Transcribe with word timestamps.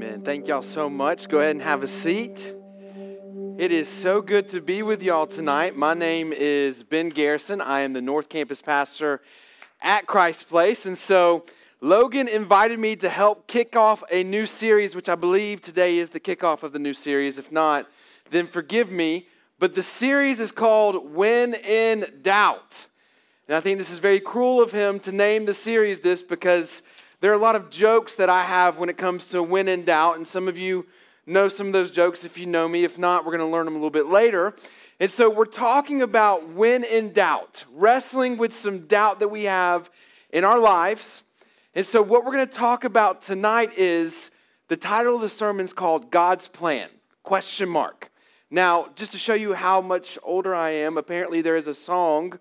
Amen. 0.00 0.22
Thank 0.22 0.46
y'all 0.46 0.62
so 0.62 0.88
much. 0.88 1.28
Go 1.28 1.40
ahead 1.40 1.56
and 1.56 1.60
have 1.60 1.82
a 1.82 1.88
seat. 1.88 2.54
It 3.58 3.72
is 3.72 3.88
so 3.88 4.22
good 4.22 4.48
to 4.50 4.60
be 4.60 4.84
with 4.84 5.02
y'all 5.02 5.26
tonight. 5.26 5.74
My 5.74 5.92
name 5.92 6.32
is 6.32 6.84
Ben 6.84 7.08
Garrison. 7.08 7.60
I 7.60 7.80
am 7.80 7.94
the 7.94 8.00
North 8.00 8.28
Campus 8.28 8.62
pastor 8.62 9.20
at 9.82 10.06
Christ 10.06 10.48
Place. 10.48 10.86
And 10.86 10.96
so 10.96 11.44
Logan 11.80 12.28
invited 12.28 12.78
me 12.78 12.94
to 12.94 13.08
help 13.08 13.48
kick 13.48 13.74
off 13.74 14.04
a 14.08 14.22
new 14.22 14.46
series, 14.46 14.94
which 14.94 15.08
I 15.08 15.16
believe 15.16 15.62
today 15.62 15.98
is 15.98 16.10
the 16.10 16.20
kickoff 16.20 16.62
of 16.62 16.72
the 16.72 16.78
new 16.78 16.94
series. 16.94 17.36
If 17.36 17.50
not, 17.50 17.88
then 18.30 18.46
forgive 18.46 18.92
me. 18.92 19.26
But 19.58 19.74
the 19.74 19.82
series 19.82 20.38
is 20.38 20.52
called 20.52 21.12
When 21.12 21.54
in 21.54 22.06
Doubt. 22.22 22.86
And 23.48 23.56
I 23.56 23.60
think 23.60 23.78
this 23.78 23.90
is 23.90 23.98
very 23.98 24.20
cruel 24.20 24.62
of 24.62 24.70
him 24.70 25.00
to 25.00 25.10
name 25.10 25.44
the 25.44 25.54
series 25.54 25.98
this 25.98 26.22
because 26.22 26.82
there 27.20 27.32
are 27.32 27.34
a 27.34 27.38
lot 27.38 27.56
of 27.56 27.70
jokes 27.70 28.14
that 28.16 28.30
I 28.30 28.44
have 28.44 28.78
when 28.78 28.88
it 28.88 28.96
comes 28.96 29.26
to 29.28 29.42
when 29.42 29.66
in 29.68 29.84
doubt, 29.84 30.16
and 30.16 30.26
some 30.26 30.46
of 30.46 30.56
you 30.56 30.86
know 31.26 31.48
some 31.48 31.66
of 31.66 31.72
those 31.72 31.90
jokes 31.90 32.24
if 32.24 32.38
you 32.38 32.46
know 32.46 32.68
me. 32.68 32.84
If 32.84 32.98
not, 32.98 33.24
we're 33.24 33.36
going 33.36 33.48
to 33.48 33.52
learn 33.52 33.64
them 33.64 33.74
a 33.74 33.78
little 33.78 33.90
bit 33.90 34.06
later. 34.06 34.54
And 35.00 35.10
so 35.10 35.30
we're 35.30 35.44
talking 35.44 36.02
about 36.02 36.48
when 36.50 36.84
in 36.84 37.12
doubt, 37.12 37.64
wrestling 37.72 38.36
with 38.36 38.54
some 38.54 38.86
doubt 38.86 39.20
that 39.20 39.28
we 39.28 39.44
have 39.44 39.90
in 40.30 40.44
our 40.44 40.58
lives. 40.58 41.22
And 41.74 41.86
so 41.86 42.02
what 42.02 42.24
we're 42.24 42.32
going 42.32 42.48
to 42.48 42.52
talk 42.52 42.84
about 42.84 43.22
tonight 43.22 43.76
is 43.78 44.30
the 44.68 44.76
title 44.76 45.16
of 45.16 45.20
the 45.20 45.28
sermon 45.28 45.66
is 45.66 45.72
called 45.72 46.10
God's 46.10 46.48
Plan? 46.48 46.88
Question 47.22 47.68
mark. 47.68 48.10
Now, 48.50 48.88
just 48.96 49.12
to 49.12 49.18
show 49.18 49.34
you 49.34 49.52
how 49.52 49.80
much 49.80 50.18
older 50.22 50.54
I 50.54 50.70
am, 50.70 50.96
apparently 50.96 51.42
there 51.42 51.56
is 51.56 51.66
a 51.66 51.74
song 51.74 52.38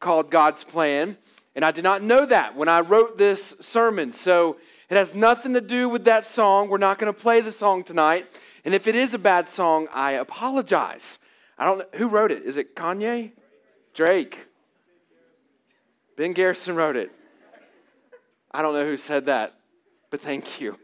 called 0.00 0.30
God's 0.30 0.64
Plan. 0.64 1.16
And 1.60 1.64
I 1.66 1.72
did 1.72 1.84
not 1.84 2.00
know 2.00 2.24
that 2.24 2.56
when 2.56 2.70
I 2.70 2.80
wrote 2.80 3.18
this 3.18 3.54
sermon. 3.60 4.14
So 4.14 4.56
it 4.88 4.96
has 4.96 5.14
nothing 5.14 5.52
to 5.52 5.60
do 5.60 5.90
with 5.90 6.04
that 6.06 6.24
song. 6.24 6.70
We're 6.70 6.78
not 6.78 6.98
going 6.98 7.12
to 7.12 7.20
play 7.20 7.42
the 7.42 7.52
song 7.52 7.84
tonight. 7.84 8.26
And 8.64 8.72
if 8.72 8.86
it 8.86 8.96
is 8.96 9.12
a 9.12 9.18
bad 9.18 9.50
song, 9.50 9.86
I 9.92 10.12
apologize. 10.12 11.18
I 11.58 11.66
don't 11.66 11.76
know 11.80 11.84
who 11.98 12.08
wrote 12.08 12.32
it. 12.32 12.44
Is 12.44 12.56
it 12.56 12.74
Kanye? 12.74 13.32
Drake. 13.92 14.46
Ben 16.16 16.32
Garrison 16.32 16.76
wrote 16.76 16.96
it. 16.96 17.12
I 18.50 18.62
don't 18.62 18.72
know 18.72 18.86
who 18.86 18.96
said 18.96 19.26
that, 19.26 19.52
but 20.08 20.22
thank 20.22 20.62
you. 20.62 20.78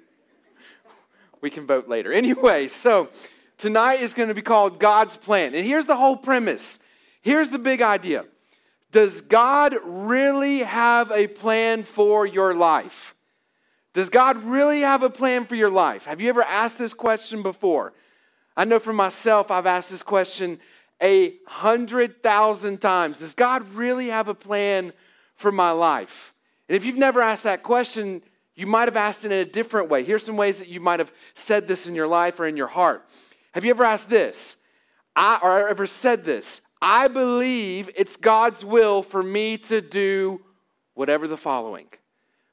We 1.40 1.48
can 1.48 1.66
vote 1.66 1.88
later. 1.88 2.12
Anyway, 2.12 2.68
so 2.68 3.08
tonight 3.56 4.02
is 4.02 4.12
going 4.12 4.28
to 4.28 4.34
be 4.34 4.42
called 4.42 4.78
God's 4.78 5.16
Plan. 5.16 5.54
And 5.54 5.64
here's 5.64 5.86
the 5.86 5.96
whole 5.96 6.18
premise. 6.18 6.78
Here's 7.22 7.48
the 7.48 7.58
big 7.58 7.80
idea. 7.80 8.26
Does 8.92 9.20
God 9.20 9.76
really 9.84 10.60
have 10.60 11.10
a 11.10 11.26
plan 11.26 11.82
for 11.82 12.26
your 12.26 12.54
life? 12.54 13.14
Does 13.92 14.08
God 14.08 14.44
really 14.44 14.80
have 14.80 15.02
a 15.02 15.10
plan 15.10 15.46
for 15.46 15.54
your 15.54 15.70
life? 15.70 16.04
Have 16.04 16.20
you 16.20 16.28
ever 16.28 16.42
asked 16.42 16.78
this 16.78 16.94
question 16.94 17.42
before? 17.42 17.94
I 18.56 18.64
know 18.64 18.78
for 18.78 18.92
myself, 18.92 19.50
I've 19.50 19.66
asked 19.66 19.90
this 19.90 20.02
question 20.02 20.60
a 21.02 21.34
hundred 21.46 22.22
thousand 22.22 22.80
times. 22.80 23.18
Does 23.18 23.34
God 23.34 23.68
really 23.74 24.08
have 24.08 24.28
a 24.28 24.34
plan 24.34 24.92
for 25.34 25.52
my 25.52 25.70
life? 25.70 26.32
And 26.68 26.76
if 26.76 26.84
you've 26.84 26.96
never 26.96 27.20
asked 27.20 27.44
that 27.44 27.62
question, 27.62 28.22
you 28.54 28.66
might 28.66 28.88
have 28.88 28.96
asked 28.96 29.24
it 29.24 29.32
in 29.32 29.38
a 29.38 29.44
different 29.44 29.90
way. 29.90 30.02
Here's 30.02 30.24
some 30.24 30.36
ways 30.36 30.58
that 30.58 30.68
you 30.68 30.80
might 30.80 31.00
have 31.00 31.12
said 31.34 31.68
this 31.68 31.86
in 31.86 31.94
your 31.94 32.06
life 32.06 32.40
or 32.40 32.46
in 32.46 32.56
your 32.56 32.66
heart. 32.66 33.06
Have 33.52 33.64
you 33.64 33.70
ever 33.70 33.84
asked 33.84 34.08
this? 34.08 34.56
I, 35.14 35.38
or 35.42 35.68
ever 35.68 35.86
said 35.86 36.24
this? 36.24 36.60
I 36.80 37.08
believe 37.08 37.90
it's 37.96 38.16
God's 38.16 38.64
will 38.64 39.02
for 39.02 39.22
me 39.22 39.58
to 39.58 39.80
do 39.80 40.40
whatever 40.94 41.26
the 41.26 41.36
following. 41.36 41.88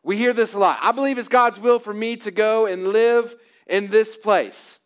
We 0.04 0.18
hear 0.18 0.34
this 0.34 0.54
a 0.54 0.60
lot. 0.60 0.80
I 0.82 0.92
believe 0.92 1.18
it's 1.18 1.28
God's 1.28 1.60
will 1.60 1.80
for 1.80 1.94
me 1.94 2.18
to 2.18 2.32
go 2.32 2.66
and 2.66 2.90
live 2.90 3.36
in 3.68 3.88
this 3.88 4.16
place. 4.16 4.80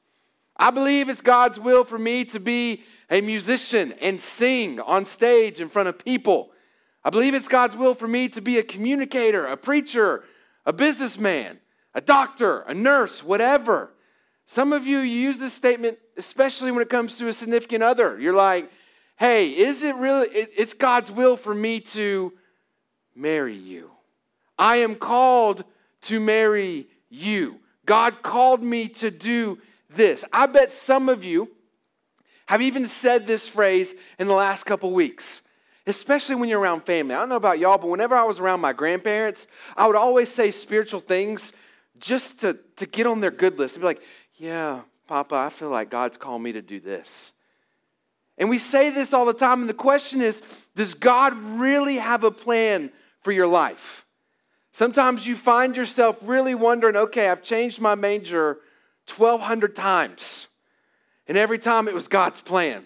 I 0.56 0.72
believe 0.72 1.10
it's 1.10 1.22
God's 1.22 1.60
will 1.60 1.84
for 1.84 1.98
me 1.98 2.26
to 2.26 2.40
be 2.40 2.84
a 3.10 3.22
musician 3.22 3.94
and 4.02 4.20
sing 4.20 4.80
on 4.80 5.06
stage 5.06 5.60
in 5.60 5.70
front 5.70 5.88
of 5.88 6.04
people. 6.04 6.52
I 7.04 7.10
believe 7.10 7.34
it's 7.34 7.48
God's 7.48 7.76
will 7.76 7.96
for 7.96 8.08
me 8.08 8.28
to 8.30 8.42
be 8.42 8.58
a 8.58 8.64
communicator, 8.64 9.46
a 9.46 9.56
preacher, 9.56 10.24
a 10.66 10.74
businessman, 10.74 11.60
a 11.94 12.02
doctor, 12.02 12.60
a 12.62 12.74
nurse, 12.74 13.24
whatever. 13.24 13.92
Some 14.46 14.74
of 14.74 14.86
you 14.86 15.00
use 15.00 15.38
this 15.38 15.54
statement, 15.54 16.00
especially 16.18 16.72
when 16.72 16.82
it 16.82 16.90
comes 16.90 17.18
to 17.18 17.28
a 17.28 17.34
significant 17.34 17.84
other. 17.84 18.20
You're 18.20 18.36
like, 18.36 18.70
hey, 19.18 19.50
is 19.50 19.84
it 19.84 19.96
really, 19.96 20.28
it's 20.32 20.74
God's 20.74 21.12
will 21.12 21.36
for 21.36 21.54
me 21.54 21.80
to 21.80 22.34
marry 23.16 23.56
you. 23.56 23.92
I 24.58 24.78
am 24.78 24.96
called 24.96 25.64
to 26.04 26.20
marry 26.20 26.88
you. 27.10 27.60
God 27.86 28.22
called 28.22 28.62
me 28.62 28.88
to 28.90 29.12
do 29.12 29.60
this. 29.90 30.24
I 30.32 30.46
bet 30.46 30.72
some 30.72 31.10
of 31.10 31.24
you 31.24 31.50
have 32.48 32.62
even 32.62 32.86
said 32.86 33.28
this 33.28 33.48
phrase 33.48 33.94
in 34.20 34.28
the 34.28 34.34
last 34.34 34.66
couple 34.66 34.92
weeks, 34.92 35.42
especially 35.86 36.36
when 36.36 36.50
you're 36.50 36.60
around 36.60 36.86
family. 36.86 37.16
I 37.16 37.20
don't 37.20 37.30
know 37.30 37.36
about 37.36 37.60
y'all, 37.60 37.78
but 37.78 37.90
whenever 37.90 38.16
I 38.16 38.24
was 38.24 38.40
around 38.40 38.62
my 38.62 38.74
grandparents, 38.74 39.48
I 39.76 39.88
would 39.88 39.96
always 39.96 40.32
say 40.32 40.52
spiritual 40.52 41.00
things 41.00 41.52
just 42.00 42.42
to, 42.42 42.58
to 42.76 42.86
get 42.86 43.08
on 43.08 43.20
their 43.20 43.32
good 43.32 43.58
list 43.58 43.76
and 43.76 43.82
be 43.82 43.88
like, 43.88 44.02
yeah, 44.36 44.82
Papa, 45.08 45.36
I 45.36 45.50
feel 45.50 45.70
like 45.70 45.90
God's 45.90 46.18
called 46.18 46.42
me 46.42 46.52
to 46.54 46.62
do 46.62 46.80
this. 46.80 47.32
And 48.38 48.50
we 48.50 48.58
say 48.58 48.90
this 48.90 49.14
all 49.14 49.26
the 49.26 49.34
time, 49.34 49.62
and 49.62 49.70
the 49.70 49.74
question 49.74 50.22
is 50.22 50.42
Does 50.76 50.94
God 50.94 51.36
really 51.36 51.96
have 51.96 52.24
a 52.24 52.32
plan 52.32 52.92
for 53.22 53.32
your 53.32 53.48
life? 53.48 54.06
Sometimes 54.72 55.26
you 55.26 55.36
find 55.36 55.76
yourself 55.76 56.18
really 56.22 56.54
wondering, 56.54 56.96
okay, 56.96 57.30
I've 57.30 57.42
changed 57.42 57.82
my 57.82 57.96
major 57.96 58.60
1,200 59.16 59.76
times, 59.76 60.48
and 61.28 61.36
every 61.36 61.58
time 61.58 61.88
it 61.88 61.96
was 61.96 62.08
God's 62.08 62.42
plan. 62.42 62.86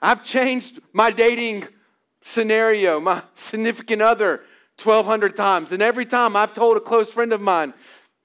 I've 0.00 0.24
changed 0.24 0.80
my 0.92 1.10
dating 1.10 1.66
scenario, 2.22 3.00
my 3.00 3.22
significant 3.34 4.00
other 4.00 4.42
1,200 4.82 5.36
times, 5.36 5.72
and 5.72 5.82
every 5.82 6.06
time 6.06 6.36
I've 6.36 6.54
told 6.54 6.78
a 6.78 6.80
close 6.80 7.10
friend 7.10 7.34
of 7.34 7.40
mine, 7.42 7.74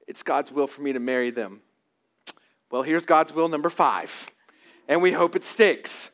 it's 0.08 0.24
God's 0.24 0.52
will 0.52 0.68
for 0.68 0.82
me 0.82 0.94
to 0.94 1.00
marry 1.00 1.32
them. 1.32 1.62
Well, 2.72 2.84
here's 2.84 3.06
God's 3.06 3.34
will 3.34 3.50
number 3.50 3.70
five, 3.70 4.30
and 4.88 5.02
we 5.02 5.12
hope 5.12 5.36
it 5.36 5.44
sticks. 5.44 6.12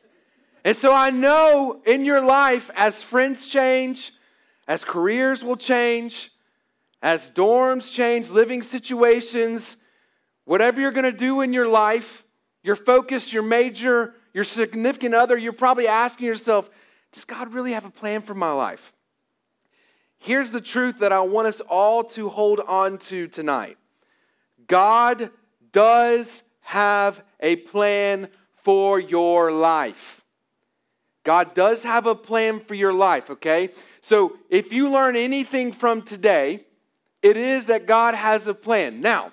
And 0.64 0.76
so 0.76 0.92
I 0.94 1.10
know 1.10 1.80
in 1.86 2.04
your 2.04 2.20
life, 2.20 2.70
as 2.74 3.02
friends 3.02 3.46
change, 3.46 4.12
as 4.68 4.84
careers 4.84 5.42
will 5.42 5.56
change, 5.56 6.30
as 7.02 7.30
dorms 7.30 7.92
change, 7.92 8.28
living 8.28 8.62
situations, 8.62 9.76
whatever 10.44 10.80
you're 10.80 10.90
going 10.90 11.04
to 11.04 11.12
do 11.12 11.40
in 11.40 11.52
your 11.52 11.68
life, 11.68 12.24
your 12.62 12.76
focus, 12.76 13.32
your 13.32 13.42
major, 13.42 14.14
your 14.34 14.44
significant 14.44 15.14
other, 15.14 15.36
you're 15.36 15.52
probably 15.52 15.88
asking 15.88 16.26
yourself, 16.26 16.68
does 17.12 17.24
God 17.24 17.54
really 17.54 17.72
have 17.72 17.84
a 17.84 17.90
plan 17.90 18.22
for 18.22 18.34
my 18.34 18.52
life? 18.52 18.92
Here's 20.18 20.50
the 20.50 20.60
truth 20.60 20.98
that 20.98 21.12
I 21.12 21.20
want 21.20 21.48
us 21.48 21.60
all 21.60 22.04
to 22.04 22.28
hold 22.28 22.60
on 22.60 22.98
to 22.98 23.26
tonight 23.26 23.78
God 24.66 25.30
does 25.72 26.42
have 26.60 27.22
a 27.40 27.56
plan 27.56 28.28
for 28.62 29.00
your 29.00 29.50
life. 29.50 30.19
God 31.22 31.54
does 31.54 31.82
have 31.82 32.06
a 32.06 32.14
plan 32.14 32.60
for 32.60 32.74
your 32.74 32.92
life, 32.92 33.30
okay? 33.30 33.70
So 34.00 34.38
if 34.48 34.72
you 34.72 34.88
learn 34.88 35.16
anything 35.16 35.72
from 35.72 36.02
today, 36.02 36.64
it 37.22 37.36
is 37.36 37.66
that 37.66 37.86
God 37.86 38.14
has 38.14 38.46
a 38.46 38.54
plan. 38.54 39.00
Now, 39.00 39.32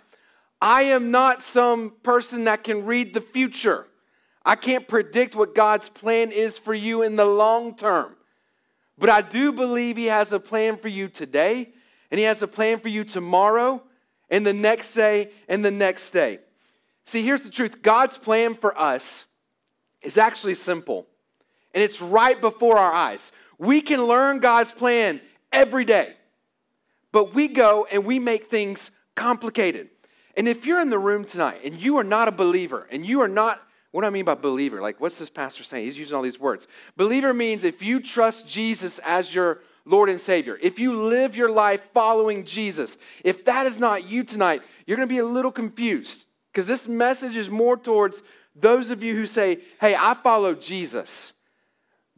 I 0.61 0.83
am 0.83 1.11
not 1.11 1.41
some 1.41 1.93
person 2.03 2.45
that 2.45 2.63
can 2.63 2.85
read 2.85 3.13
the 3.13 3.21
future. 3.21 3.85
I 4.43 4.55
can't 4.55 4.87
predict 4.87 5.35
what 5.35 5.55
God's 5.55 5.89
plan 5.89 6.31
is 6.31 6.57
for 6.57 6.73
you 6.73 7.03
in 7.03 7.15
the 7.15 7.25
long 7.25 7.75
term. 7.75 8.15
But 8.97 9.09
I 9.09 9.21
do 9.21 9.51
believe 9.51 9.95
He 9.95 10.05
has 10.05 10.31
a 10.31 10.39
plan 10.39 10.77
for 10.77 10.87
you 10.87 11.07
today, 11.07 11.69
and 12.11 12.19
He 12.19 12.25
has 12.25 12.41
a 12.41 12.47
plan 12.47 12.79
for 12.79 12.89
you 12.89 13.03
tomorrow, 13.03 13.81
and 14.29 14.45
the 14.45 14.53
next 14.53 14.93
day, 14.93 15.29
and 15.47 15.63
the 15.63 15.71
next 15.71 16.11
day. 16.11 16.39
See, 17.05 17.21
here's 17.21 17.43
the 17.43 17.49
truth 17.49 17.81
God's 17.81 18.17
plan 18.17 18.55
for 18.55 18.77
us 18.77 19.25
is 20.01 20.17
actually 20.17 20.55
simple 20.55 21.07
and 21.77 21.83
it's 21.83 22.01
right 22.01 22.41
before 22.41 22.75
our 22.75 22.91
eyes. 22.91 23.31
We 23.59 23.81
can 23.81 24.03
learn 24.07 24.39
God's 24.39 24.71
plan 24.71 25.21
every 25.51 25.85
day, 25.85 26.15
but 27.11 27.35
we 27.35 27.47
go 27.47 27.85
and 27.91 28.03
we 28.03 28.17
make 28.17 28.47
things 28.47 28.89
complicated. 29.13 29.89
And 30.35 30.47
if 30.47 30.65
you're 30.65 30.81
in 30.81 30.89
the 30.89 30.97
room 30.97 31.23
tonight 31.23 31.59
and 31.63 31.79
you 31.79 31.97
are 31.97 32.03
not 32.03 32.27
a 32.27 32.31
believer 32.31 32.87
and 32.89 33.05
you 33.05 33.21
are 33.21 33.27
not, 33.27 33.61
what 33.91 34.01
do 34.01 34.07
I 34.07 34.09
mean 34.09 34.25
by 34.25 34.33
believer? 34.33 34.81
Like, 34.81 34.99
what's 34.99 35.19
this 35.19 35.29
pastor 35.29 35.63
saying? 35.63 35.85
He's 35.85 35.99
using 35.99 36.17
all 36.17 36.23
these 36.23 36.39
words. 36.39 36.67
Believer 36.95 37.31
means 37.31 37.63
if 37.63 37.83
you 37.83 37.99
trust 37.99 38.47
Jesus 38.47 38.99
as 39.05 39.35
your 39.35 39.59
Lord 39.85 40.09
and 40.09 40.19
Savior, 40.19 40.57
if 40.59 40.79
you 40.79 40.95
live 40.95 41.35
your 41.35 41.51
life 41.51 41.83
following 41.93 42.43
Jesus, 42.43 42.97
if 43.23 43.45
that 43.45 43.67
is 43.67 43.79
not 43.79 44.09
you 44.09 44.23
tonight, 44.23 44.63
you're 44.87 44.97
going 44.97 45.07
to 45.07 45.13
be 45.13 45.19
a 45.19 45.25
little 45.25 45.51
confused 45.51 46.25
because 46.51 46.65
this 46.65 46.87
message 46.87 47.35
is 47.35 47.51
more 47.51 47.77
towards 47.77 48.23
those 48.55 48.89
of 48.89 49.03
you 49.03 49.13
who 49.13 49.27
say, 49.27 49.59
hey, 49.79 49.95
I 49.95 50.15
follow 50.15 50.55
Jesus. 50.55 51.33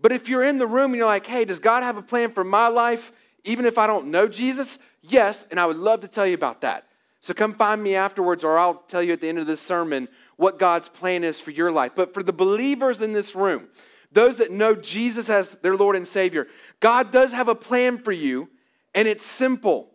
But 0.01 0.11
if 0.11 0.29
you're 0.29 0.43
in 0.43 0.57
the 0.57 0.67
room 0.67 0.91
and 0.91 0.95
you're 0.95 1.05
like, 1.05 1.25
hey, 1.25 1.45
does 1.45 1.59
God 1.59 1.83
have 1.83 1.97
a 1.97 2.01
plan 2.01 2.31
for 2.31 2.43
my 2.43 2.67
life, 2.67 3.11
even 3.43 3.65
if 3.65 3.77
I 3.77 3.87
don't 3.87 4.07
know 4.07 4.27
Jesus? 4.27 4.79
Yes, 5.01 5.45
and 5.51 5.59
I 5.59 5.65
would 5.65 5.77
love 5.77 6.01
to 6.01 6.07
tell 6.07 6.25
you 6.25 6.35
about 6.35 6.61
that. 6.61 6.85
So 7.21 7.33
come 7.33 7.53
find 7.53 7.83
me 7.83 7.95
afterwards, 7.95 8.43
or 8.43 8.57
I'll 8.57 8.75
tell 8.87 9.03
you 9.03 9.11
at 9.11 9.21
the 9.21 9.27
end 9.27 9.39
of 9.39 9.47
this 9.47 9.61
sermon 9.61 10.07
what 10.37 10.57
God's 10.57 10.87
plan 10.87 11.23
is 11.23 11.39
for 11.39 11.51
your 11.51 11.71
life. 11.71 11.91
But 11.95 12.13
for 12.13 12.23
the 12.23 12.31
believers 12.31 13.01
in 13.01 13.11
this 13.11 13.35
room, 13.35 13.67
those 14.11 14.37
that 14.37 14.51
know 14.51 14.73
Jesus 14.73 15.29
as 15.29 15.51
their 15.55 15.75
Lord 15.75 15.95
and 15.95 16.07
Savior, 16.07 16.47
God 16.79 17.11
does 17.11 17.33
have 17.33 17.49
a 17.49 17.55
plan 17.55 17.97
for 17.97 18.13
you, 18.13 18.49
and 18.95 19.07
it's 19.07 19.25
simple. 19.25 19.91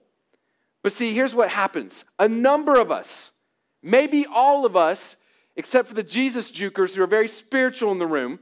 But 0.83 0.93
see, 0.93 1.15
here's 1.15 1.35
what 1.35 1.49
happens 1.49 2.05
a 2.19 2.29
number 2.29 2.79
of 2.79 2.91
us, 2.91 3.31
maybe 3.83 4.27
all 4.27 4.67
of 4.67 4.77
us, 4.77 5.17
except 5.57 5.89
for 5.89 5.95
the 5.95 6.03
Jesus 6.03 6.50
jukers 6.50 6.95
who 6.95 7.03
are 7.03 7.07
very 7.07 7.29
spiritual 7.29 7.91
in 7.91 7.99
the 7.99 8.07
room, 8.07 8.39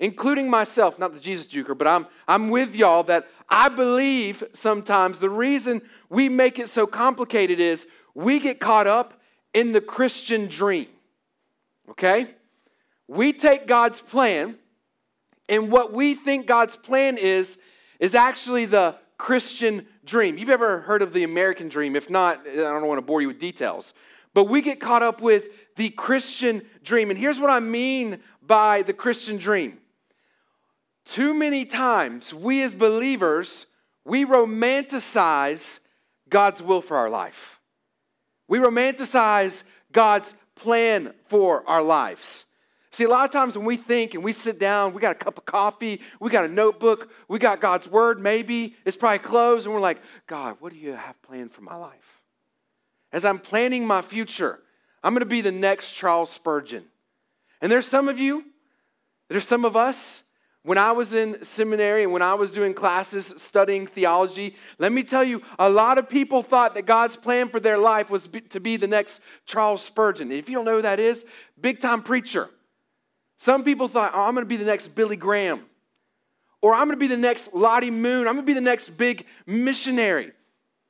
including 0.00 0.50
myself, 0.50 0.98
not 0.98 1.14
the 1.14 1.20
Jesus 1.20 1.46
juker, 1.46 1.76
but 1.76 1.86
I'm, 1.86 2.06
I'm 2.26 2.50
with 2.50 2.74
y'all 2.74 3.02
that 3.04 3.28
I 3.48 3.68
believe 3.68 4.42
sometimes 4.52 5.18
the 5.18 5.30
reason 5.30 5.82
we 6.08 6.28
make 6.28 6.58
it 6.58 6.68
so 6.68 6.86
complicated 6.86 7.60
is 7.60 7.86
we 8.14 8.40
get 8.40 8.60
caught 8.60 8.86
up 8.86 9.20
in 9.52 9.72
the 9.72 9.80
Christian 9.80 10.46
dream. 10.46 10.88
Okay? 11.90 12.26
We 13.06 13.32
take 13.32 13.66
God's 13.66 14.00
plan, 14.00 14.56
and 15.48 15.70
what 15.70 15.92
we 15.92 16.14
think 16.14 16.46
God's 16.46 16.76
plan 16.76 17.18
is, 17.18 17.58
is 18.00 18.14
actually 18.14 18.64
the 18.64 18.96
Christian 19.18 19.86
dream. 20.04 20.38
You've 20.38 20.50
ever 20.50 20.80
heard 20.80 21.02
of 21.02 21.12
the 21.12 21.22
American 21.22 21.68
dream? 21.68 21.96
If 21.96 22.10
not, 22.10 22.40
I 22.46 22.54
don't 22.54 22.86
want 22.86 22.98
to 22.98 23.02
bore 23.02 23.20
you 23.20 23.28
with 23.28 23.38
details. 23.38 23.94
But 24.32 24.44
we 24.44 24.62
get 24.62 24.80
caught 24.80 25.02
up 25.02 25.20
with 25.20 25.74
the 25.76 25.90
Christian 25.90 26.62
dream. 26.82 27.10
And 27.10 27.18
here's 27.18 27.38
what 27.38 27.50
I 27.50 27.60
mean 27.60 28.18
by 28.42 28.82
the 28.82 28.92
Christian 28.92 29.36
dream. 29.36 29.78
Too 31.04 31.34
many 31.34 31.66
times, 31.66 32.32
we 32.32 32.62
as 32.62 32.74
believers, 32.74 33.66
we 34.04 34.24
romanticize 34.24 35.80
God's 36.28 36.62
will 36.62 36.80
for 36.80 36.96
our 36.96 37.10
life. 37.10 37.60
We 38.48 38.58
romanticize 38.58 39.62
God's 39.92 40.34
plan 40.54 41.12
for 41.26 41.68
our 41.68 41.82
lives. 41.82 42.44
See, 42.90 43.04
a 43.04 43.08
lot 43.08 43.24
of 43.24 43.32
times 43.32 43.58
when 43.58 43.66
we 43.66 43.76
think 43.76 44.14
and 44.14 44.22
we 44.22 44.32
sit 44.32 44.58
down, 44.58 44.94
we 44.94 45.00
got 45.00 45.16
a 45.16 45.18
cup 45.18 45.36
of 45.36 45.44
coffee, 45.44 46.00
we 46.20 46.30
got 46.30 46.44
a 46.44 46.48
notebook, 46.48 47.10
we 47.28 47.38
got 47.38 47.60
God's 47.60 47.88
word, 47.88 48.20
maybe 48.20 48.76
it's 48.84 48.96
probably 48.96 49.18
closed, 49.18 49.66
and 49.66 49.74
we're 49.74 49.80
like, 49.80 50.00
God, 50.26 50.56
what 50.60 50.72
do 50.72 50.78
you 50.78 50.92
have 50.92 51.20
planned 51.22 51.52
for 51.52 51.62
my 51.62 51.74
life? 51.74 52.22
As 53.12 53.24
I'm 53.24 53.38
planning 53.38 53.86
my 53.86 54.00
future, 54.00 54.60
I'm 55.02 55.12
going 55.12 55.20
to 55.20 55.26
be 55.26 55.40
the 55.40 55.52
next 55.52 55.92
Charles 55.92 56.30
Spurgeon. 56.30 56.84
And 57.60 57.70
there's 57.70 57.86
some 57.86 58.08
of 58.08 58.18
you, 58.18 58.44
there's 59.28 59.46
some 59.46 59.64
of 59.64 59.76
us 59.76 60.23
when 60.64 60.78
I 60.78 60.92
was 60.92 61.12
in 61.12 61.44
seminary 61.44 62.04
and 62.04 62.12
when 62.12 62.22
I 62.22 62.34
was 62.34 62.50
doing 62.50 62.72
classes 62.72 63.34
studying 63.36 63.86
theology, 63.86 64.56
let 64.78 64.92
me 64.92 65.02
tell 65.02 65.22
you, 65.22 65.42
a 65.58 65.68
lot 65.68 65.98
of 65.98 66.08
people 66.08 66.42
thought 66.42 66.74
that 66.74 66.86
God's 66.86 67.16
plan 67.16 67.50
for 67.50 67.60
their 67.60 67.76
life 67.76 68.08
was 68.08 68.28
to 68.48 68.60
be 68.60 68.78
the 68.78 68.86
next 68.86 69.20
Charles 69.44 69.82
Spurgeon. 69.82 70.32
If 70.32 70.48
you 70.48 70.54
don't 70.54 70.64
know 70.64 70.76
who 70.76 70.82
that 70.82 70.98
is, 70.98 71.26
big 71.60 71.80
time 71.80 72.02
preacher. 72.02 72.48
Some 73.36 73.62
people 73.62 73.88
thought, 73.88 74.12
oh, 74.14 74.22
I'm 74.22 74.34
going 74.34 74.44
to 74.44 74.48
be 74.48 74.56
the 74.56 74.64
next 74.64 74.88
Billy 74.88 75.16
Graham. 75.16 75.66
Or 76.62 76.72
I'm 76.72 76.86
going 76.86 76.96
to 76.96 77.00
be 77.00 77.08
the 77.08 77.16
next 77.18 77.52
Lottie 77.52 77.90
Moon. 77.90 78.26
I'm 78.26 78.32
going 78.32 78.46
to 78.46 78.50
be 78.50 78.54
the 78.54 78.60
next 78.62 78.96
big 78.96 79.26
missionary. 79.46 80.32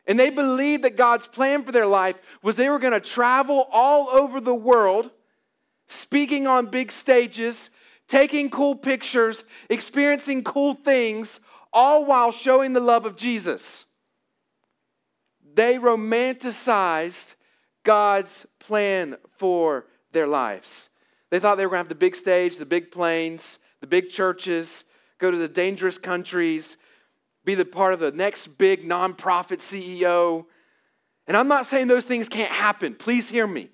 And 0.06 0.17
they 0.17 0.31
believed 0.31 0.85
that 0.85 0.97
God's 0.97 1.27
plan 1.27 1.65
for 1.65 1.73
their 1.73 1.87
life 1.87 2.17
was 2.43 2.55
they 2.55 2.69
were 2.69 2.79
going 2.79 2.93
to 2.93 3.00
travel 3.00 3.67
all 3.73 4.09
over 4.11 4.41
the 4.41 4.55
world, 4.55 5.11
speaking 5.88 6.47
on 6.47 6.67
big 6.67 6.93
stages, 6.93 7.70
taking 8.09 8.51
cool 8.51 8.75
pictures, 8.75 9.45
experiencing 9.71 10.45
cool 10.45 10.75
things, 10.75 11.41
all 11.73 12.05
while 12.05 12.31
showing 12.33 12.73
the 12.73 12.81
love 12.81 13.06
of 13.06 13.17
Jesus. 13.17 13.85
They 15.55 15.77
romanticized 15.77 17.35
God's 17.83 18.47
plan 18.59 19.17
for 19.37 19.87
their 20.12 20.27
lives. 20.27 20.89
They 21.31 21.41
thought 21.41 21.56
they 21.56 21.67
were 21.67 21.71
going 21.71 21.79
to 21.79 21.85
have 21.85 21.89
the 21.89 21.95
big 21.95 22.17
stage, 22.17 22.56
the 22.56 22.67
big 22.67 22.91
planes, 22.91 23.59
the 23.81 23.87
big 23.87 24.11
churches, 24.11 24.85
go 25.19 25.31
to 25.31 25.37
the 25.37 25.49
dangerous 25.49 25.99
countries, 25.99 26.77
be 27.45 27.55
the 27.55 27.65
part 27.65 27.95
of 27.95 28.01
the 28.01 28.12
next 28.12 28.59
big 28.59 28.85
nonprofit 28.85 29.59
CEO. 29.59 30.47
And 31.27 31.37
I'm 31.37 31.49
not 31.49 31.67
saying 31.67 31.89
those 31.89 32.05
things 32.05 32.29
can't 32.29 32.51
happen. 32.51 32.95
Please 32.95 33.29
hear 33.29 33.47
me. 33.47 33.71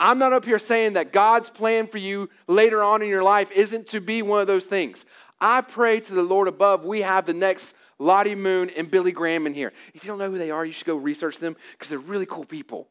I'm 0.00 0.18
not 0.18 0.32
up 0.32 0.44
here 0.44 0.58
saying 0.58 0.94
that 0.94 1.12
God's 1.12 1.50
plan 1.50 1.86
for 1.86 1.98
you 1.98 2.28
later 2.46 2.82
on 2.82 3.02
in 3.02 3.08
your 3.08 3.22
life 3.22 3.50
isn't 3.52 3.88
to 3.88 4.00
be 4.00 4.22
one 4.22 4.40
of 4.40 4.46
those 4.46 4.66
things. 4.66 5.06
I 5.40 5.60
pray 5.60 6.00
to 6.00 6.14
the 6.14 6.22
Lord 6.22 6.48
above, 6.48 6.84
we 6.84 7.02
have 7.02 7.26
the 7.26 7.34
next 7.34 7.74
Lottie 7.98 8.34
Moon 8.34 8.70
and 8.76 8.90
Billy 8.90 9.12
Graham 9.12 9.46
in 9.46 9.54
here. 9.54 9.72
If 9.94 10.04
you 10.04 10.08
don't 10.08 10.18
know 10.18 10.30
who 10.30 10.38
they 10.38 10.50
are, 10.50 10.64
you 10.64 10.72
should 10.72 10.86
go 10.86 10.96
research 10.96 11.38
them 11.38 11.56
because 11.72 11.88
they're 11.88 11.98
really 11.98 12.26
cool 12.26 12.44
people. 12.44 12.88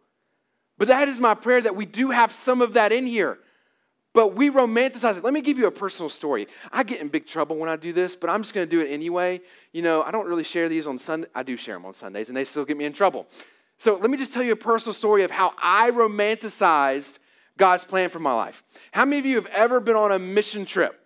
But 0.78 0.88
that 0.88 1.08
is 1.08 1.20
my 1.20 1.34
prayer 1.34 1.62
that 1.62 1.76
we 1.76 1.86
do 1.86 2.12
have 2.12 2.32
some 2.32 2.62
of 2.62 2.74
that 2.74 2.92
in 2.92 3.06
here. 3.06 3.40
But 4.14 4.36
we 4.36 4.50
romanticize 4.52 5.18
it. 5.18 5.24
Let 5.24 5.34
me 5.34 5.42
give 5.42 5.58
you 5.58 5.66
a 5.66 5.72
personal 5.72 6.10
story. 6.10 6.48
I 6.72 6.84
get 6.84 7.02
in 7.02 7.08
big 7.08 7.26
trouble 7.26 7.58
when 7.58 7.68
I 7.68 7.76
do 7.76 7.94
this, 7.94 8.16
but 8.16 8.30
I'm 8.30 8.44
just 8.44 8.54
going 8.54 8.68
to 8.68 8.72
do 8.72 8.80
it 8.80 8.90
anyway. 8.90 9.42
You 9.72 9.82
know, 9.82 10.04
I 10.04 10.12
don't 10.12 10.28
really 10.28 10.44
share 10.44 10.70
these 10.70 10.86
on 10.86 11.00
Sunday. 11.00 11.28
I 11.34 11.42
do 11.42 11.58
share 11.58 11.76
them 11.76 11.86
on 11.86 11.96
Sundays, 11.96 12.30
and 12.30 12.38
they 12.38 12.46
still 12.46 12.64
get 12.64 12.78
me 12.78 12.86
in 12.86 12.94
trouble. 12.94 13.28
So 13.84 13.96
let 13.96 14.10
me 14.10 14.18
just 14.18 14.32
tell 14.32 14.44
you 14.44 14.54
a 14.54 14.56
personal 14.56 14.94
story 14.94 15.24
of 15.24 15.32
how 15.32 15.54
I 15.62 15.92
romanticized 15.92 17.20
God's 17.58 17.84
plan 17.84 18.10
for 18.10 18.20
my 18.20 18.32
life. 18.32 18.64
How 18.94 19.04
many 19.04 19.20
of 19.20 19.26
you 19.26 19.36
have 19.36 19.48
ever 19.48 19.82
been 19.82 19.98
on 19.98 20.14
a 20.14 20.18
mission 20.18 20.66
trip? 20.66 20.98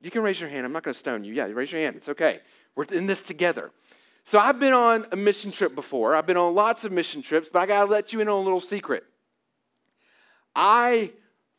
You 0.00 0.08
can 0.08 0.22
raise 0.22 0.40
your 0.40 0.48
hand. 0.48 0.64
I'm 0.64 0.72
not 0.72 0.84
going 0.84 0.94
to 0.94 0.98
stone 1.00 1.24
you. 1.24 1.34
Yeah, 1.34 1.46
raise 1.46 1.72
your 1.72 1.80
hand. 1.80 1.96
It's 1.96 2.08
okay. 2.08 2.42
We're 2.76 2.84
in 2.84 3.06
this 3.06 3.24
together. 3.24 3.72
So 4.22 4.38
I've 4.38 4.60
been 4.60 4.72
on 4.72 5.04
a 5.10 5.16
mission 5.16 5.50
trip 5.50 5.74
before. 5.74 6.14
I've 6.14 6.26
been 6.26 6.36
on 6.36 6.54
lots 6.54 6.84
of 6.84 6.92
mission 6.92 7.22
trips, 7.22 7.48
but 7.52 7.58
I 7.58 7.66
got 7.66 7.86
to 7.86 7.90
let 7.90 8.12
you 8.12 8.20
in 8.20 8.28
on 8.28 8.38
a 8.38 8.44
little 8.44 8.60
secret. 8.60 9.02
I, 10.54 11.10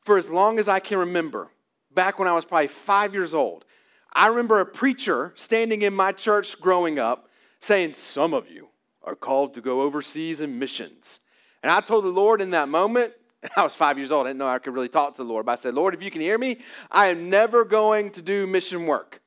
for 0.05 0.17
as 0.17 0.29
long 0.29 0.59
as 0.59 0.69
I 0.69 0.79
can 0.79 0.97
remember, 0.97 1.49
back 1.93 2.19
when 2.19 2.29
I 2.29 2.33
was 2.33 2.45
probably 2.45 2.69
five 2.69 3.13
years 3.13 3.33
old, 3.33 3.65
I 4.13 4.27
remember 4.27 4.61
a 4.61 4.65
preacher 4.65 5.33
standing 5.35 5.81
in 5.81 5.93
my 5.93 6.13
church 6.13 6.57
growing 6.61 6.99
up 6.99 7.27
saying, 7.59 7.95
Some 7.95 8.33
of 8.33 8.49
you 8.49 8.69
are 9.03 9.15
called 9.15 9.53
to 9.55 9.61
go 9.61 9.81
overseas 9.81 10.39
in 10.39 10.59
missions. 10.59 11.19
And 11.63 11.71
I 11.71 11.81
told 11.81 12.05
the 12.05 12.09
Lord 12.09 12.41
in 12.41 12.51
that 12.51 12.69
moment, 12.69 13.13
I 13.55 13.63
was 13.63 13.75
five 13.75 13.97
years 13.97 14.11
old, 14.11 14.27
I 14.27 14.29
didn't 14.29 14.39
know 14.39 14.47
I 14.47 14.59
could 14.59 14.73
really 14.73 14.89
talk 14.89 15.15
to 15.15 15.23
the 15.23 15.29
Lord, 15.29 15.45
but 15.45 15.53
I 15.53 15.55
said, 15.55 15.73
Lord, 15.73 15.93
if 15.93 16.01
you 16.01 16.11
can 16.11 16.21
hear 16.21 16.37
me, 16.37 16.59
I 16.91 17.07
am 17.07 17.29
never 17.29 17.65
going 17.65 18.11
to 18.11 18.21
do 18.21 18.45
mission 18.47 18.85
work. 18.85 19.21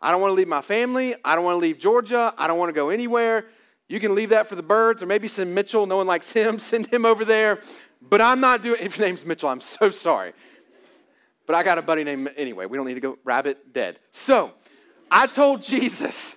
I 0.00 0.10
don't 0.10 0.20
want 0.20 0.30
to 0.30 0.34
leave 0.34 0.48
my 0.48 0.60
family. 0.60 1.14
I 1.24 1.34
don't 1.34 1.44
want 1.44 1.54
to 1.54 1.60
leave 1.60 1.78
Georgia. 1.78 2.34
I 2.36 2.46
don't 2.46 2.58
want 2.58 2.68
to 2.68 2.74
go 2.74 2.90
anywhere. 2.90 3.46
You 3.88 4.00
can 4.00 4.14
leave 4.14 4.30
that 4.30 4.46
for 4.46 4.56
the 4.56 4.62
birds 4.62 5.02
or 5.02 5.06
maybe 5.06 5.28
send 5.28 5.54
Mitchell. 5.54 5.86
No 5.86 5.96
one 5.96 6.06
likes 6.06 6.30
him. 6.30 6.58
Send 6.66 6.86
him 6.86 7.04
over 7.04 7.24
there. 7.24 7.60
But 8.02 8.20
I'm 8.20 8.40
not 8.40 8.62
doing 8.62 8.80
If 8.80 8.98
your 8.98 9.06
name's 9.06 9.24
Mitchell, 9.24 9.48
I'm 9.48 9.60
so 9.60 9.90
sorry. 9.90 10.32
But 11.46 11.54
I 11.54 11.62
got 11.62 11.78
a 11.78 11.82
buddy 11.82 12.04
named, 12.04 12.32
anyway, 12.36 12.66
we 12.66 12.76
don't 12.76 12.86
need 12.86 12.94
to 12.94 13.00
go 13.00 13.18
rabbit 13.24 13.72
dead. 13.72 14.00
So 14.10 14.52
I 15.10 15.26
told 15.26 15.62
Jesus, 15.62 16.34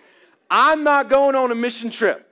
I'm 0.49 0.83
not 0.83 1.09
going 1.09 1.35
on 1.35 1.51
a 1.51 1.55
mission 1.55 1.89
trip. 1.89 2.28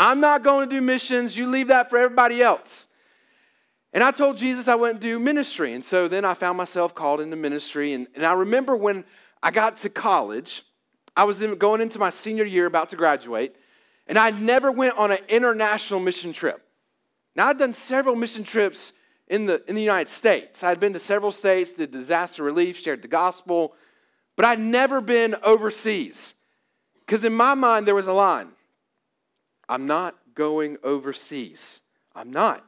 I'm 0.00 0.18
not 0.18 0.42
going 0.42 0.66
to 0.66 0.74
do 0.74 0.80
missions. 0.80 1.36
You 1.36 1.46
leave 1.46 1.68
that 1.68 1.90
for 1.90 1.98
everybody 1.98 2.40
else. 2.40 2.86
And 3.92 4.02
I 4.02 4.12
told 4.12 4.38
Jesus 4.38 4.66
I 4.66 4.74
wouldn't 4.74 5.00
do 5.00 5.18
ministry. 5.18 5.74
And 5.74 5.84
so 5.84 6.08
then 6.08 6.24
I 6.24 6.32
found 6.32 6.56
myself 6.56 6.94
called 6.94 7.20
into 7.20 7.36
ministry. 7.36 7.92
And, 7.92 8.06
and 8.14 8.24
I 8.24 8.32
remember 8.32 8.74
when 8.74 9.04
I 9.42 9.50
got 9.50 9.76
to 9.78 9.90
college, 9.90 10.62
I 11.14 11.24
was 11.24 11.42
in, 11.42 11.54
going 11.56 11.82
into 11.82 11.98
my 11.98 12.08
senior 12.08 12.46
year, 12.46 12.64
about 12.64 12.88
to 12.90 12.96
graduate, 12.96 13.54
and 14.06 14.16
I 14.16 14.30
never 14.30 14.72
went 14.72 14.96
on 14.96 15.10
an 15.10 15.18
international 15.28 16.00
mission 16.00 16.32
trip. 16.32 16.66
Now, 17.36 17.48
I'd 17.48 17.58
done 17.58 17.74
several 17.74 18.16
mission 18.16 18.42
trips 18.42 18.92
in 19.28 19.44
the, 19.44 19.62
in 19.68 19.74
the 19.74 19.82
United 19.82 20.08
States. 20.08 20.64
I'd 20.64 20.80
been 20.80 20.94
to 20.94 20.98
several 20.98 21.30
states, 21.30 21.74
did 21.74 21.90
disaster 21.90 22.42
relief, 22.42 22.78
shared 22.78 23.02
the 23.02 23.08
gospel, 23.08 23.74
but 24.34 24.46
I'd 24.46 24.60
never 24.60 25.02
been 25.02 25.36
overseas. 25.42 26.32
Because 27.00 27.22
in 27.22 27.34
my 27.34 27.52
mind, 27.52 27.86
there 27.86 27.94
was 27.94 28.06
a 28.06 28.14
line 28.14 28.52
I'm 29.70 29.86
not 29.86 30.16
going 30.34 30.78
overseas. 30.82 31.80
I'm 32.12 32.32
not. 32.32 32.66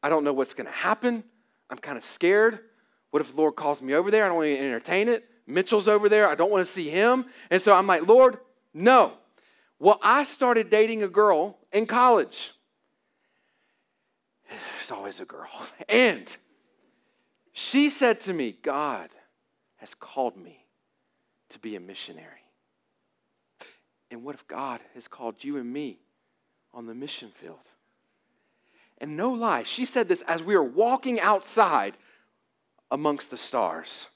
I 0.00 0.08
don't 0.08 0.22
know 0.22 0.32
what's 0.32 0.54
going 0.54 0.68
to 0.68 0.72
happen. 0.72 1.24
I'm 1.68 1.76
kind 1.76 1.98
of 1.98 2.04
scared. 2.04 2.60
What 3.10 3.20
if 3.20 3.32
the 3.32 3.36
Lord 3.36 3.56
calls 3.56 3.82
me 3.82 3.94
over 3.94 4.12
there? 4.12 4.24
I 4.24 4.28
don't 4.28 4.36
want 4.36 4.46
to 4.46 4.58
entertain 4.58 5.08
it. 5.08 5.28
Mitchell's 5.48 5.88
over 5.88 6.08
there. 6.08 6.28
I 6.28 6.36
don't 6.36 6.52
want 6.52 6.64
to 6.64 6.72
see 6.72 6.88
him. 6.88 7.26
And 7.50 7.60
so 7.60 7.72
I'm 7.72 7.88
like, 7.88 8.06
Lord, 8.06 8.38
no. 8.72 9.14
Well, 9.80 9.98
I 10.00 10.22
started 10.22 10.70
dating 10.70 11.02
a 11.02 11.08
girl 11.08 11.58
in 11.72 11.84
college. 11.84 12.52
There's 14.48 14.92
always 14.92 15.18
a 15.18 15.24
girl. 15.24 15.50
And 15.88 16.36
she 17.52 17.90
said 17.90 18.20
to 18.20 18.32
me, 18.32 18.56
God 18.62 19.10
has 19.78 19.94
called 19.94 20.36
me 20.36 20.64
to 21.48 21.58
be 21.58 21.74
a 21.74 21.80
missionary. 21.80 22.44
And 24.12 24.22
what 24.22 24.36
if 24.36 24.46
God 24.46 24.80
has 24.94 25.08
called 25.08 25.42
you 25.42 25.56
and 25.56 25.72
me 25.72 25.98
on 26.76 26.86
the 26.86 26.94
mission 26.94 27.32
field. 27.40 27.58
And 28.98 29.16
no 29.16 29.30
lie, 29.32 29.62
she 29.64 29.84
said 29.86 30.08
this 30.08 30.22
as 30.28 30.42
we 30.42 30.54
were 30.54 30.62
walking 30.62 31.18
outside 31.20 31.96
amongst 32.90 33.30
the 33.30 33.38
stars. 33.38 34.06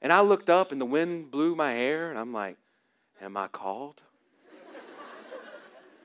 And 0.00 0.12
I 0.12 0.20
looked 0.20 0.48
up 0.48 0.70
and 0.72 0.80
the 0.80 0.86
wind 0.86 1.30
blew 1.30 1.54
my 1.56 1.72
hair, 1.72 2.08
and 2.10 2.18
I'm 2.18 2.32
like, 2.32 2.56
Am 3.20 3.36
I 3.36 3.48
called? 3.48 4.00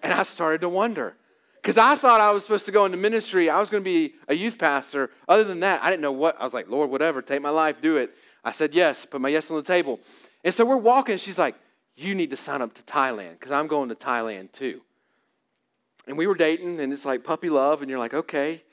and 0.01 0.13
I 0.13 0.23
started 0.23 0.61
to 0.61 0.69
wonder. 0.69 1.15
because 1.61 1.77
I 1.77 1.95
thought 1.95 2.21
I 2.21 2.31
was 2.31 2.43
supposed 2.43 2.65
to 2.65 2.71
go 2.71 2.85
into 2.85 2.97
ministry. 2.97 3.49
I 3.49 3.59
was 3.59 3.69
going 3.69 3.83
to 3.83 3.89
be 3.89 4.13
a 4.27 4.33
youth 4.33 4.57
pastor. 4.57 5.09
Other 5.27 5.43
than 5.43 5.59
that, 5.61 5.83
I 5.83 5.89
didn't 5.89 6.01
know 6.01 6.11
what. 6.11 6.39
I 6.39 6.43
was 6.43 6.53
like, 6.53 6.69
Lord, 6.69 6.89
whatever, 6.89 7.21
take 7.21 7.41
my 7.41 7.49
life, 7.49 7.81
do 7.81 7.97
it. 7.97 8.15
I 8.43 8.51
said 8.51 8.73
yes, 8.73 9.05
put 9.05 9.21
my 9.21 9.29
yes 9.29 9.51
on 9.51 9.57
the 9.57 9.63
table. 9.63 9.99
And 10.43 10.53
so 10.53 10.65
we're 10.65 10.77
walking. 10.77 11.17
She's 11.17 11.37
like, 11.37 11.55
You 11.95 12.15
need 12.15 12.29
to 12.29 12.37
sign 12.37 12.61
up 12.61 12.73
to 12.75 12.83
Thailand 12.83 13.31
because 13.31 13.51
I'm 13.51 13.67
going 13.67 13.89
to 13.89 13.95
Thailand 13.95 14.51
too. 14.53 14.81
And 16.09 16.17
we 16.17 16.25
were 16.25 16.35
dating, 16.35 16.79
and 16.81 16.91
it's 16.91 17.05
like 17.05 17.23
puppy 17.23 17.49
love, 17.49 17.81
and 17.81 17.89
you're 17.89 17.99
like, 17.99 18.15
Okay, 18.15 18.63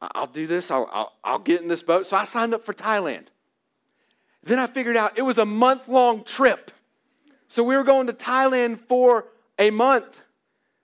I'll 0.00 0.28
do 0.28 0.46
this. 0.46 0.70
I'll, 0.70 0.88
I'll, 0.92 1.12
I'll 1.24 1.38
get 1.40 1.60
in 1.60 1.68
this 1.68 1.82
boat. 1.82 2.06
So 2.06 2.16
I 2.16 2.24
signed 2.24 2.54
up 2.54 2.64
for 2.64 2.72
Thailand. 2.72 3.26
Then 4.44 4.60
I 4.60 4.68
figured 4.68 4.96
out 4.96 5.18
it 5.18 5.22
was 5.22 5.38
a 5.38 5.44
month 5.44 5.88
long 5.88 6.22
trip. 6.22 6.70
So 7.48 7.64
we 7.64 7.76
were 7.76 7.82
going 7.82 8.06
to 8.06 8.12
Thailand 8.12 8.78
for 8.88 9.26
a 9.58 9.70
month. 9.70 10.20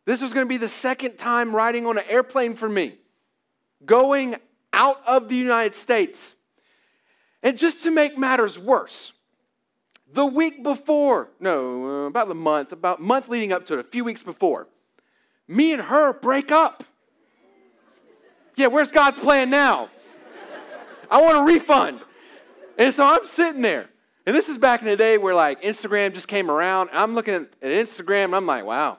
This 0.05 0.21
was 0.21 0.33
going 0.33 0.45
to 0.45 0.49
be 0.49 0.57
the 0.57 0.69
second 0.69 1.19
time 1.19 1.55
riding 1.55 1.87
on 1.87 1.97
an 1.97 2.05
airplane 2.09 2.55
for 2.55 2.69
me, 2.69 2.95
going 3.87 4.37
out 4.73 5.01
of 5.07 5.29
the 5.29 5.37
United 5.37 5.77
States. 5.77 6.35
And 7.45 7.57
just 7.57 7.85
to 7.85 7.93
make 7.93 8.19
matters 8.19 8.59
worse, 8.59 9.13
the 10.13 10.27
week 10.27 10.65
before, 10.65 11.29
no, 11.39 12.07
about 12.07 12.27
the 12.27 12.35
month, 12.35 12.73
about 12.73 13.01
month 13.01 13.29
leading 13.29 13.53
up 13.53 13.65
to 13.67 13.75
it, 13.75 13.81
a 13.81 13.85
few 13.85 14.03
weeks 14.03 14.23
before, 14.23 14.67
me 15.53 15.73
and 15.73 15.83
her 15.83 16.13
break 16.13 16.51
up. 16.51 16.85
Yeah, 18.57 18.69
where's 18.69 18.91
God's 18.91 19.19
plan 19.19 19.51
now? 19.51 19.89
I 21.11 21.21
want 21.21 21.37
a 21.39 21.43
refund. 21.43 22.03
And 22.79 22.93
so 22.93 23.05
I'm 23.05 23.27
sitting 23.27 23.63
there. 23.63 23.89
And 24.27 24.35
this 24.35 24.49
is 24.49 24.57
back 24.57 24.81
in 24.81 24.87
the 24.87 24.97
day 24.97 25.19
where 25.19 25.35
like 25.35 25.63
Instagram 25.63 26.15
just 26.15 26.29
came 26.29 26.51
around. 26.51 26.91
I'm 26.93 27.15
looking 27.15 27.35
at 27.35 27.61
Instagram 27.61 28.27
and 28.27 28.37
I'm 28.37 28.47
like, 28.47 28.65
wow, 28.65 28.99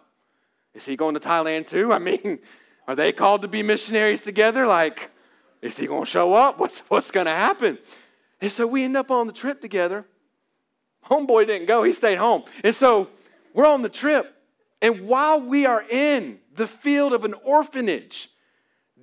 is 0.74 0.86
he 0.86 0.96
going 0.96 1.14
to 1.14 1.20
Thailand 1.20 1.68
too? 1.68 1.92
I 1.94 2.00
mean, 2.00 2.40
are 2.88 2.96
they 2.96 3.12
called 3.12 3.42
to 3.44 3.48
be 3.48 3.64
missionaries 3.64 4.22
together? 4.22 4.68
Like, 4.68 5.10
is 5.62 5.78
he 5.78 5.88
going 5.88 6.04
to 6.04 6.10
show 6.10 6.34
up? 6.34 6.60
What's, 6.60 6.80
what's 6.82 7.10
going 7.10 7.26
to 7.26 7.32
happen? 7.32 7.78
And 8.42 8.52
so 8.52 8.68
we 8.68 8.84
end 8.84 8.98
up 8.98 9.10
on 9.10 9.28
the 9.28 9.34
trip 9.34 9.62
together. 9.62 10.06
Homeboy 11.10 11.48
didn't 11.48 11.68
go, 11.68 11.84
he 11.84 11.94
stayed 11.94 12.18
home. 12.18 12.44
And 12.64 12.76
so 12.76 13.10
we're 13.54 13.66
on 13.66 13.82
the 13.82 13.90
trip. 13.90 14.36
And 14.82 15.08
while 15.08 15.40
we 15.40 15.66
are 15.66 15.84
in 15.90 16.40
the 16.56 16.68
field 16.68 17.14
of 17.14 17.26
an 17.26 17.34
orphanage, 17.44 18.30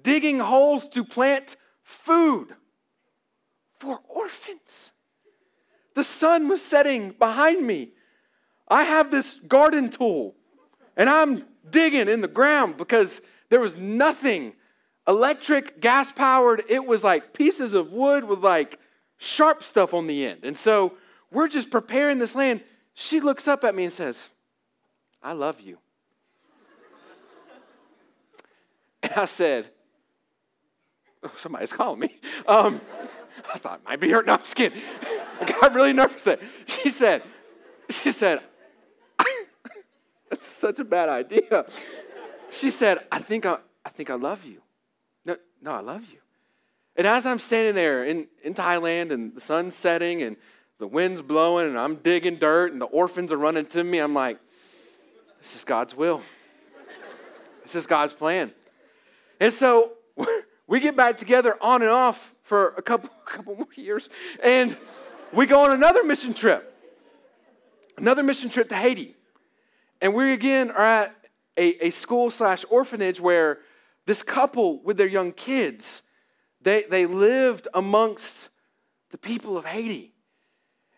digging 0.02 0.38
holes 0.38 0.88
to 0.88 1.04
plant 1.04 1.56
food 1.82 2.54
for 3.78 4.00
orphans, 4.08 4.92
the 5.94 6.04
sun 6.04 6.48
was 6.48 6.62
setting 6.62 7.10
behind 7.10 7.66
me. 7.66 7.90
I 8.68 8.84
have 8.84 9.10
this 9.10 9.34
garden 9.48 9.90
tool 9.90 10.36
and 10.96 11.08
I'm 11.08 11.44
digging 11.68 12.08
in 12.08 12.20
the 12.20 12.28
ground 12.28 12.76
because 12.76 13.20
there 13.48 13.60
was 13.60 13.76
nothing 13.76 14.52
electric, 15.08 15.80
gas 15.80 16.12
powered. 16.12 16.62
It 16.68 16.84
was 16.86 17.02
like 17.02 17.32
pieces 17.32 17.74
of 17.74 17.90
wood 17.90 18.24
with 18.24 18.40
like 18.40 18.78
sharp 19.18 19.62
stuff 19.62 19.92
on 19.92 20.06
the 20.06 20.26
end. 20.26 20.40
And 20.44 20.56
so 20.56 20.94
we're 21.32 21.48
just 21.48 21.70
preparing 21.70 22.18
this 22.18 22.34
land. 22.34 22.62
She 22.94 23.20
looks 23.20 23.48
up 23.48 23.64
at 23.64 23.74
me 23.74 23.84
and 23.84 23.92
says, 23.92 24.28
I 25.22 25.32
love 25.32 25.60
you. 25.60 25.78
And 29.02 29.12
I 29.14 29.24
said, 29.24 29.66
oh, 31.22 31.32
somebody's 31.36 31.72
calling 31.72 32.00
me. 32.00 32.14
Um, 32.46 32.80
I 33.52 33.58
thought 33.58 33.80
it 33.80 33.88
might 33.88 34.00
be 34.00 34.10
her. 34.10 34.22
No, 34.22 34.34
I'm 34.34 34.40
just 34.40 34.54
kidding. 34.54 34.80
I 35.40 35.44
got 35.44 35.74
really 35.74 35.92
nervous 35.92 36.22
there. 36.22 36.38
She 36.66 36.90
said, 36.90 37.22
she 37.88 38.12
said, 38.12 38.40
that's 40.30 40.46
such 40.46 40.78
a 40.78 40.84
bad 40.84 41.08
idea. 41.08 41.66
She 42.50 42.70
said, 42.70 43.06
I 43.10 43.18
think 43.18 43.46
I, 43.46 43.58
I 43.84 43.88
think 43.88 44.10
I 44.10 44.14
love 44.14 44.44
you. 44.44 44.60
No, 45.24 45.36
no, 45.62 45.72
I 45.72 45.80
love 45.80 46.10
you. 46.10 46.18
And 46.96 47.06
as 47.06 47.24
I'm 47.24 47.38
standing 47.38 47.74
there 47.74 48.04
in, 48.04 48.28
in 48.42 48.54
Thailand 48.54 49.12
and 49.12 49.34
the 49.34 49.40
sun's 49.40 49.74
setting 49.74 50.22
and 50.22 50.36
the 50.78 50.86
wind's 50.86 51.22
blowing 51.22 51.68
and 51.68 51.78
I'm 51.78 51.96
digging 51.96 52.36
dirt 52.36 52.72
and 52.72 52.80
the 52.80 52.86
orphans 52.86 53.32
are 53.32 53.36
running 53.36 53.66
to 53.66 53.84
me, 53.84 53.98
I'm 53.98 54.14
like, 54.14 54.38
this 55.40 55.54
is 55.56 55.64
God's 55.64 55.96
will. 55.96 56.22
This 57.62 57.74
is 57.74 57.86
God's 57.86 58.12
plan. 58.12 58.52
And 59.40 59.52
so 59.52 59.94
we 60.66 60.78
get 60.78 60.96
back 60.96 61.16
together 61.16 61.56
on 61.60 61.82
and 61.82 61.90
off 61.90 62.34
for 62.42 62.68
a 62.76 62.82
couple, 62.82 63.10
couple 63.24 63.56
more 63.56 63.66
years. 63.74 64.10
And 64.42 64.76
we 65.32 65.46
go 65.46 65.64
on 65.64 65.72
another 65.72 66.04
mission 66.04 66.34
trip, 66.34 66.72
another 67.96 68.22
mission 68.22 68.50
trip 68.50 68.68
to 68.68 68.76
Haiti. 68.76 69.16
And 70.00 70.14
we 70.14 70.32
again 70.32 70.70
are 70.70 70.84
at 70.84 71.16
a, 71.56 71.86
a 71.86 71.90
school 71.90 72.30
slash 72.30 72.64
orphanage 72.70 73.20
where 73.20 73.58
this 74.06 74.22
couple 74.22 74.82
with 74.82 74.96
their 74.96 75.06
young 75.06 75.32
kids, 75.32 76.02
they, 76.60 76.82
they 76.82 77.06
lived 77.06 77.68
amongst 77.74 78.48
the 79.10 79.18
people 79.18 79.56
of 79.56 79.64
Haiti. 79.64 80.14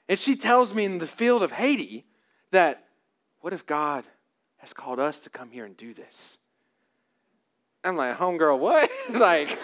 And 0.08 0.18
she 0.18 0.36
tells 0.36 0.74
me 0.74 0.84
in 0.84 0.98
the 0.98 1.06
field 1.06 1.42
of 1.42 1.52
Haiti 1.52 2.06
that, 2.50 2.84
what 3.40 3.52
if 3.52 3.66
God 3.66 4.04
has 4.58 4.72
called 4.72 5.00
us 5.00 5.20
to 5.20 5.30
come 5.30 5.50
here 5.50 5.64
and 5.64 5.76
do 5.76 5.94
this? 5.94 6.38
I'm 7.84 7.96
like, 7.96 8.16
homegirl, 8.16 8.58
what? 8.58 8.90
like, 9.10 9.58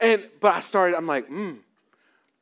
and, 0.00 0.28
but 0.40 0.54
I 0.54 0.60
started, 0.60 0.96
I'm 0.96 1.06
like, 1.06 1.26
hmm, 1.26 1.54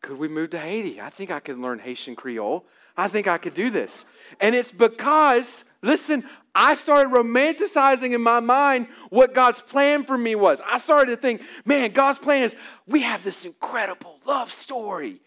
could 0.00 0.18
we 0.18 0.28
move 0.28 0.50
to 0.50 0.58
Haiti? 0.58 1.00
I 1.00 1.10
think 1.10 1.30
I 1.30 1.40
could 1.40 1.58
learn 1.58 1.78
Haitian 1.78 2.16
Creole. 2.16 2.64
I 2.96 3.08
think 3.08 3.28
I 3.28 3.38
could 3.38 3.54
do 3.54 3.70
this. 3.70 4.04
And 4.40 4.54
it's 4.54 4.72
because, 4.72 5.64
listen, 5.82 6.24
I 6.54 6.74
started 6.74 7.12
romanticizing 7.12 8.14
in 8.14 8.20
my 8.20 8.40
mind 8.40 8.88
what 9.08 9.34
God's 9.34 9.62
plan 9.62 10.04
for 10.04 10.18
me 10.18 10.34
was. 10.34 10.60
I 10.66 10.78
started 10.78 11.12
to 11.12 11.16
think, 11.16 11.42
man, 11.64 11.92
God's 11.92 12.18
plan 12.18 12.44
is 12.44 12.56
we 12.86 13.02
have 13.02 13.24
this 13.24 13.44
incredible 13.44 14.18
love 14.26 14.52
story. 14.52 15.20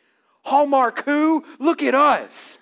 Hallmark 0.44 1.04
who? 1.06 1.44
Look 1.58 1.82
at 1.82 1.96
us. 1.96 2.60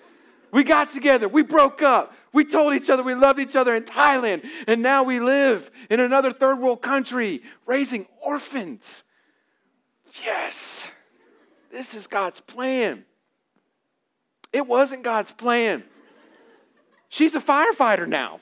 We 0.50 0.64
got 0.64 0.90
together, 0.90 1.28
we 1.28 1.42
broke 1.42 1.82
up, 1.82 2.14
we 2.34 2.44
told 2.44 2.74
each 2.74 2.90
other 2.90 3.02
we 3.02 3.14
loved 3.14 3.38
each 3.38 3.56
other 3.56 3.74
in 3.74 3.84
Thailand, 3.84 4.44
and 4.66 4.82
now 4.82 5.04
we 5.04 5.20
live 5.20 5.70
in 5.88 6.00
another 6.00 6.32
third 6.32 6.58
world 6.58 6.82
country 6.82 7.42
raising 7.64 8.06
orphans. 8.20 9.04
Yes, 10.24 10.90
this 11.70 11.94
is 11.94 12.06
God's 12.06 12.40
plan. 12.40 13.04
It 14.52 14.66
wasn't 14.66 15.04
God's 15.04 15.32
plan. 15.32 15.84
She's 17.08 17.34
a 17.34 17.40
firefighter 17.40 18.06
now. 18.06 18.40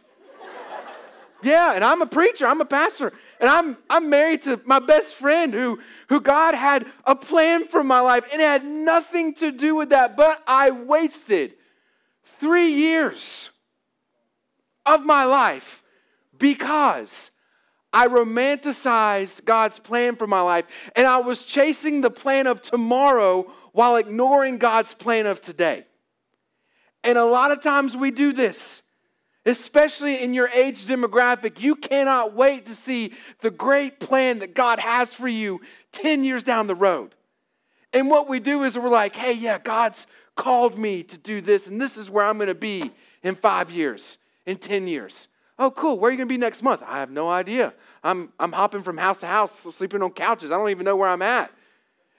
Yeah, 1.42 1.72
and 1.74 1.84
I'm 1.84 2.00
a 2.02 2.06
preacher, 2.06 2.46
I'm 2.46 2.60
a 2.60 2.64
pastor, 2.64 3.12
and 3.40 3.50
I'm, 3.50 3.76
I'm 3.90 4.08
married 4.08 4.42
to 4.42 4.60
my 4.64 4.78
best 4.78 5.14
friend 5.14 5.52
who, 5.52 5.80
who 6.08 6.20
God 6.20 6.54
had 6.54 6.86
a 7.04 7.16
plan 7.16 7.66
for 7.66 7.82
my 7.82 8.00
life, 8.00 8.24
and 8.32 8.40
it 8.40 8.44
had 8.44 8.64
nothing 8.64 9.34
to 9.34 9.50
do 9.50 9.74
with 9.74 9.90
that, 9.90 10.16
but 10.16 10.40
I 10.46 10.70
wasted 10.70 11.54
three 12.38 12.68
years 12.68 13.50
of 14.86 15.04
my 15.04 15.24
life 15.24 15.82
because 16.38 17.30
I 17.92 18.06
romanticized 18.08 19.44
God's 19.44 19.78
plan 19.78 20.16
for 20.16 20.26
my 20.26 20.40
life, 20.40 20.64
and 20.96 21.06
I 21.06 21.18
was 21.18 21.44
chasing 21.44 22.00
the 22.00 22.10
plan 22.10 22.46
of 22.46 22.62
tomorrow 22.62 23.50
while 23.72 23.96
ignoring 23.96 24.58
God's 24.58 24.94
plan 24.94 25.26
of 25.26 25.40
today. 25.40 25.84
And 27.04 27.18
a 27.18 27.24
lot 27.24 27.50
of 27.50 27.60
times 27.60 27.96
we 27.96 28.10
do 28.10 28.32
this, 28.32 28.80
especially 29.44 30.22
in 30.22 30.32
your 30.32 30.48
age 30.48 30.86
demographic. 30.86 31.60
You 31.60 31.74
cannot 31.74 32.34
wait 32.34 32.66
to 32.66 32.74
see 32.74 33.12
the 33.40 33.50
great 33.50 34.00
plan 34.00 34.38
that 34.38 34.54
God 34.54 34.78
has 34.78 35.12
for 35.12 35.28
you 35.28 35.60
10 35.92 36.24
years 36.24 36.42
down 36.42 36.68
the 36.68 36.74
road. 36.74 37.14
And 37.92 38.08
what 38.08 38.28
we 38.28 38.40
do 38.40 38.62
is 38.62 38.78
we're 38.78 38.88
like, 38.88 39.14
hey, 39.14 39.34
yeah, 39.34 39.58
God's 39.58 40.06
called 40.34 40.78
me 40.78 41.02
to 41.02 41.18
do 41.18 41.40
this, 41.40 41.66
and 41.66 41.80
this 41.80 41.98
is 41.98 42.08
where 42.08 42.24
I'm 42.24 42.38
going 42.38 42.48
to 42.48 42.54
be 42.54 42.90
in 43.22 43.34
five 43.34 43.70
years, 43.70 44.16
in 44.46 44.56
10 44.56 44.88
years. 44.88 45.28
Oh, 45.58 45.70
cool. 45.70 45.98
Where 45.98 46.08
are 46.08 46.12
you 46.12 46.18
going 46.18 46.28
to 46.28 46.32
be 46.32 46.38
next 46.38 46.62
month? 46.62 46.82
I 46.86 46.98
have 46.98 47.10
no 47.10 47.28
idea. 47.28 47.72
I'm, 48.02 48.32
I'm 48.40 48.52
hopping 48.52 48.82
from 48.82 48.96
house 48.96 49.18
to 49.18 49.26
house, 49.26 49.60
sleeping 49.74 50.02
on 50.02 50.10
couches. 50.10 50.50
I 50.50 50.56
don't 50.56 50.70
even 50.70 50.84
know 50.84 50.96
where 50.96 51.08
I'm 51.08 51.22
at. 51.22 51.52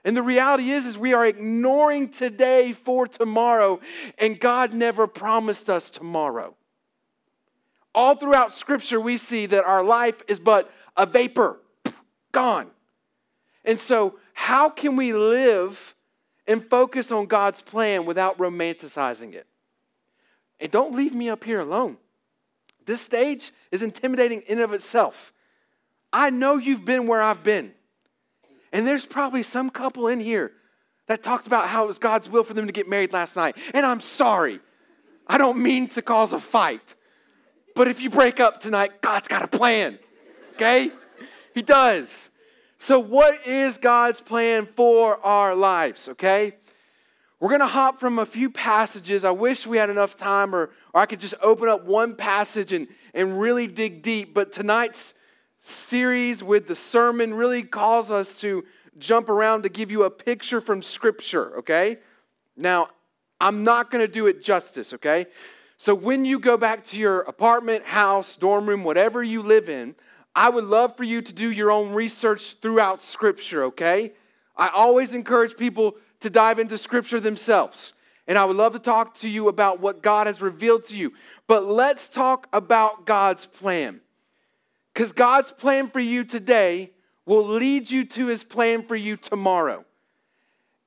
And 0.06 0.16
the 0.16 0.22
reality 0.22 0.72
is, 0.72 0.86
is 0.86 0.98
we 0.98 1.14
are 1.14 1.26
ignoring 1.26 2.10
today 2.10 2.74
for 2.74 3.08
tomorrow, 3.08 3.80
and 4.18 4.40
God 4.40 4.74
never 4.74 5.08
promised 5.08 5.70
us 5.70 5.90
tomorrow. 5.90 6.56
All 7.96 8.16
throughout 8.16 8.52
Scripture, 8.52 9.00
we 9.00 9.18
see 9.18 9.46
that 9.46 9.64
our 9.66 9.84
life 9.84 10.22
is 10.28 10.40
but 10.40 10.72
a 10.98 11.06
vapor, 11.06 11.60
gone. 12.32 12.70
And 13.64 13.80
so, 13.80 14.20
how 14.34 14.70
can 14.70 14.96
we 14.96 15.14
live 15.14 15.96
and 16.48 16.64
focus 16.66 17.12
on 17.12 17.28
God's 17.28 17.62
plan 17.62 18.06
without 18.06 18.38
romanticizing 18.38 19.34
it? 19.34 19.48
And 20.60 20.72
don't 20.72 20.94
leave 20.94 21.14
me 21.14 21.30
up 21.30 21.44
here 21.44 21.62
alone. 21.62 21.98
This 22.86 23.02
stage 23.02 23.52
is 23.72 23.82
intimidating 23.82 24.42
in 24.48 24.60
of 24.60 24.74
itself. 24.74 25.34
I 26.12 26.30
know 26.30 26.58
you've 26.58 26.86
been 26.86 27.08
where 27.08 27.22
I've 27.22 27.44
been. 27.44 27.74
And 28.72 28.88
there's 28.88 29.06
probably 29.06 29.44
some 29.44 29.70
couple 29.70 30.08
in 30.08 30.20
here 30.20 30.52
that 31.08 31.22
talked 31.22 31.48
about 31.48 31.68
how 31.68 31.84
it 31.84 31.88
was 31.88 31.98
God's 31.98 32.30
will 32.30 32.44
for 32.44 32.54
them 32.54 32.66
to 32.66 32.72
get 32.72 32.88
married 32.88 33.14
last 33.14 33.36
night. 33.36 33.58
And 33.74 33.86
I'm 33.86 34.00
sorry. 34.00 34.60
I 35.28 35.38
don't 35.38 35.62
mean 35.62 35.88
to 35.90 36.02
cause 36.02 36.34
a 36.34 36.40
fight. 36.40 36.96
But 37.76 37.88
if 37.88 38.02
you 38.02 38.10
break 38.10 38.40
up 38.40 38.60
tonight, 38.60 39.02
God's 39.02 39.28
got 39.28 39.44
a 39.44 39.48
plan. 39.48 40.00
okay? 40.54 40.92
He 41.54 41.62
does. 41.62 42.30
So, 42.78 43.00
what 43.00 43.48
is 43.48 43.78
God's 43.78 44.20
plan 44.20 44.68
for 44.76 45.24
our 45.26 45.56
lives, 45.56 46.10
okay? 46.10 46.56
We're 47.44 47.50
going 47.50 47.60
to 47.60 47.68
hop 47.68 48.00
from 48.00 48.20
a 48.20 48.26
few 48.26 48.50
passages. 48.50 49.26
I 49.26 49.32
wish 49.32 49.68
we 49.68 49.76
had 49.76 49.90
enough 49.90 50.16
time, 50.16 50.56
or, 50.56 50.70
or 50.94 51.02
I 51.02 51.06
could 51.06 51.20
just 51.20 51.34
open 51.42 51.68
up 51.68 51.84
one 51.84 52.16
passage 52.16 52.72
and, 52.72 52.88
and 53.14 53.38
really 53.38 53.68
dig 53.68 54.02
deep. 54.02 54.34
But 54.34 54.54
tonight's 54.54 55.14
series 55.60 56.42
with 56.42 56.68
the 56.68 56.76
sermon 56.78 57.34
really 57.34 57.64
calls 57.64 58.10
us 58.10 58.34
to 58.36 58.64
jump 58.98 59.28
around 59.28 59.64
to 59.64 59.70
give 59.70 59.92
you 59.92 60.04
a 60.04 60.10
picture 60.10 60.62
from 60.62 60.82
Scripture, 60.82 61.58
okay? 61.58 61.98
Now, 62.56 62.88
I'm 63.42 63.66
not 63.66 63.92
going 63.92 64.00
to 64.00 64.08
do 64.08 64.28
it 64.28 64.42
justice, 64.42 64.94
okay? 64.94 65.26
So, 65.78 65.94
when 65.94 66.24
you 66.24 66.40
go 66.40 66.56
back 66.56 66.86
to 66.86 66.98
your 66.98 67.24
apartment, 67.24 67.84
house, 67.84 68.38
dorm 68.38 68.70
room, 68.70 68.86
whatever 68.86 69.22
you 69.22 69.42
live 69.42 69.68
in, 69.68 69.96
I 70.34 70.48
would 70.48 70.64
love 70.64 70.96
for 70.96 71.04
you 71.04 71.22
to 71.22 71.34
do 71.34 71.52
your 71.52 71.72
own 71.72 71.92
research 71.92 72.56
throughout 72.62 73.02
Scripture, 73.02 73.66
okay? 73.66 74.14
I 74.56 74.70
always 74.70 75.12
encourage 75.12 75.58
people 75.58 75.98
to 76.24 76.30
dive 76.30 76.60
into 76.60 76.78
Scripture 76.78 77.20
themselves. 77.20 77.94
And 78.28 78.38
I 78.38 78.46
would 78.46 78.56
love 78.56 78.74
to 78.74 78.80
talk 78.80 79.16
to 79.16 79.30
you 79.30 79.50
about 79.50 79.80
what 79.80 80.02
God 80.02 80.28
has 80.28 80.42
revealed 80.42 80.86
to 80.86 80.98
you. 80.98 81.14
But 81.48 81.66
let's 81.66 82.08
talk 82.08 82.48
about 82.54 83.06
God's 83.06 83.46
plan. 83.46 84.02
Because 84.94 85.12
God's 85.12 85.52
plan 85.52 85.90
for 85.90 86.00
you 86.00 86.24
today 86.24 86.92
will 87.26 87.46
lead 87.46 87.92
you 87.92 88.06
to 88.06 88.28
his 88.28 88.44
plan 88.44 88.84
for 88.84 88.96
you 88.96 89.18
tomorrow. 89.18 89.84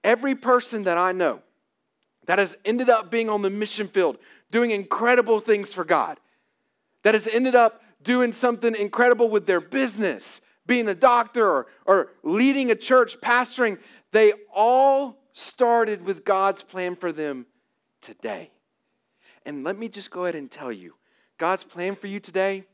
Every 0.03 0.35
person 0.35 0.85
that 0.85 0.97
I 0.97 1.13
know 1.13 1.41
that 2.27 2.39
has 2.39 2.57
ended 2.65 2.89
up 2.89 3.11
being 3.11 3.29
on 3.29 3.43
the 3.43 3.51
mission 3.51 3.89
field, 3.89 4.19
doing 4.51 4.71
incredible 4.71 5.41
things 5.41 5.73
for 5.73 5.85
God, 5.85 6.19
that 7.03 7.15
has 7.15 7.27
ended 7.27 7.55
up 7.55 7.83
doing 8.03 8.33
something 8.33 8.75
incredible 8.75 9.29
with 9.29 9.47
their 9.47 9.61
business, 9.61 10.41
being 10.67 10.89
a 10.89 10.95
doctor 10.95 11.47
or, 11.47 11.67
or 11.85 12.09
leading 12.23 12.71
a 12.71 12.75
church, 12.75 13.21
pastoring, 13.21 13.79
they 14.13 14.33
all 14.55 15.19
started 15.37 16.03
with 16.03 16.25
God's 16.25 16.63
plan 16.63 16.97
for 16.97 17.13
them 17.13 17.45
today. 18.01 18.51
And 19.45 19.65
let 19.65 19.79
me 19.79 19.91
just 19.91 20.11
go 20.11 20.25
ahead 20.25 20.35
and 20.35 20.51
tell 20.51 20.73
you 20.73 20.95
God's 21.37 21.63
plan 21.63 21.95
for 21.95 22.07
you 22.07 22.19
today, 22.19 22.65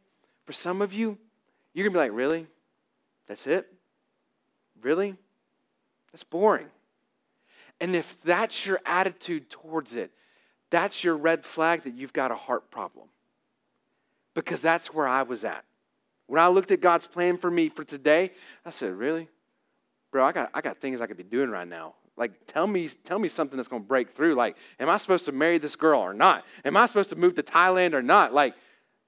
for 0.46 0.52
some 0.52 0.80
of 0.80 0.92
you, 0.92 1.18
you're 1.74 1.84
going 1.84 1.92
to 1.92 1.96
be 1.98 2.02
like, 2.02 2.16
really? 2.16 2.46
That's 3.26 3.48
it? 3.48 3.66
Really? 4.80 5.16
That's 6.12 6.22
boring. 6.22 6.68
And 7.80 7.96
if 7.96 8.16
that's 8.22 8.64
your 8.64 8.78
attitude 8.86 9.50
towards 9.50 9.96
it, 9.96 10.12
that's 10.70 11.02
your 11.02 11.16
red 11.16 11.44
flag 11.44 11.82
that 11.82 11.94
you've 11.94 12.12
got 12.12 12.30
a 12.30 12.36
heart 12.36 12.70
problem. 12.70 13.08
Because 14.34 14.60
that's 14.60 14.94
where 14.94 15.08
I 15.08 15.22
was 15.22 15.42
at. 15.42 15.64
When 16.28 16.40
I 16.40 16.46
looked 16.46 16.70
at 16.70 16.80
God's 16.80 17.08
plan 17.08 17.38
for 17.38 17.50
me 17.50 17.70
for 17.70 17.82
today, 17.82 18.30
I 18.64 18.70
said, 18.70 18.94
Really? 18.94 19.28
Bro, 20.12 20.24
I 20.24 20.32
got, 20.32 20.50
I 20.54 20.60
got 20.60 20.78
things 20.78 21.00
I 21.00 21.06
could 21.06 21.16
be 21.16 21.24
doing 21.24 21.50
right 21.50 21.66
now. 21.66 21.94
Like, 22.16 22.32
tell 22.46 22.66
me, 22.66 22.88
tell 23.04 23.18
me 23.18 23.28
something 23.28 23.56
that's 23.56 23.68
going 23.68 23.82
to 23.82 23.88
break 23.88 24.10
through. 24.10 24.34
Like, 24.34 24.56
am 24.78 24.88
I 24.90 24.98
supposed 24.98 25.24
to 25.24 25.32
marry 25.32 25.58
this 25.58 25.76
girl 25.76 26.00
or 26.00 26.12
not? 26.12 26.44
Am 26.64 26.76
I 26.76 26.86
supposed 26.86 27.10
to 27.10 27.16
move 27.16 27.34
to 27.36 27.42
Thailand 27.42 27.94
or 27.94 28.02
not? 28.02 28.34
Like, 28.34 28.54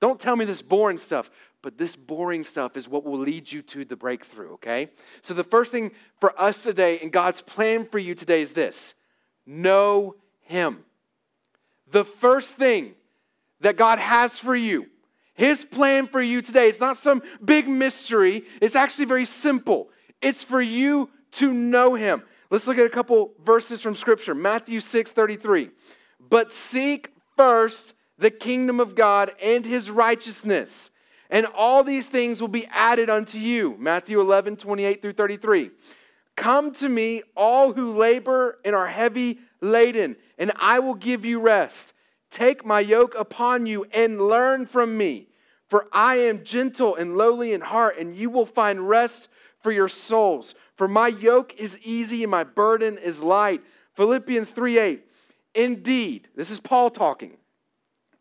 don't 0.00 0.18
tell 0.18 0.36
me 0.36 0.44
this 0.44 0.62
boring 0.62 0.98
stuff. 0.98 1.30
But 1.64 1.78
this 1.78 1.96
boring 1.96 2.44
stuff 2.44 2.76
is 2.76 2.90
what 2.90 3.04
will 3.04 3.18
lead 3.18 3.50
you 3.50 3.62
to 3.62 3.86
the 3.86 3.96
breakthrough, 3.96 4.52
okay? 4.52 4.90
So, 5.22 5.32
the 5.32 5.42
first 5.42 5.72
thing 5.72 5.92
for 6.20 6.38
us 6.38 6.62
today 6.62 6.98
and 7.00 7.10
God's 7.10 7.40
plan 7.40 7.86
for 7.86 7.98
you 7.98 8.14
today 8.14 8.42
is 8.42 8.52
this 8.52 8.92
know 9.46 10.14
Him. 10.42 10.84
The 11.90 12.04
first 12.04 12.56
thing 12.56 12.94
that 13.60 13.78
God 13.78 13.98
has 13.98 14.38
for 14.38 14.54
you, 14.54 14.88
His 15.32 15.64
plan 15.64 16.06
for 16.06 16.20
you 16.20 16.42
today, 16.42 16.68
it's 16.68 16.80
not 16.80 16.98
some 16.98 17.22
big 17.42 17.66
mystery, 17.66 18.44
it's 18.60 18.76
actually 18.76 19.06
very 19.06 19.24
simple. 19.24 19.88
It's 20.20 20.42
for 20.42 20.60
you 20.60 21.08
to 21.32 21.50
know 21.50 21.94
Him. 21.94 22.24
Let's 22.50 22.66
look 22.66 22.78
at 22.78 22.86
a 22.86 22.90
couple 22.90 23.32
verses 23.44 23.80
from 23.80 23.94
Scripture. 23.94 24.34
Matthew 24.34 24.80
6 24.80 25.12
33. 25.12 25.70
But 26.20 26.52
seek 26.52 27.10
first 27.36 27.94
the 28.18 28.30
kingdom 28.30 28.80
of 28.80 28.94
God 28.94 29.32
and 29.42 29.64
his 29.64 29.90
righteousness, 29.90 30.90
and 31.30 31.46
all 31.46 31.82
these 31.82 32.06
things 32.06 32.40
will 32.40 32.48
be 32.48 32.66
added 32.66 33.10
unto 33.10 33.38
you. 33.38 33.76
Matthew 33.78 34.20
11 34.20 34.56
28 34.56 35.02
through 35.02 35.12
33. 35.14 35.70
Come 36.36 36.72
to 36.74 36.88
me, 36.88 37.22
all 37.36 37.72
who 37.72 37.96
labor 37.96 38.58
and 38.64 38.74
are 38.74 38.88
heavy 38.88 39.38
laden, 39.60 40.16
and 40.38 40.52
I 40.56 40.80
will 40.80 40.94
give 40.94 41.24
you 41.24 41.40
rest. 41.40 41.92
Take 42.30 42.66
my 42.66 42.80
yoke 42.80 43.14
upon 43.16 43.66
you 43.66 43.84
and 43.92 44.20
learn 44.20 44.66
from 44.66 44.96
me, 44.96 45.28
for 45.68 45.86
I 45.92 46.16
am 46.16 46.44
gentle 46.44 46.96
and 46.96 47.16
lowly 47.16 47.52
in 47.52 47.60
heart, 47.60 47.98
and 47.98 48.16
you 48.16 48.30
will 48.30 48.46
find 48.46 48.88
rest 48.88 49.28
for 49.60 49.70
your 49.70 49.88
souls. 49.88 50.54
For 50.76 50.88
my 50.88 51.08
yoke 51.08 51.54
is 51.56 51.78
easy 51.82 52.22
and 52.24 52.30
my 52.30 52.44
burden 52.44 52.98
is 52.98 53.22
light. 53.22 53.62
Philippians 53.94 54.50
3 54.50 54.78
8. 54.78 55.04
Indeed, 55.54 56.28
this 56.34 56.50
is 56.50 56.58
Paul 56.58 56.90
talking. 56.90 57.36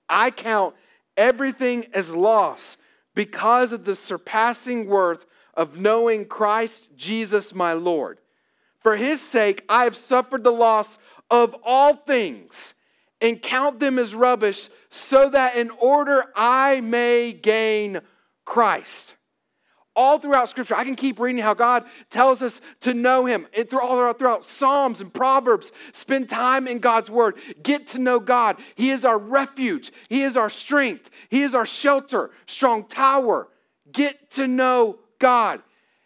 I 0.07 0.29
count 0.29 0.75
everything 1.17 1.85
as 1.93 2.11
loss 2.11 2.77
because 3.15 3.73
of 3.73 3.85
the 3.85 3.95
surpassing 3.95 4.87
worth 4.87 5.25
of 5.55 5.79
knowing 5.79 6.25
Christ 6.25 6.87
Jesus 6.95 7.55
my 7.55 7.73
Lord. 7.73 8.19
For 8.81 8.95
his 8.95 9.21
sake, 9.21 9.63
I 9.69 9.85
have 9.85 9.95
suffered 9.95 10.43
the 10.43 10.51
loss 10.51 10.97
of 11.31 11.55
all 11.63 11.95
things 11.95 12.73
and 13.21 13.41
count 13.41 13.79
them 13.79 13.97
as 13.97 14.13
rubbish, 14.13 14.69
so 14.89 15.29
that 15.29 15.55
in 15.55 15.69
order 15.79 16.25
I 16.35 16.81
may 16.81 17.31
gain 17.31 18.01
Christ 18.43 19.15
all 19.95 20.17
throughout 20.19 20.49
Scripture. 20.49 20.75
I 20.75 20.84
can 20.84 20.95
keep 20.95 21.19
reading 21.19 21.41
how 21.41 21.53
God 21.53 21.86
tells 22.10 22.41
us 22.41 22.62
to 22.82 22.93
know 22.93 23.25
Him. 23.25 23.47
And 23.56 23.69
through, 23.69 23.82
all 23.82 23.95
throughout, 23.95 24.19
throughout 24.19 24.45
Psalms 24.45 25.01
and 25.01 25.13
Proverbs, 25.13 25.71
spend 25.91 26.29
time 26.29 26.67
in 26.67 26.79
God's 26.79 27.10
Word. 27.10 27.36
Get 27.62 27.88
to 27.88 27.99
know 27.99 28.19
God. 28.19 28.58
He 28.75 28.89
is 28.89 29.06
our 29.06 29.17
refuge, 29.17 29.91
He 30.10 30.23
is 30.23 30.38
our 30.38 30.49
strength, 30.49 31.10
He 31.29 31.43
is 31.43 31.56
our 31.56 31.65
shelter, 31.65 32.32
strong 32.45 32.86
tower. 32.86 33.47
Get 33.91 34.32
to 34.32 34.47
know 34.47 34.99
God. 35.19 35.62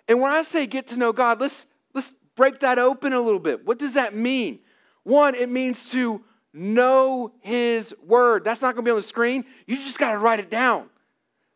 And 0.08 0.22
when 0.22 0.32
I 0.32 0.42
say 0.42 0.68
get 0.68 0.88
to 0.88 0.98
know 0.98 1.14
God, 1.14 1.40
let's, 1.40 1.66
let's 1.94 2.12
break 2.36 2.60
that 2.62 2.80
open 2.80 3.14
a 3.14 3.22
little 3.22 3.40
bit. 3.40 3.66
What 3.66 3.80
does 3.80 3.94
that 3.94 4.14
mean? 4.16 4.60
One, 5.04 5.36
it 5.36 5.50
means 5.50 5.92
to 5.92 6.22
know 6.54 7.32
His 7.40 7.94
Word. 8.06 8.44
That's 8.44 8.62
not 8.62 8.76
going 8.76 8.84
to 8.84 8.90
be 8.90 8.92
on 8.92 8.98
the 8.98 9.04
screen. 9.04 9.46
You 9.66 9.78
just 9.78 10.00
got 10.00 10.12
to 10.12 10.18
write 10.18 10.40
it 10.40 10.50
down. 10.50 10.90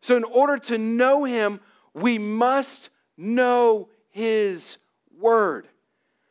So, 0.00 0.16
in 0.16 0.24
order 0.24 0.58
to 0.58 0.78
know 0.78 1.24
Him, 1.24 1.60
we 1.94 2.18
must 2.18 2.90
know 3.16 3.88
His 4.10 4.78
Word. 5.18 5.68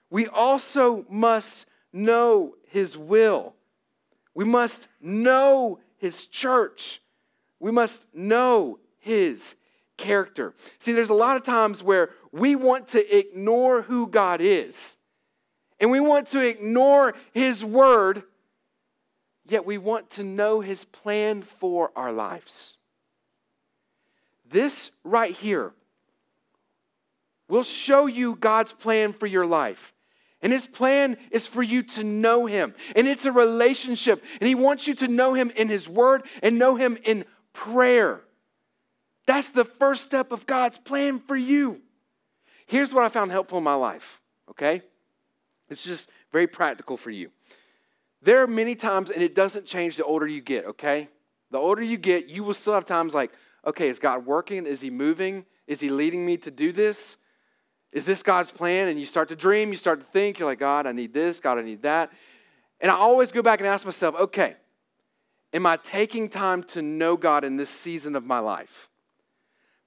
We 0.10 0.28
also 0.28 1.06
must 1.10 1.66
know 1.94 2.56
His 2.68 2.98
will. 2.98 3.56
We 4.34 4.46
must 4.46 4.88
know 5.00 5.80
His 5.98 6.26
church. 6.26 7.02
We 7.60 7.72
must 7.72 8.06
know 8.14 8.80
His 9.00 9.56
character. 9.98 10.54
See, 10.80 10.94
there's 10.94 11.10
a 11.10 11.16
lot 11.16 11.38
of 11.38 11.44
times 11.44 11.84
where 11.84 12.10
we 12.32 12.56
want 12.56 12.88
to 12.88 13.18
ignore 13.18 13.84
who 13.84 14.08
God 14.08 14.42
is, 14.42 14.96
and 15.80 15.92
we 15.92 16.00
want 16.00 16.28
to 16.28 16.40
ignore 16.40 17.14
His 17.34 17.64
Word, 17.64 18.24
yet 19.48 19.66
we 19.66 19.78
want 19.78 20.10
to 20.12 20.24
know 20.24 20.60
His 20.60 20.86
plan 20.86 21.44
for 21.44 21.92
our 21.96 22.12
lives. 22.12 22.78
This 24.52 24.92
right 25.04 25.34
here 25.34 25.74
will 27.48 27.64
show 27.64 28.06
you 28.06 28.36
God's 28.36 28.74
plan 28.74 29.14
for 29.14 29.28
your 29.28 29.46
life. 29.46 29.94
And 30.42 30.52
his 30.52 30.68
plan 30.68 31.18
is 31.30 31.46
for 31.46 31.62
you 31.62 31.84
to 31.84 32.04
know 32.04 32.46
him. 32.46 32.74
And 32.96 33.08
it's 33.08 33.26
a 33.26 33.32
relationship. 33.32 34.24
And 34.40 34.48
he 34.48 34.56
wants 34.56 34.88
you 34.88 34.96
to 34.96 35.08
know 35.08 35.34
him 35.34 35.52
in 35.56 35.70
his 35.70 35.88
word 35.88 36.26
and 36.42 36.58
know 36.58 36.76
him 36.76 36.98
in 37.04 37.26
prayer. 37.54 38.22
That's 39.28 39.50
the 39.50 39.66
first 39.66 40.04
step 40.04 40.32
of 40.32 40.48
God's 40.48 40.80
plan 40.80 41.20
for 41.20 41.36
you. 41.36 41.82
Here's 42.66 42.94
what 42.94 43.04
I 43.04 43.10
found 43.10 43.32
helpful 43.32 43.60
in 43.60 43.64
my 43.64 43.76
life, 43.76 44.22
okay? 44.50 44.82
It's 45.70 45.84
just 45.84 46.10
very 46.32 46.48
practical 46.48 46.98
for 46.98 47.12
you. 47.12 47.30
There 48.22 48.42
are 48.42 48.48
many 48.48 48.76
times, 48.76 49.10
and 49.10 49.22
it 49.22 49.36
doesn't 49.36 49.66
change 49.66 49.98
the 49.98 50.04
older 50.04 50.26
you 50.26 50.42
get, 50.42 50.66
okay? 50.66 51.10
The 51.52 51.58
older 51.58 51.84
you 51.84 51.98
get, 51.98 52.28
you 52.28 52.44
will 52.44 52.54
still 52.54 52.74
have 52.74 52.86
times 52.86 53.14
like, 53.14 53.32
okay, 53.66 53.90
is 53.90 54.00
God 54.00 54.26
working? 54.26 54.66
Is 54.66 54.82
He 54.82 54.90
moving? 54.90 55.46
Is 55.68 55.80
He 55.80 55.90
leading 55.90 56.26
me 56.26 56.38
to 56.38 56.52
do 56.52 56.72
this? 56.72 57.18
Is 57.92 58.06
this 58.06 58.24
God's 58.24 58.52
plan? 58.52 58.88
And 58.88 59.00
you 59.00 59.06
start 59.06 59.30
to 59.30 59.36
dream, 59.36 59.72
you 59.72 59.78
start 59.78 60.00
to 60.00 60.06
think, 60.06 60.40
you're 60.40 60.48
like, 60.48 60.60
God, 60.60 60.88
I 60.88 60.92
need 60.92 61.14
this, 61.14 61.40
God, 61.40 61.58
I 61.58 61.62
need 61.62 61.82
that. 61.84 62.12
And 62.80 62.90
I 62.90 62.96
always 62.96 63.32
go 63.32 63.42
back 63.42 63.60
and 63.60 63.68
ask 63.68 63.86
myself, 63.86 64.16
okay, 64.16 64.56
am 65.54 65.66
I 65.66 65.78
taking 65.78 66.30
time 66.30 66.64
to 66.64 66.82
know 66.82 67.18
God 67.18 67.44
in 67.44 67.58
this 67.58 67.70
season 67.70 68.16
of 68.16 68.26
my 68.26 68.40
life? 68.40 68.90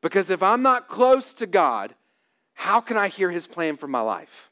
Because 0.02 0.28
if 0.28 0.42
I'm 0.42 0.62
not 0.62 0.88
close 0.88 1.32
to 1.34 1.46
God, 1.46 1.94
how 2.52 2.80
can 2.80 2.96
I 2.96 3.08
hear 3.08 3.30
His 3.30 3.46
plan 3.46 3.76
for 3.76 3.88
my 3.88 4.00
life? 4.00 4.50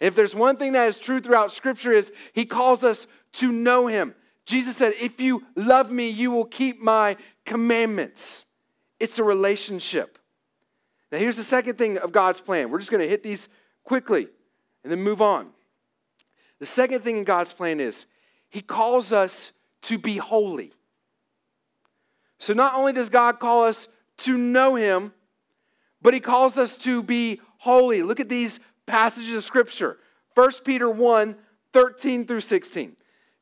if 0.00 0.14
there's 0.14 0.34
one 0.34 0.56
thing 0.56 0.72
that 0.72 0.88
is 0.88 0.98
true 0.98 1.20
throughout 1.20 1.52
Scripture 1.52 1.92
is 1.92 2.12
He 2.32 2.44
calls 2.44 2.84
us 2.84 3.06
to 3.34 3.50
know 3.50 3.86
Him. 3.86 4.14
Jesus 4.46 4.76
said, 4.76 4.94
If 5.00 5.20
you 5.20 5.44
love 5.56 5.90
me, 5.90 6.08
you 6.08 6.30
will 6.30 6.44
keep 6.44 6.80
my 6.80 7.16
commandments. 7.48 8.44
it's 9.00 9.18
a 9.18 9.24
relationship. 9.24 10.18
Now, 11.10 11.16
here's 11.16 11.38
the 11.38 11.44
second 11.44 11.78
thing 11.78 11.96
of 11.96 12.12
God's 12.12 12.40
plan. 12.40 12.70
We're 12.70 12.78
just 12.78 12.90
going 12.90 13.02
to 13.02 13.08
hit 13.08 13.22
these 13.22 13.48
quickly 13.84 14.28
and 14.84 14.92
then 14.92 15.00
move 15.00 15.22
on. 15.22 15.48
The 16.58 16.66
second 16.66 17.02
thing 17.02 17.16
in 17.16 17.24
God's 17.24 17.52
plan 17.52 17.80
is 17.80 18.04
He 18.50 18.60
calls 18.60 19.12
us 19.12 19.52
to 19.82 19.96
be 19.96 20.18
holy. 20.18 20.72
So, 22.38 22.52
not 22.52 22.74
only 22.74 22.92
does 22.92 23.08
God 23.08 23.40
call 23.40 23.64
us 23.64 23.88
to 24.18 24.36
know 24.36 24.74
Him, 24.74 25.14
but 26.02 26.12
He 26.12 26.20
calls 26.20 26.58
us 26.58 26.76
to 26.78 27.02
be 27.02 27.40
holy. 27.56 28.02
Look 28.02 28.20
at 28.20 28.28
these 28.28 28.60
passages 28.84 29.34
of 29.34 29.44
Scripture 29.44 29.96
1 30.34 30.50
Peter 30.64 30.90
1 30.90 31.34
13 31.72 32.26
through 32.26 32.40
16. 32.42 32.96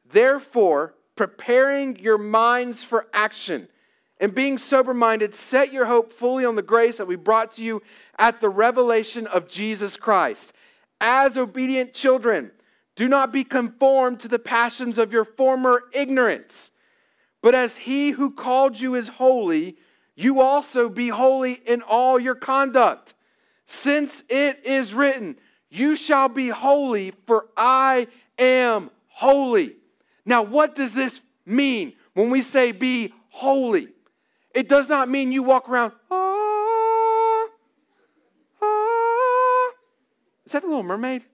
Therefore, 0.09 0.95
preparing 1.17 1.99
your 1.99 2.19
minds 2.19 2.85
for 2.85 3.09
action 3.13 3.69
and 4.19 4.35
being 4.35 4.59
sober 4.59 4.95
minded, 4.95 5.35
set 5.35 5.73
your 5.73 5.87
hope 5.87 6.13
fully 6.13 6.45
on 6.45 6.57
the 6.57 6.63
grace 6.63 6.97
that 6.97 7.07
we 7.07 7.17
brought 7.17 7.53
to 7.53 7.63
you 7.63 7.83
at 8.19 8.41
the 8.41 8.49
revelation 8.49 9.27
of 9.27 9.49
Jesus 9.49 9.97
Christ. 9.97 10.53
As 11.01 11.37
obedient 11.37 11.93
children, 11.93 12.51
do 12.95 13.09
not 13.09 13.31
be 13.31 13.45
conformed 13.45 14.21
to 14.21 14.29
the 14.29 14.39
passions 14.39 14.97
of 14.97 15.13
your 15.13 15.25
former 15.25 15.83
ignorance, 15.93 16.71
but 17.43 17.55
as 17.55 17.77
he 17.77 18.11
who 18.11 18.31
called 18.31 18.81
you 18.81 18.95
is 18.95 19.09
holy, 19.09 19.77
you 20.15 20.41
also 20.41 20.89
be 20.89 21.09
holy 21.09 21.53
in 21.67 21.83
all 21.83 22.19
your 22.19 22.35
conduct. 22.35 23.13
Since 23.67 24.25
it 24.31 24.65
is 24.65 24.95
written, 24.95 25.37
You 25.69 25.95
shall 25.95 26.31
be 26.31 26.49
holy, 26.49 27.13
for 27.27 27.49
I 27.55 28.07
am 28.39 28.91
holy. 29.09 29.77
Now, 30.25 30.43
what 30.43 30.75
does 30.75 30.95
this 30.95 31.21
mean 31.45 31.93
when 32.15 32.31
we 32.31 32.41
say 32.41 32.73
be 32.73 33.13
holy? 33.29 33.89
It 34.57 34.71
does 34.71 34.89
not 34.89 35.11
mean 35.11 35.33
you 35.33 35.43
walk 35.43 35.69
around, 35.69 35.93
ah, 36.11 37.47
ah. 38.63 39.71
Is 40.47 40.53
that 40.53 40.63
the 40.63 40.67
little 40.67 40.83
mermaid? 40.83 41.27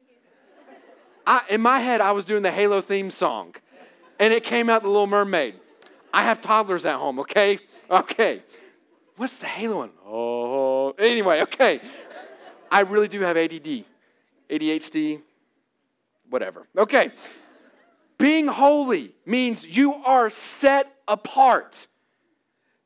I, 1.24 1.42
in 1.48 1.60
my 1.60 1.78
head, 1.78 2.00
I 2.00 2.10
was 2.10 2.24
doing 2.24 2.42
the 2.42 2.50
Halo 2.50 2.80
theme 2.80 3.10
song, 3.10 3.54
and 4.18 4.34
it 4.34 4.42
came 4.42 4.68
out 4.68 4.82
the 4.82 4.88
little 4.88 5.06
mermaid. 5.06 5.54
I 6.12 6.24
have 6.24 6.42
toddlers 6.42 6.84
at 6.84 6.96
home, 6.96 7.20
okay? 7.20 7.60
Okay. 7.88 8.42
What's 9.16 9.38
the 9.38 9.46
Halo 9.46 9.76
one? 9.76 9.90
Oh, 10.04 10.90
anyway, 10.98 11.42
okay. 11.42 11.80
I 12.72 12.80
really 12.80 13.06
do 13.06 13.20
have 13.20 13.36
ADD, 13.36 13.84
ADHD, 14.50 15.22
whatever. 16.28 16.66
Okay. 16.76 17.12
Being 18.18 18.48
holy 18.48 19.14
means 19.24 19.64
you 19.64 19.94
are 19.94 20.28
set 20.28 20.92
apart. 21.06 21.86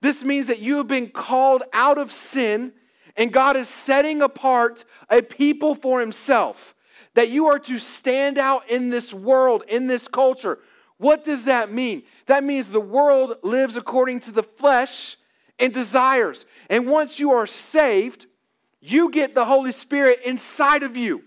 This 0.06 0.22
means 0.22 0.46
that 0.46 0.62
you 0.62 0.76
have 0.76 0.86
been 0.86 1.08
called 1.08 1.64
out 1.72 1.98
of 1.98 2.12
sin 2.12 2.72
and 3.16 3.32
God 3.32 3.56
is 3.56 3.68
setting 3.68 4.22
apart 4.22 4.84
a 5.10 5.20
people 5.20 5.74
for 5.74 5.98
himself. 5.98 6.76
That 7.14 7.30
you 7.30 7.46
are 7.46 7.58
to 7.58 7.76
stand 7.76 8.38
out 8.38 8.70
in 8.70 8.90
this 8.90 9.12
world, 9.12 9.64
in 9.66 9.88
this 9.88 10.06
culture. 10.06 10.60
What 10.98 11.24
does 11.24 11.46
that 11.46 11.72
mean? 11.72 12.04
That 12.26 12.44
means 12.44 12.68
the 12.68 12.78
world 12.78 13.38
lives 13.42 13.74
according 13.74 14.20
to 14.20 14.30
the 14.30 14.44
flesh 14.44 15.16
and 15.58 15.74
desires. 15.74 16.46
And 16.70 16.86
once 16.86 17.18
you 17.18 17.32
are 17.32 17.48
saved, 17.48 18.26
you 18.80 19.10
get 19.10 19.34
the 19.34 19.44
Holy 19.44 19.72
Spirit 19.72 20.20
inside 20.24 20.84
of 20.84 20.96
you. 20.96 21.24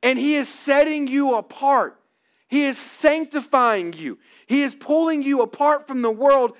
And 0.00 0.16
He 0.16 0.36
is 0.36 0.48
setting 0.48 1.08
you 1.08 1.34
apart. 1.34 1.98
He 2.46 2.66
is 2.66 2.78
sanctifying 2.78 3.94
you. 3.94 4.20
He 4.46 4.62
is 4.62 4.76
pulling 4.76 5.24
you 5.24 5.42
apart 5.42 5.88
from 5.88 6.02
the 6.02 6.10
world 6.12 6.52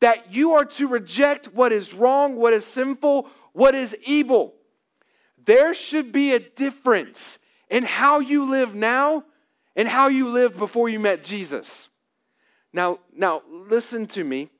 that 0.00 0.34
you 0.34 0.52
are 0.52 0.64
to 0.64 0.88
reject 0.88 1.52
what 1.54 1.72
is 1.72 1.94
wrong, 1.94 2.36
what 2.36 2.52
is 2.52 2.64
sinful, 2.64 3.28
what 3.52 3.74
is 3.74 3.96
evil. 4.04 4.54
There 5.44 5.74
should 5.74 6.12
be 6.12 6.32
a 6.32 6.40
difference 6.40 7.38
in 7.70 7.84
how 7.84 8.18
you 8.18 8.44
live 8.44 8.74
now 8.74 9.24
and 9.74 9.88
how 9.88 10.08
you 10.08 10.28
lived 10.28 10.58
before 10.58 10.88
you 10.88 10.98
met 10.98 11.22
Jesus. 11.22 11.88
Now, 12.72 12.98
now 13.14 13.42
listen 13.48 14.06
to 14.08 14.24
me. 14.24 14.50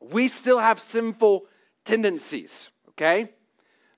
We 0.00 0.28
still 0.28 0.58
have 0.58 0.80
sinful 0.80 1.46
tendencies, 1.84 2.68
okay? 2.90 3.30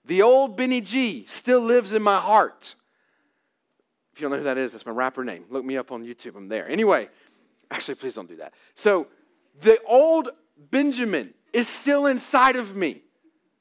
The 0.05 0.23
old 0.23 0.57
Benny 0.57 0.81
G 0.81 1.25
still 1.29 1.61
lives 1.61 1.93
in 1.93 2.03
my 2.03 2.19
heart. 2.19 2.75
If 4.13 4.21
you 4.21 4.25
don't 4.25 4.33
know 4.33 4.39
who 4.39 4.45
that 4.45 4.59
is, 4.59 4.73
that's 4.73 4.87
my 4.87 4.93
rapper 4.93 5.25
name. 5.25 5.45
Look 5.51 5.65
me 5.65 5.77
up 5.77 5.93
on 5.93 6.05
YouTube. 6.05 6.37
I'm 6.37 6.49
there. 6.49 6.69
Anyway, 6.69 7.09
actually, 7.71 7.95
please 7.95 8.15
don't 8.15 8.29
do 8.29 8.37
that. 8.37 8.53
So, 8.75 9.07
the 9.61 9.81
old 9.87 10.31
Benjamin 10.59 11.33
is 11.53 11.69
still 11.69 12.07
inside 12.07 12.57
of 12.57 12.77
me. 12.77 13.03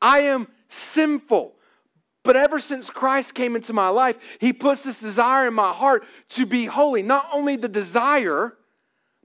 I 0.01 0.19
am 0.19 0.47
sinful. 0.69 1.53
But 2.23 2.35
ever 2.35 2.59
since 2.59 2.89
Christ 2.89 3.33
came 3.33 3.55
into 3.55 3.71
my 3.71 3.87
life, 3.87 4.17
He 4.39 4.51
puts 4.51 4.83
this 4.83 4.99
desire 4.99 5.47
in 5.47 5.53
my 5.53 5.71
heart 5.71 6.05
to 6.29 6.45
be 6.45 6.65
holy. 6.65 7.01
Not 7.01 7.27
only 7.31 7.55
the 7.55 7.69
desire, 7.69 8.57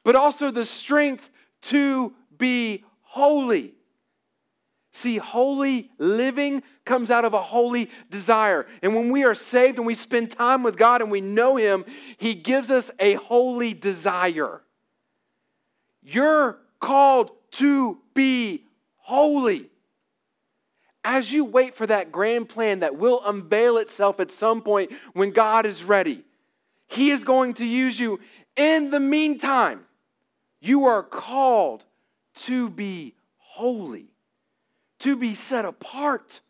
but 0.04 0.14
also 0.14 0.50
the 0.50 0.64
strength 0.64 1.30
to 1.62 2.14
be 2.38 2.84
holy. 3.02 3.74
See, 4.92 5.16
holy 5.16 5.90
living 5.98 6.62
comes 6.84 7.10
out 7.10 7.24
of 7.24 7.32
a 7.34 7.40
holy 7.40 7.90
desire. 8.10 8.66
And 8.82 8.94
when 8.94 9.10
we 9.10 9.24
are 9.24 9.34
saved 9.34 9.78
and 9.78 9.86
we 9.86 9.94
spend 9.94 10.30
time 10.30 10.62
with 10.62 10.76
God 10.76 11.00
and 11.00 11.10
we 11.10 11.20
know 11.20 11.56
Him, 11.56 11.84
He 12.18 12.34
gives 12.34 12.70
us 12.70 12.90
a 13.00 13.14
holy 13.14 13.74
desire. 13.74 14.62
You're 16.02 16.58
called 16.78 17.30
to 17.52 17.98
be 18.14 18.64
holy. 18.96 19.70
As 21.04 21.32
you 21.32 21.44
wait 21.44 21.74
for 21.74 21.86
that 21.86 22.12
grand 22.12 22.48
plan 22.48 22.80
that 22.80 22.96
will 22.96 23.22
unveil 23.24 23.78
itself 23.78 24.20
at 24.20 24.30
some 24.30 24.62
point 24.62 24.92
when 25.14 25.30
God 25.30 25.66
is 25.66 25.82
ready, 25.82 26.24
He 26.88 27.10
is 27.10 27.24
going 27.24 27.54
to 27.54 27.66
use 27.66 27.98
you. 27.98 28.20
In 28.56 28.90
the 28.90 29.00
meantime, 29.00 29.86
you 30.60 30.84
are 30.84 31.02
called 31.02 31.84
to 32.34 32.70
be 32.70 33.14
holy, 33.36 34.06
to 35.00 35.16
be 35.16 35.34
set 35.34 35.64
apart. 35.64 36.40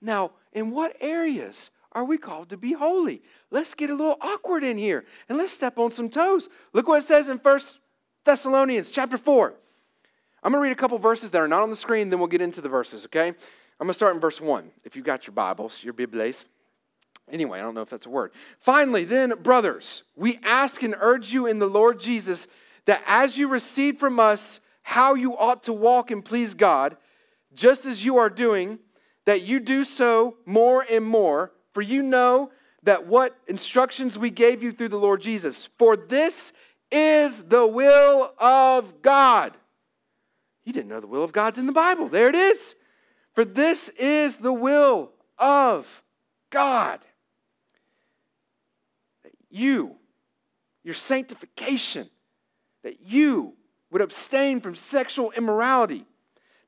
Now, 0.00 0.32
in 0.52 0.70
what 0.70 0.96
areas 1.00 1.70
are 1.92 2.04
we 2.04 2.18
called 2.18 2.50
to 2.50 2.56
be 2.56 2.72
holy? 2.72 3.22
Let's 3.50 3.74
get 3.74 3.90
a 3.90 3.94
little 3.94 4.18
awkward 4.20 4.64
in 4.64 4.76
here 4.76 5.04
and 5.28 5.38
let's 5.38 5.52
step 5.52 5.78
on 5.78 5.90
some 5.90 6.10
toes. 6.10 6.48
Look 6.72 6.88
what 6.88 7.02
it 7.02 7.06
says 7.06 7.28
in 7.28 7.38
First 7.38 7.78
Thessalonians 8.24 8.90
chapter 8.90 9.16
4. 9.16 9.54
I'm 10.42 10.50
going 10.50 10.60
to 10.60 10.68
read 10.68 10.72
a 10.72 10.80
couple 10.80 10.98
verses 10.98 11.30
that 11.30 11.40
are 11.40 11.48
not 11.48 11.62
on 11.62 11.70
the 11.70 11.76
screen, 11.76 12.10
then 12.10 12.18
we'll 12.18 12.28
get 12.28 12.40
into 12.40 12.60
the 12.60 12.68
verses, 12.68 13.04
okay? 13.06 13.28
I'm 13.28 13.34
going 13.86 13.90
to 13.90 13.94
start 13.94 14.14
in 14.14 14.20
verse 14.20 14.40
1. 14.40 14.70
If 14.84 14.96
you've 14.96 15.04
got 15.04 15.26
your 15.26 15.34
Bibles, 15.34 15.82
your 15.84 15.92
Bibles. 15.92 16.44
Anyway, 17.30 17.60
I 17.60 17.62
don't 17.62 17.74
know 17.74 17.82
if 17.82 17.90
that's 17.90 18.06
a 18.06 18.10
word. 18.10 18.32
Finally, 18.58 19.04
then, 19.04 19.34
brothers, 19.42 20.02
we 20.16 20.40
ask 20.42 20.82
and 20.82 20.96
urge 21.00 21.32
you 21.32 21.46
in 21.46 21.60
the 21.60 21.66
Lord 21.66 22.00
Jesus 22.00 22.48
that 22.86 23.02
as 23.06 23.38
you 23.38 23.46
receive 23.46 23.98
from 23.98 24.18
us 24.18 24.60
how 24.82 25.14
you 25.14 25.36
ought 25.36 25.62
to 25.64 25.72
walk 25.72 26.10
and 26.10 26.24
please 26.24 26.54
God, 26.54 26.96
just 27.54 27.86
as 27.86 28.04
you 28.04 28.16
are 28.16 28.28
doing, 28.28 28.80
that 29.24 29.42
you 29.42 29.60
do 29.60 29.84
so 29.84 30.36
more 30.44 30.84
and 30.90 31.04
more, 31.04 31.52
for 31.72 31.82
you 31.82 32.02
know 32.02 32.50
that 32.82 33.06
what 33.06 33.36
instructions 33.46 34.18
we 34.18 34.30
gave 34.30 34.62
you 34.62 34.72
through 34.72 34.88
the 34.88 34.98
Lord 34.98 35.22
Jesus. 35.22 35.68
For 35.78 35.96
this 35.96 36.52
is 36.90 37.44
the 37.44 37.66
will 37.66 38.34
of 38.38 39.00
God 39.02 39.56
you 40.64 40.72
didn't 40.72 40.88
know 40.88 41.00
the 41.00 41.06
will 41.06 41.24
of 41.24 41.32
God's 41.32 41.58
in 41.58 41.66
the 41.66 41.72
Bible. 41.72 42.08
There 42.08 42.28
it 42.28 42.34
is. 42.34 42.74
For 43.34 43.44
this 43.44 43.88
is 43.90 44.36
the 44.36 44.52
will 44.52 45.10
of 45.38 46.02
God. 46.50 47.00
That 49.24 49.32
you, 49.50 49.96
your 50.84 50.94
sanctification, 50.94 52.08
that 52.84 53.00
you 53.00 53.54
would 53.90 54.02
abstain 54.02 54.60
from 54.60 54.74
sexual 54.74 55.32
immorality, 55.32 56.04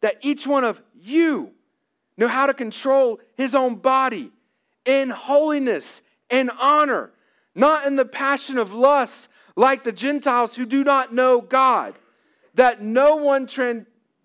that 0.00 0.16
each 0.22 0.46
one 0.46 0.64
of 0.64 0.83
you 0.94 1.52
know 2.16 2.28
how 2.28 2.46
to 2.46 2.54
control 2.54 3.20
his 3.37 3.54
own 3.54 3.76
body 3.76 4.30
in 4.85 5.11
holiness 5.11 6.02
and 6.30 6.50
honor, 6.61 7.11
not 7.54 7.87
in 7.87 7.96
the 7.96 8.04
passion 8.04 8.59
of 8.59 8.72
lust 8.72 9.28
like 9.57 9.85
the 9.85 9.92
Gentiles 9.92 10.54
who 10.54 10.66
do 10.66 10.83
not 10.83 11.12
know 11.12 11.40
God 11.40 11.94
that 12.54 12.80
no 12.80 13.16
one 13.16 13.48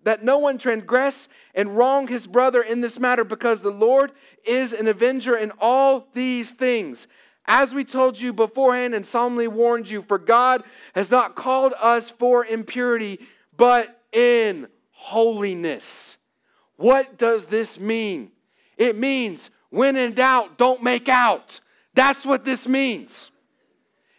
that 0.02 0.22
no 0.22 0.38
one 0.38 0.56
transgress 0.56 1.28
and 1.54 1.76
wrong 1.76 2.08
his 2.08 2.26
brother 2.26 2.62
in 2.62 2.80
this 2.80 2.98
matter 2.98 3.22
because 3.22 3.60
the 3.60 3.70
Lord 3.70 4.12
is 4.46 4.72
an 4.72 4.88
avenger 4.88 5.36
in 5.36 5.52
all 5.60 6.08
these 6.14 6.50
things. 6.50 7.06
As 7.44 7.74
we 7.74 7.84
told 7.84 8.18
you 8.18 8.32
beforehand 8.32 8.94
and 8.94 9.04
solemnly 9.04 9.48
warned 9.48 9.90
you, 9.90 10.02
for 10.02 10.18
God 10.18 10.62
has 10.94 11.10
not 11.10 11.34
called 11.34 11.74
us 11.78 12.08
for 12.08 12.46
impurity, 12.46 13.18
but 13.56 14.00
in 14.12 14.68
holiness. 14.90 16.16
What 16.76 17.18
does 17.18 17.46
this 17.46 17.78
mean? 17.78 18.32
It 18.78 18.96
means 18.96 19.50
when 19.70 19.96
in 19.96 20.14
doubt, 20.14 20.58
don't 20.58 20.82
make 20.82 21.08
out. 21.08 21.60
That's 21.94 22.24
what 22.24 22.44
this 22.44 22.66
means. 22.66 23.30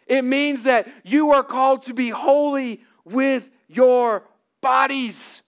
It 0.06 0.22
means 0.22 0.64
that 0.64 0.88
you 1.04 1.32
are 1.32 1.42
called 1.42 1.82
to 1.84 1.94
be 1.94 2.08
holy 2.08 2.82
with 3.04 3.48
your 3.72 4.24
bodies. 4.60 5.42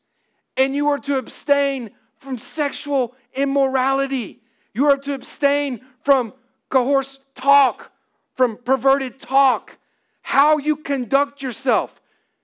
And 0.57 0.75
you 0.75 0.89
are 0.89 0.99
to 1.01 1.17
abstain 1.17 1.91
from 2.19 2.39
sexual 2.39 3.15
immorality. 3.35 4.41
You 4.73 4.87
are 4.87 4.97
to 4.99 5.15
abstain 5.15 5.81
from 6.03 6.33
coarse 6.69 7.19
talk, 7.35 7.93
from 8.35 8.57
perverted 8.57 9.19
talk. 9.19 9.79
How 10.23 10.59
you 10.59 10.77
conduct 10.77 11.43
yourself 11.43 12.01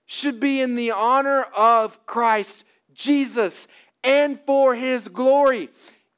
should 0.07 0.41
be 0.41 0.61
in 0.61 0.75
the 0.75 0.91
honor 0.91 1.43
of 1.43 2.05
Christ 2.07 2.65
Jesus 2.95 3.69
and 4.05 4.39
for 4.47 4.75
his 4.75 5.09
glory. 5.09 5.71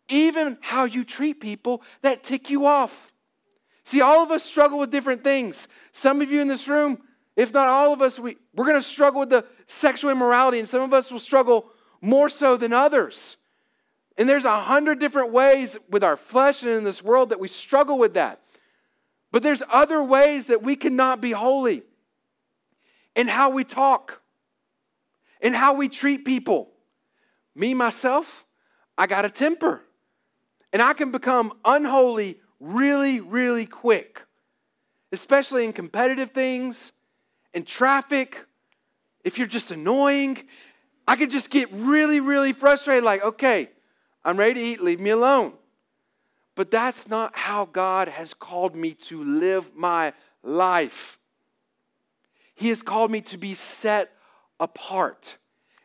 Even 0.08 0.58
how 0.60 0.84
you 0.84 1.04
treat 1.04 1.40
people 1.40 1.82
that 2.02 2.22
tick 2.22 2.50
you 2.50 2.66
off. 2.66 3.12
See, 3.84 4.00
all 4.00 4.22
of 4.22 4.30
us 4.30 4.44
struggle 4.44 4.78
with 4.78 4.90
different 4.90 5.24
things. 5.24 5.68
Some 5.92 6.20
of 6.20 6.30
you 6.30 6.40
in 6.40 6.48
this 6.48 6.68
room, 6.68 6.98
if 7.36 7.52
not 7.52 7.68
all 7.68 7.92
of 7.92 8.02
us, 8.02 8.18
we, 8.18 8.36
we're 8.54 8.66
going 8.66 8.80
to 8.80 8.86
struggle 8.86 9.20
with 9.20 9.30
the 9.30 9.44
sexual 9.66 10.10
immorality, 10.10 10.58
and 10.58 10.68
some 10.68 10.82
of 10.82 10.92
us 10.92 11.10
will 11.10 11.18
struggle 11.18 11.70
more 12.00 12.28
so 12.28 12.56
than 12.56 12.72
others. 12.72 13.36
And 14.18 14.28
there's 14.28 14.44
a 14.44 14.60
hundred 14.60 14.98
different 14.98 15.32
ways 15.32 15.76
with 15.88 16.04
our 16.04 16.16
flesh 16.16 16.62
and 16.62 16.72
in 16.72 16.84
this 16.84 17.02
world 17.02 17.30
that 17.30 17.40
we 17.40 17.48
struggle 17.48 17.98
with 17.98 18.14
that. 18.14 18.40
But 19.30 19.42
there's 19.42 19.62
other 19.70 20.02
ways 20.02 20.46
that 20.46 20.62
we 20.62 20.76
cannot 20.76 21.22
be 21.22 21.30
holy 21.30 21.82
in 23.16 23.28
how 23.28 23.50
we 23.50 23.64
talk, 23.64 24.20
in 25.40 25.54
how 25.54 25.74
we 25.74 25.88
treat 25.88 26.26
people. 26.26 26.68
Me, 27.54 27.72
myself, 27.72 28.44
I 28.98 29.06
got 29.06 29.24
a 29.24 29.30
temper. 29.30 29.82
And 30.72 30.82
I 30.82 30.92
can 30.92 31.10
become 31.10 31.52
unholy 31.64 32.38
really, 32.60 33.20
really 33.20 33.66
quick, 33.66 34.22
especially 35.10 35.64
in 35.64 35.72
competitive 35.72 36.30
things, 36.30 36.92
in 37.54 37.64
traffic. 37.64 38.44
If 39.24 39.38
you're 39.38 39.46
just 39.46 39.70
annoying, 39.70 40.42
I 41.06 41.16
could 41.16 41.30
just 41.30 41.50
get 41.50 41.70
really, 41.72 42.20
really 42.20 42.52
frustrated 42.52 43.04
like, 43.04 43.22
okay, 43.22 43.70
I'm 44.24 44.36
ready 44.36 44.54
to 44.54 44.60
eat, 44.60 44.80
leave 44.80 45.00
me 45.00 45.10
alone. 45.10 45.54
But 46.54 46.70
that's 46.70 47.08
not 47.08 47.36
how 47.36 47.64
God 47.66 48.08
has 48.08 48.34
called 48.34 48.76
me 48.76 48.94
to 48.94 49.22
live 49.22 49.74
my 49.74 50.12
life. 50.42 51.18
He 52.54 52.68
has 52.68 52.82
called 52.82 53.10
me 53.10 53.22
to 53.22 53.38
be 53.38 53.54
set 53.54 54.12
apart. 54.60 55.38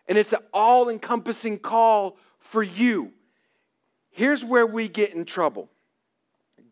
And 0.07 0.17
it's 0.17 0.33
an 0.33 0.39
all 0.53 0.89
encompassing 0.89 1.59
call 1.59 2.17
for 2.39 2.63
you. 2.63 3.13
Here's 4.11 4.43
where 4.43 4.65
we 4.65 4.87
get 4.87 5.13
in 5.13 5.25
trouble 5.25 5.69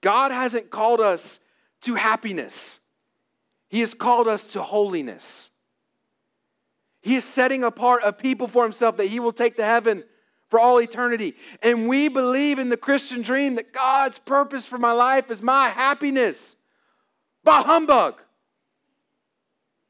God 0.01 0.31
hasn't 0.31 0.69
called 0.69 0.99
us 0.99 1.39
to 1.81 1.95
happiness, 1.95 2.79
He 3.67 3.81
has 3.81 3.93
called 3.93 4.27
us 4.27 4.53
to 4.53 4.61
holiness. 4.61 5.49
He 7.01 7.15
is 7.15 7.23
setting 7.23 7.63
apart 7.63 8.01
a 8.03 8.11
people 8.11 8.47
for 8.47 8.63
Himself 8.63 8.97
that 8.97 9.07
He 9.07 9.19
will 9.19 9.33
take 9.33 9.57
to 9.57 9.63
heaven 9.63 10.03
for 10.49 10.59
all 10.59 10.79
eternity. 10.79 11.35
And 11.61 11.87
we 11.87 12.07
believe 12.07 12.59
in 12.59 12.69
the 12.69 12.77
Christian 12.77 13.21
dream 13.21 13.55
that 13.55 13.73
God's 13.73 14.19
purpose 14.19 14.65
for 14.65 14.77
my 14.77 14.91
life 14.91 15.29
is 15.29 15.41
my 15.41 15.69
happiness. 15.69 16.55
Bah 17.43 17.63
humbug. 17.63 18.21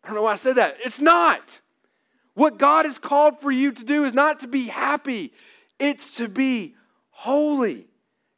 I 0.03 0.07
don't 0.07 0.17
know 0.17 0.23
why 0.23 0.33
I 0.33 0.35
said 0.35 0.55
that. 0.55 0.77
It's 0.83 0.99
not. 0.99 1.61
What 2.33 2.57
God 2.57 2.85
has 2.85 2.97
called 2.97 3.39
for 3.39 3.49
you 3.49 3.71
to 3.71 3.83
do 3.83 4.03
is 4.05 4.13
not 4.13 4.41
to 4.41 4.47
be 4.47 4.67
happy, 4.67 5.33
it's 5.79 6.15
to 6.17 6.27
be 6.27 6.75
holy. 7.09 7.87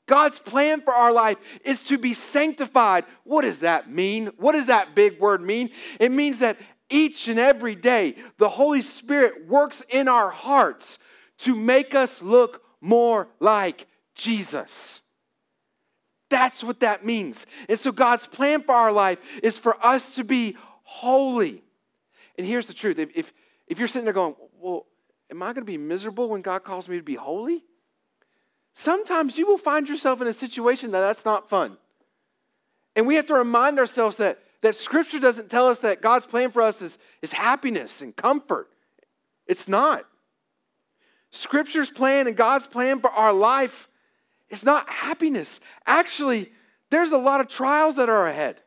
God's 0.07 0.39
plan 0.39 0.81
for 0.81 0.93
our 0.93 1.11
life 1.11 1.37
is 1.63 1.83
to 1.83 1.97
be 1.97 2.13
sanctified. 2.13 3.05
What 3.23 3.43
does 3.43 3.59
that 3.59 3.89
mean? 3.89 4.27
What 4.37 4.53
does 4.53 4.67
that 4.67 4.95
big 4.95 5.19
word 5.19 5.41
mean? 5.41 5.69
It 5.99 6.11
means 6.11 6.39
that 6.39 6.57
each 6.89 7.27
and 7.27 7.37
every 7.37 7.75
day 7.75 8.15
the 8.37 8.49
Holy 8.49 8.81
Spirit 8.81 9.47
works 9.47 9.83
in 9.89 10.07
our 10.07 10.29
hearts 10.29 10.97
to 11.39 11.53
make 11.53 11.93
us 11.93 12.21
look 12.21 12.63
more 12.79 13.27
like 13.39 13.85
Jesus. 14.15 15.01
That's 16.29 16.63
what 16.63 16.79
that 16.81 17.05
means. 17.05 17.45
And 17.69 17.77
so 17.77 17.91
God's 17.91 18.25
plan 18.25 18.63
for 18.63 18.73
our 18.73 18.91
life 18.91 19.19
is 19.43 19.57
for 19.57 19.83
us 19.85 20.15
to 20.15 20.23
be 20.23 20.57
holy. 20.83 21.63
And 22.37 22.47
here's 22.47 22.67
the 22.67 22.73
truth 22.73 22.99
if, 22.99 23.09
if, 23.15 23.33
if 23.67 23.79
you're 23.79 23.87
sitting 23.87 24.05
there 24.05 24.13
going, 24.13 24.35
well, 24.59 24.85
am 25.29 25.43
I 25.43 25.47
going 25.47 25.55
to 25.55 25.61
be 25.63 25.77
miserable 25.77 26.29
when 26.29 26.41
God 26.41 26.63
calls 26.63 26.87
me 26.87 26.97
to 26.97 27.03
be 27.03 27.15
holy? 27.15 27.63
Sometimes 28.79 29.39
you 29.39 29.47
will 29.47 29.57
find 29.57 29.89
yourself 29.89 30.21
in 30.21 30.27
a 30.27 30.33
situation 30.33 30.91
that 30.91 30.99
that's 30.99 31.25
not 31.25 31.49
fun. 31.49 31.79
And 32.95 33.07
we 33.07 33.15
have 33.15 33.25
to 33.25 33.33
remind 33.33 33.79
ourselves 33.79 34.17
that, 34.17 34.37
that 34.61 34.75
Scripture 34.75 35.17
doesn't 35.19 35.49
tell 35.49 35.67
us 35.67 35.79
that 35.79 35.99
God's 35.99 36.27
plan 36.27 36.51
for 36.51 36.61
us 36.61 36.83
is, 36.83 36.99
is 37.23 37.33
happiness 37.33 38.03
and 38.03 38.15
comfort. 38.15 38.69
It's 39.47 39.67
not. 39.67 40.03
Scripture's 41.31 41.89
plan 41.89 42.27
and 42.27 42.37
God's 42.37 42.67
plan 42.67 42.99
for 42.99 43.09
our 43.09 43.33
life 43.33 43.89
is 44.51 44.63
not 44.63 44.87
happiness. 44.87 45.59
Actually, 45.87 46.51
there's 46.91 47.11
a 47.11 47.17
lot 47.17 47.41
of 47.41 47.47
trials 47.47 47.95
that 47.95 48.09
are 48.09 48.27
ahead. 48.27 48.61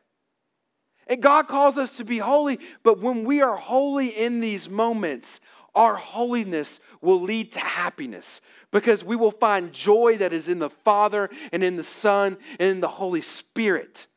And 1.07 1.21
God 1.21 1.47
calls 1.47 1.77
us 1.77 1.95
to 1.95 2.03
be 2.03 2.17
holy, 2.17 2.59
but 2.83 2.99
when 2.99 3.23
we 3.23 3.41
are 3.41 3.55
holy 3.55 4.09
in 4.09 4.41
these 4.41 4.67
moments, 4.67 5.39
our 5.73 5.95
holiness 5.95 6.79
will 7.01 7.21
lead 7.21 7.51
to 7.53 7.59
happiness 7.59 8.41
because 8.71 9.03
we 9.03 9.15
will 9.15 9.31
find 9.31 9.73
joy 9.73 10.17
that 10.17 10.33
is 10.33 10.49
in 10.49 10.59
the 10.59 10.69
Father 10.69 11.29
and 11.51 11.63
in 11.63 11.77
the 11.77 11.83
Son 11.83 12.37
and 12.59 12.69
in 12.69 12.79
the 12.81 12.87
Holy 12.87 13.21
Spirit. 13.21 14.07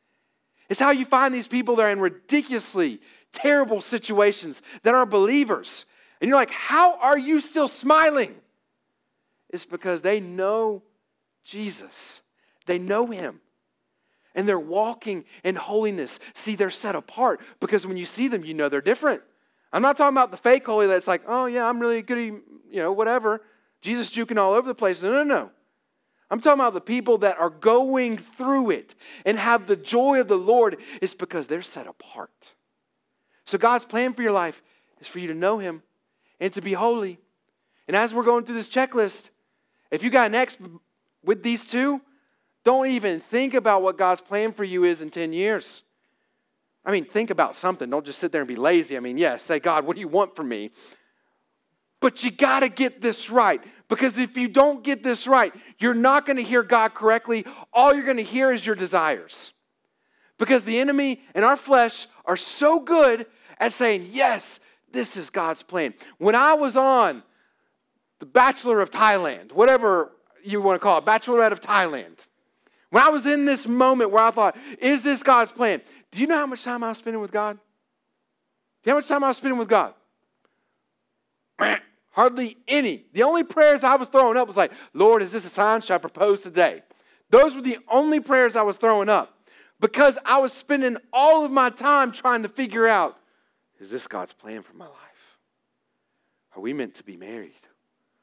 It's 0.69 0.79
how 0.79 0.91
you 0.91 1.05
find 1.05 1.33
these 1.33 1.47
people 1.47 1.75
that 1.77 1.83
are 1.83 1.91
in 1.91 1.99
ridiculously 1.99 2.99
terrible 3.31 3.81
situations 3.81 4.61
that 4.83 4.95
are 4.95 5.05
believers 5.05 5.85
and 6.21 6.29
you're 6.29 6.37
like, 6.37 6.51
how 6.51 6.97
are 6.99 7.17
you 7.17 7.39
still 7.39 7.67
smiling? 7.67 8.35
It's 9.49 9.65
because 9.65 10.01
they 10.01 10.19
know 10.19 10.83
Jesus, 11.43 12.21
they 12.65 12.79
know 12.79 13.07
Him. 13.07 13.41
And 14.33 14.47
they're 14.47 14.59
walking 14.59 15.23
in 15.45 15.55
holiness. 15.55 16.19
See, 16.33 16.55
they're 16.55 16.69
set 16.69 16.93
apart 16.93 17.39
because 17.61 17.87
when 17.87 17.95
you 17.95 18.05
see 18.05 18.27
them, 18.27 18.43
you 18.43 18.53
know 18.53 18.67
they're 18.67 18.81
different. 18.81 19.21
I'm 19.75 19.81
not 19.81 19.97
talking 19.97 20.15
about 20.15 20.31
the 20.31 20.37
fake 20.37 20.65
holy 20.65 20.87
that's 20.87 21.05
like, 21.05 21.23
oh, 21.27 21.47
yeah, 21.47 21.67
I'm 21.67 21.79
really 21.79 22.01
good, 22.01 22.17
you 22.17 22.41
know, 22.77 22.93
whatever. 22.93 23.41
Jesus 23.81 24.09
juking 24.09 24.37
all 24.37 24.53
over 24.53 24.65
the 24.65 24.73
place. 24.73 25.01
No, 25.01 25.11
no, 25.11 25.23
no. 25.23 25.51
I'm 26.31 26.39
talking 26.39 26.61
about 26.61 26.73
the 26.73 26.79
people 26.79 27.17
that 27.17 27.37
are 27.37 27.49
going 27.49 28.17
through 28.17 28.71
it 28.71 28.95
and 29.25 29.37
have 29.37 29.67
the 29.67 29.75
joy 29.75 30.21
of 30.21 30.29
the 30.29 30.37
Lord 30.37 30.77
is 31.01 31.13
because 31.13 31.47
they're 31.47 31.61
set 31.61 31.87
apart. 31.87 32.53
So 33.43 33.57
God's 33.57 33.83
plan 33.83 34.13
for 34.13 34.21
your 34.21 34.31
life 34.31 34.63
is 35.01 35.09
for 35.09 35.19
you 35.19 35.27
to 35.27 35.33
know 35.33 35.57
Him 35.57 35.83
and 36.39 36.53
to 36.53 36.61
be 36.61 36.71
holy. 36.71 37.19
And 37.89 37.97
as 37.97 38.13
we're 38.13 38.23
going 38.23 38.45
through 38.45 38.55
this 38.55 38.69
checklist, 38.69 39.29
if 39.91 40.03
you 40.03 40.09
got 40.09 40.27
an 40.27 40.35
X 40.35 40.57
with 41.21 41.43
these 41.43 41.65
two, 41.65 41.99
don't 42.63 42.87
even 42.87 43.19
think 43.19 43.53
about 43.53 43.81
what 43.81 43.97
God's 43.97 44.21
plan 44.21 44.53
for 44.53 44.63
you 44.63 44.85
is 44.85 45.01
in 45.01 45.09
10 45.09 45.33
years. 45.33 45.83
I 46.85 46.91
mean, 46.91 47.05
think 47.05 47.29
about 47.29 47.55
something. 47.55 47.89
Don't 47.89 48.05
just 48.05 48.19
sit 48.19 48.31
there 48.31 48.41
and 48.41 48.47
be 48.47 48.55
lazy. 48.55 48.95
I 48.95 48.99
mean, 48.99 49.17
yes, 49.17 49.43
say, 49.43 49.59
God, 49.59 49.85
what 49.85 49.95
do 49.95 50.01
you 50.01 50.07
want 50.07 50.35
from 50.35 50.49
me? 50.49 50.71
But 51.99 52.23
you 52.23 52.29
got 52.29 52.59
to 52.59 52.69
get 52.69 53.01
this 53.01 53.29
right 53.29 53.63
because 53.87 54.17
if 54.17 54.37
you 54.37 54.47
don't 54.47 54.83
get 54.83 55.01
this 55.01 55.25
right, 55.25 55.51
you're 55.79 55.95
not 55.95 56.25
going 56.25 56.37
to 56.37 56.43
hear 56.43 56.61
God 56.61 56.93
correctly. 56.93 57.45
All 57.73 57.93
you're 57.93 58.05
going 58.05 58.17
to 58.17 58.23
hear 58.23 58.51
is 58.51 58.65
your 58.65 58.75
desires. 58.75 59.51
Because 60.37 60.65
the 60.65 60.79
enemy 60.79 61.21
and 61.33 61.43
our 61.43 61.55
flesh 61.55 62.07
are 62.25 62.37
so 62.37 62.79
good 62.79 63.25
at 63.59 63.73
saying, 63.73 64.09
Yes, 64.11 64.59
this 64.91 65.17
is 65.17 65.29
God's 65.29 65.63
plan. 65.63 65.93
When 66.17 66.35
I 66.35 66.53
was 66.53 66.77
on 66.77 67.23
the 68.19 68.25
Bachelor 68.25 68.81
of 68.81 68.91
Thailand, 68.91 69.51
whatever 69.53 70.11
you 70.43 70.61
want 70.61 70.79
to 70.79 70.83
call 70.83 70.99
it, 70.99 71.05
Bachelorette 71.05 71.51
of 71.51 71.61
Thailand, 71.61 72.25
when 72.89 73.03
I 73.03 73.09
was 73.09 73.25
in 73.25 73.45
this 73.45 73.67
moment 73.67 74.11
where 74.11 74.23
I 74.23 74.31
thought, 74.31 74.55
is 74.79 75.01
this 75.03 75.23
God's 75.23 75.51
plan? 75.51 75.81
Do 76.15 76.21
you 76.21 76.27
know 76.27 76.37
how 76.37 76.45
much 76.45 76.63
time 76.63 76.81
I 76.81 76.87
was 76.87 76.97
spending 76.97 77.21
with 77.21 77.33
God? 77.33 77.57
Do 77.57 78.89
you 78.89 78.91
know 78.91 78.93
how 78.93 78.99
much 78.99 79.07
time 79.09 79.23
I 79.25 79.27
was 79.27 79.35
spending 79.35 79.59
with 79.59 79.67
God? 79.67 79.93
Hardly 82.11 82.55
any. 82.69 83.03
The 83.11 83.23
only 83.23 83.43
prayers 83.43 83.83
I 83.83 83.97
was 83.97 84.07
throwing 84.07 84.37
up 84.37 84.47
was 84.47 84.55
like, 84.55 84.71
Lord, 84.93 85.21
is 85.21 85.33
this 85.33 85.43
a 85.43 85.49
sign? 85.49 85.81
Should 85.81 85.91
I 85.91 85.97
propose 85.97 86.41
today? 86.41 86.83
Those 87.31 87.53
were 87.53 87.61
the 87.61 87.79
only 87.89 88.21
prayers 88.21 88.55
I 88.55 88.61
was 88.61 88.77
throwing 88.77 89.09
up 89.09 89.37
because 89.81 90.17
I 90.23 90.37
was 90.37 90.53
spending 90.53 90.95
all 91.11 91.43
of 91.43 91.51
my 91.51 91.69
time 91.69 92.13
trying 92.13 92.43
to 92.43 92.49
figure 92.49 92.87
out 92.87 93.17
is 93.81 93.89
this 93.89 94.07
God's 94.07 94.31
plan 94.31 94.61
for 94.61 94.73
my 94.73 94.85
life? 94.85 95.39
Are 96.55 96.61
we 96.61 96.71
meant 96.71 96.93
to 96.93 97.03
be 97.03 97.17
married? 97.17 97.51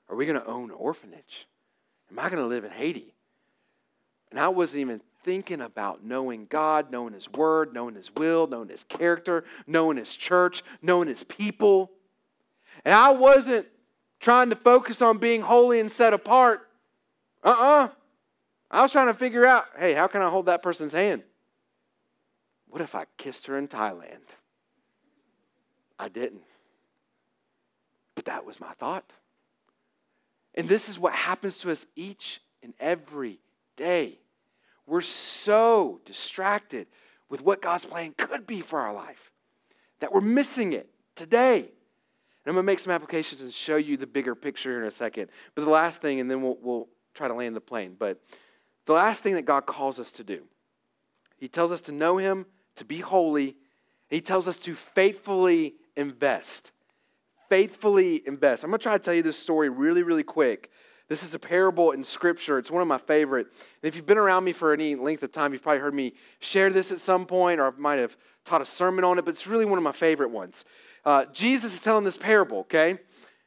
Are 0.08 0.16
we 0.16 0.24
going 0.24 0.40
to 0.40 0.46
own 0.46 0.70
an 0.70 0.76
orphanage? 0.76 1.46
Am 2.10 2.18
I 2.18 2.30
going 2.30 2.40
to 2.40 2.46
live 2.46 2.64
in 2.64 2.70
Haiti? 2.70 3.12
And 4.32 4.40
I 4.40 4.48
wasn't 4.48 4.80
even 4.80 5.02
thinking 5.24 5.60
about 5.60 6.02
knowing 6.02 6.46
God, 6.46 6.90
knowing 6.90 7.12
His 7.12 7.30
Word, 7.30 7.74
knowing 7.74 7.94
His 7.94 8.10
will, 8.16 8.46
knowing 8.46 8.70
His 8.70 8.82
character, 8.84 9.44
knowing 9.66 9.98
His 9.98 10.16
church, 10.16 10.62
knowing 10.80 11.06
His 11.06 11.22
people. 11.22 11.90
And 12.82 12.94
I 12.94 13.10
wasn't 13.10 13.66
trying 14.20 14.48
to 14.48 14.56
focus 14.56 15.02
on 15.02 15.18
being 15.18 15.42
holy 15.42 15.80
and 15.80 15.92
set 15.92 16.14
apart. 16.14 16.66
Uh 17.44 17.48
uh-uh. 17.48 17.84
uh 17.84 17.88
I 18.70 18.80
was 18.80 18.90
trying 18.90 19.08
to 19.08 19.14
figure 19.14 19.44
out 19.44 19.66
hey, 19.78 19.92
how 19.92 20.06
can 20.06 20.22
I 20.22 20.30
hold 20.30 20.46
that 20.46 20.62
person's 20.62 20.94
hand? 20.94 21.22
What 22.68 22.80
if 22.80 22.94
I 22.94 23.04
kissed 23.18 23.46
her 23.48 23.58
in 23.58 23.68
Thailand? 23.68 24.34
I 25.98 26.08
didn't. 26.08 26.40
But 28.14 28.24
that 28.24 28.46
was 28.46 28.58
my 28.60 28.72
thought. 28.72 29.12
And 30.54 30.70
this 30.70 30.88
is 30.88 30.98
what 30.98 31.12
happens 31.12 31.58
to 31.58 31.70
us 31.70 31.84
each 31.96 32.40
and 32.62 32.72
every 32.80 33.38
day. 33.76 34.21
We're 34.86 35.00
so 35.00 36.00
distracted 36.04 36.86
with 37.28 37.40
what 37.40 37.62
God's 37.62 37.84
plan 37.84 38.14
could 38.16 38.46
be 38.46 38.60
for 38.60 38.80
our 38.80 38.92
life 38.92 39.32
that 40.02 40.12
we're 40.12 40.20
missing 40.20 40.72
it 40.72 40.90
today. 41.14 41.58
And 41.60 42.50
I'm 42.50 42.54
going 42.54 42.64
to 42.64 42.66
make 42.66 42.80
some 42.80 42.92
applications 42.92 43.40
and 43.40 43.54
show 43.54 43.76
you 43.76 43.96
the 43.96 44.06
bigger 44.06 44.34
picture 44.34 44.80
in 44.80 44.86
a 44.86 44.90
second. 44.90 45.30
But 45.54 45.64
the 45.64 45.70
last 45.70 46.02
thing, 46.02 46.18
and 46.18 46.28
then 46.28 46.42
we'll, 46.42 46.58
we'll 46.60 46.88
try 47.14 47.28
to 47.28 47.34
land 47.34 47.54
the 47.54 47.60
plane. 47.60 47.94
But 47.96 48.20
the 48.84 48.94
last 48.94 49.22
thing 49.22 49.34
that 49.34 49.42
God 49.42 49.64
calls 49.64 50.00
us 50.00 50.10
to 50.12 50.24
do, 50.24 50.42
He 51.38 51.46
tells 51.46 51.70
us 51.70 51.80
to 51.82 51.92
know 51.92 52.16
Him, 52.16 52.46
to 52.76 52.84
be 52.84 52.98
holy. 52.98 53.56
He 54.10 54.20
tells 54.20 54.48
us 54.48 54.58
to 54.58 54.74
faithfully 54.74 55.74
invest. 55.96 56.72
Faithfully 57.48 58.26
invest. 58.26 58.64
I'm 58.64 58.70
going 58.70 58.80
to 58.80 58.82
try 58.82 58.98
to 58.98 59.02
tell 59.02 59.14
you 59.14 59.22
this 59.22 59.38
story 59.38 59.68
really, 59.68 60.02
really 60.02 60.24
quick. 60.24 60.72
This 61.12 61.22
is 61.22 61.34
a 61.34 61.38
parable 61.38 61.90
in 61.90 62.04
Scripture. 62.04 62.56
It's 62.56 62.70
one 62.70 62.80
of 62.80 62.88
my 62.88 62.96
favorite. 62.96 63.46
And 63.46 63.82
if 63.82 63.96
you've 63.96 64.06
been 64.06 64.16
around 64.16 64.44
me 64.44 64.52
for 64.52 64.72
any 64.72 64.94
length 64.94 65.22
of 65.22 65.30
time, 65.30 65.52
you've 65.52 65.60
probably 65.60 65.80
heard 65.80 65.92
me 65.92 66.14
share 66.40 66.70
this 66.70 66.90
at 66.90 67.00
some 67.00 67.26
point, 67.26 67.60
or 67.60 67.66
I 67.66 67.70
might 67.76 67.98
have 67.98 68.16
taught 68.46 68.62
a 68.62 68.64
sermon 68.64 69.04
on 69.04 69.18
it, 69.18 69.26
but 69.26 69.32
it's 69.32 69.46
really 69.46 69.66
one 69.66 69.76
of 69.76 69.84
my 69.84 69.92
favorite 69.92 70.30
ones. 70.30 70.64
Uh, 71.04 71.26
Jesus 71.26 71.74
is 71.74 71.80
telling 71.80 72.06
this 72.06 72.16
parable, 72.16 72.60
okay? 72.60 72.96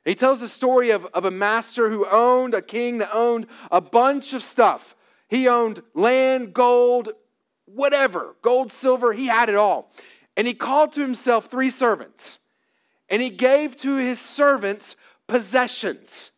He 0.03 0.13
tells 0.13 0.39
the 0.39 0.47
story 0.47 0.91
of, 0.91 1.05
of 1.05 1.25
a 1.25 1.31
master 1.31 1.89
who 1.89 2.05
owned, 2.05 2.53
a 2.53 2.61
king 2.61 2.99
that 2.99 3.09
owned 3.11 3.47
a 3.71 3.81
bunch 3.81 4.33
of 4.33 4.43
stuff. 4.43 4.95
He 5.27 5.47
owned 5.47 5.81
land, 5.95 6.53
gold, 6.53 7.13
whatever, 7.65 8.35
gold, 8.43 8.71
silver, 8.71 9.11
he 9.11 9.25
had 9.25 9.49
it 9.49 9.55
all. 9.55 9.91
And 10.37 10.45
he 10.45 10.53
called 10.53 10.93
to 10.93 11.01
himself 11.01 11.47
three 11.47 11.71
servants. 11.71 12.37
And 13.09 13.23
he 13.23 13.31
gave 13.31 13.75
to 13.77 13.95
his 13.95 14.19
servants 14.21 14.95
possessions. 15.25 16.29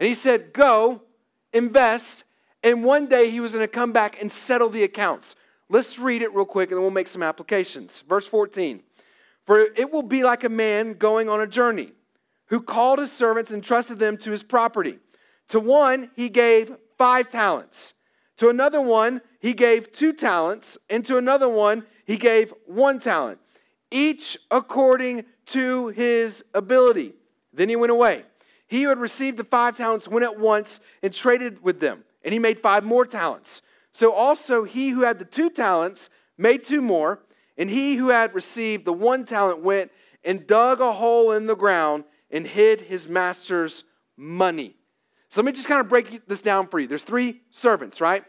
And 0.00 0.08
he 0.08 0.14
said, 0.14 0.52
Go, 0.52 1.02
invest, 1.52 2.24
and 2.62 2.82
one 2.82 3.06
day 3.06 3.30
he 3.30 3.40
was 3.40 3.52
going 3.52 3.62
to 3.62 3.68
come 3.68 3.92
back 3.92 4.20
and 4.20 4.32
settle 4.32 4.70
the 4.70 4.82
accounts. 4.82 5.36
Let's 5.68 5.98
read 5.98 6.22
it 6.22 6.34
real 6.34 6.44
quick 6.44 6.70
and 6.70 6.76
then 6.76 6.82
we'll 6.82 6.90
make 6.90 7.08
some 7.08 7.22
applications. 7.22 8.02
Verse 8.08 8.26
14 8.26 8.82
For 9.44 9.58
it 9.58 9.92
will 9.92 10.02
be 10.02 10.24
like 10.24 10.44
a 10.44 10.48
man 10.48 10.94
going 10.94 11.28
on 11.28 11.40
a 11.40 11.46
journey 11.46 11.92
who 12.46 12.60
called 12.60 12.98
his 12.98 13.12
servants 13.12 13.50
and 13.50 13.62
trusted 13.62 13.98
them 13.98 14.16
to 14.18 14.30
his 14.30 14.42
property. 14.42 14.98
To 15.48 15.60
one, 15.60 16.10
he 16.16 16.28
gave 16.28 16.74
five 16.96 17.28
talents. 17.28 17.94
To 18.38 18.48
another 18.48 18.80
one, 18.80 19.20
he 19.40 19.52
gave 19.52 19.92
two 19.92 20.12
talents. 20.12 20.78
And 20.88 21.04
to 21.04 21.16
another 21.16 21.48
one, 21.48 21.84
he 22.06 22.16
gave 22.16 22.52
one 22.66 22.98
talent, 22.98 23.38
each 23.90 24.36
according 24.50 25.24
to 25.46 25.88
his 25.88 26.44
ability. 26.54 27.12
Then 27.52 27.68
he 27.68 27.76
went 27.76 27.92
away. 27.92 28.24
He 28.66 28.82
who 28.82 28.88
had 28.88 28.98
received 28.98 29.36
the 29.36 29.44
five 29.44 29.76
talents 29.76 30.08
went 30.08 30.24
at 30.24 30.38
once 30.38 30.80
and 31.02 31.12
traded 31.12 31.62
with 31.62 31.80
them, 31.80 32.04
and 32.24 32.32
he 32.32 32.38
made 32.38 32.60
five 32.60 32.84
more 32.84 33.04
talents. 33.04 33.62
So 33.92 34.12
also 34.12 34.64
he 34.64 34.90
who 34.90 35.02
had 35.02 35.18
the 35.18 35.24
two 35.24 35.50
talents 35.50 36.10
made 36.36 36.64
two 36.64 36.82
more, 36.82 37.20
and 37.56 37.70
he 37.70 37.94
who 37.94 38.08
had 38.08 38.34
received 38.34 38.84
the 38.84 38.92
one 38.92 39.24
talent 39.24 39.62
went 39.62 39.92
and 40.24 40.46
dug 40.46 40.80
a 40.80 40.92
hole 40.92 41.32
in 41.32 41.46
the 41.46 41.54
ground 41.54 42.04
and 42.30 42.46
hid 42.46 42.80
his 42.80 43.08
master's 43.08 43.84
money. 44.16 44.74
So 45.28 45.40
let 45.40 45.46
me 45.46 45.52
just 45.52 45.68
kind 45.68 45.80
of 45.80 45.88
break 45.88 46.26
this 46.26 46.42
down 46.42 46.68
for 46.68 46.78
you. 46.78 46.86
There's 46.86 47.04
three 47.04 47.42
servants, 47.50 48.00
right? 48.00 48.24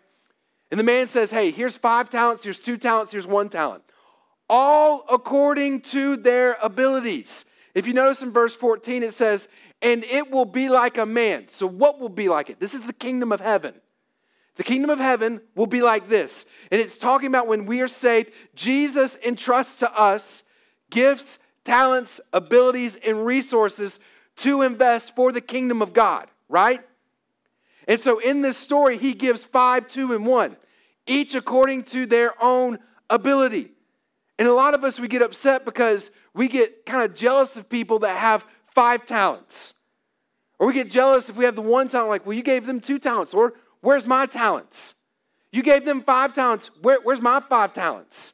And 0.71 0.79
the 0.79 0.83
man 0.83 1.07
says, 1.07 1.31
Hey, 1.31 1.51
here's 1.51 1.77
five 1.77 2.09
talents, 2.09 2.43
here's 2.43 2.59
two 2.59 2.77
talents, 2.77 3.11
here's 3.11 3.27
one 3.27 3.49
talent. 3.49 3.83
All 4.49 5.05
according 5.09 5.81
to 5.81 6.17
their 6.17 6.57
abilities. 6.61 7.45
If 7.73 7.87
you 7.87 7.93
notice 7.93 8.21
in 8.21 8.31
verse 8.31 8.55
14, 8.55 9.03
it 9.03 9.13
says, 9.13 9.47
And 9.85 10.03
it 10.05 10.31
will 10.31 10.45
be 10.45 10.67
like 10.67 10.97
a 10.97 11.05
man. 11.05 11.47
So, 11.47 11.67
what 11.67 11.99
will 11.99 12.09
be 12.09 12.27
like 12.27 12.49
it? 12.49 12.59
This 12.59 12.73
is 12.73 12.81
the 12.81 12.91
kingdom 12.91 13.31
of 13.31 13.39
heaven. 13.39 13.75
The 14.55 14.63
kingdom 14.63 14.89
of 14.89 14.97
heaven 14.97 15.41
will 15.53 15.67
be 15.67 15.83
like 15.83 16.09
this. 16.09 16.45
And 16.71 16.81
it's 16.81 16.97
talking 16.97 17.27
about 17.27 17.45
when 17.45 17.67
we 17.67 17.81
are 17.81 17.87
saved, 17.87 18.31
Jesus 18.55 19.15
entrusts 19.23 19.75
to 19.75 19.95
us 19.95 20.41
gifts, 20.89 21.37
talents, 21.63 22.19
abilities, 22.33 22.95
and 22.95 23.27
resources 23.27 23.99
to 24.37 24.63
invest 24.63 25.15
for 25.15 25.31
the 25.31 25.41
kingdom 25.41 25.83
of 25.83 25.93
God, 25.93 26.29
right? 26.49 26.81
And 27.87 27.99
so 27.99 28.17
in 28.17 28.41
this 28.41 28.57
story, 28.57 28.97
he 28.97 29.13
gives 29.13 29.43
five, 29.43 29.85
two, 29.85 30.13
and 30.13 30.25
one, 30.25 30.57
each 31.05 31.35
according 31.35 31.83
to 31.83 32.07
their 32.07 32.33
own 32.43 32.79
ability. 33.07 33.69
And 34.39 34.47
a 34.47 34.53
lot 34.53 34.73
of 34.73 34.83
us, 34.83 34.99
we 34.99 35.07
get 35.07 35.21
upset 35.21 35.63
because 35.63 36.09
we 36.33 36.47
get 36.47 36.87
kind 36.87 37.03
of 37.03 37.13
jealous 37.13 37.55
of 37.55 37.69
people 37.69 37.99
that 37.99 38.17
have 38.17 38.45
five 38.73 39.05
talents. 39.05 39.74
Or 40.59 40.67
we 40.67 40.73
get 40.73 40.89
jealous 40.89 41.29
if 41.29 41.35
we 41.35 41.45
have 41.45 41.55
the 41.55 41.61
one 41.61 41.87
talent, 41.87 42.09
like, 42.09 42.25
well, 42.25 42.33
you 42.33 42.43
gave 42.43 42.65
them 42.65 42.79
two 42.79 42.99
talents. 42.99 43.33
Or 43.33 43.53
where's 43.81 44.07
my 44.07 44.25
talents? 44.25 44.93
You 45.51 45.63
gave 45.63 45.85
them 45.85 46.01
five 46.01 46.33
talents. 46.33 46.69
Where, 46.81 46.99
where's 47.03 47.21
my 47.21 47.39
five 47.39 47.73
talents? 47.73 48.33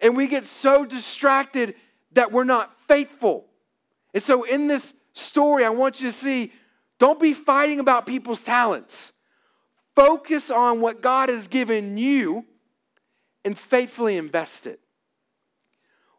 And 0.00 0.16
we 0.16 0.28
get 0.28 0.44
so 0.44 0.84
distracted 0.84 1.74
that 2.12 2.32
we're 2.32 2.44
not 2.44 2.72
faithful. 2.86 3.46
And 4.14 4.22
so 4.22 4.44
in 4.44 4.68
this 4.68 4.92
story, 5.12 5.64
I 5.64 5.70
want 5.70 6.00
you 6.00 6.08
to 6.08 6.12
see 6.12 6.52
don't 6.98 7.20
be 7.20 7.32
fighting 7.32 7.80
about 7.80 8.06
people's 8.06 8.42
talents. 8.42 9.12
Focus 9.94 10.50
on 10.50 10.80
what 10.80 11.00
God 11.00 11.28
has 11.28 11.48
given 11.48 11.96
you 11.96 12.44
and 13.44 13.58
faithfully 13.58 14.16
invest 14.16 14.66
it. 14.66 14.80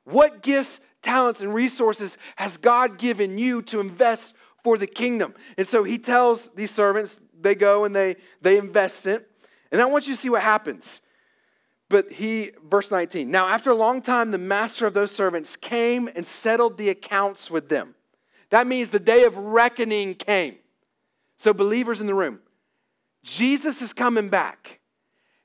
What 0.03 0.41
gifts, 0.41 0.79
talents, 1.01 1.41
and 1.41 1.53
resources 1.53 2.17
has 2.35 2.57
God 2.57 2.97
given 2.97 3.37
you 3.37 3.61
to 3.63 3.79
invest 3.79 4.35
for 4.69 4.77
the 4.77 4.87
kingdom? 4.87 5.33
And 5.57 5.65
so 5.65 5.83
he 5.83 5.97
tells 5.97 6.49
these 6.49 6.69
servants, 6.69 7.19
they 7.41 7.55
go 7.55 7.85
and 7.85 7.95
they, 7.95 8.17
they 8.41 8.59
invest 8.59 9.07
it. 9.07 9.27
And 9.71 9.81
I 9.81 9.85
want 9.85 10.07
you 10.07 10.13
to 10.13 10.19
see 10.19 10.29
what 10.29 10.43
happens. 10.43 11.01
But 11.89 12.11
he, 12.11 12.51
verse 12.69 12.91
19, 12.91 13.31
now 13.31 13.47
after 13.47 13.71
a 13.71 13.75
long 13.75 14.03
time, 14.03 14.29
the 14.29 14.37
master 14.37 14.85
of 14.85 14.93
those 14.93 15.11
servants 15.11 15.55
came 15.55 16.07
and 16.15 16.25
settled 16.25 16.77
the 16.77 16.89
accounts 16.89 17.49
with 17.49 17.67
them. 17.67 17.95
That 18.51 18.67
means 18.67 18.89
the 18.89 18.99
day 18.99 19.23
of 19.23 19.35
reckoning 19.35 20.13
came. 20.13 20.57
So, 21.37 21.51
believers 21.51 21.99
in 21.99 22.05
the 22.05 22.13
room, 22.13 22.39
Jesus 23.23 23.81
is 23.81 23.91
coming 23.91 24.29
back. 24.29 24.79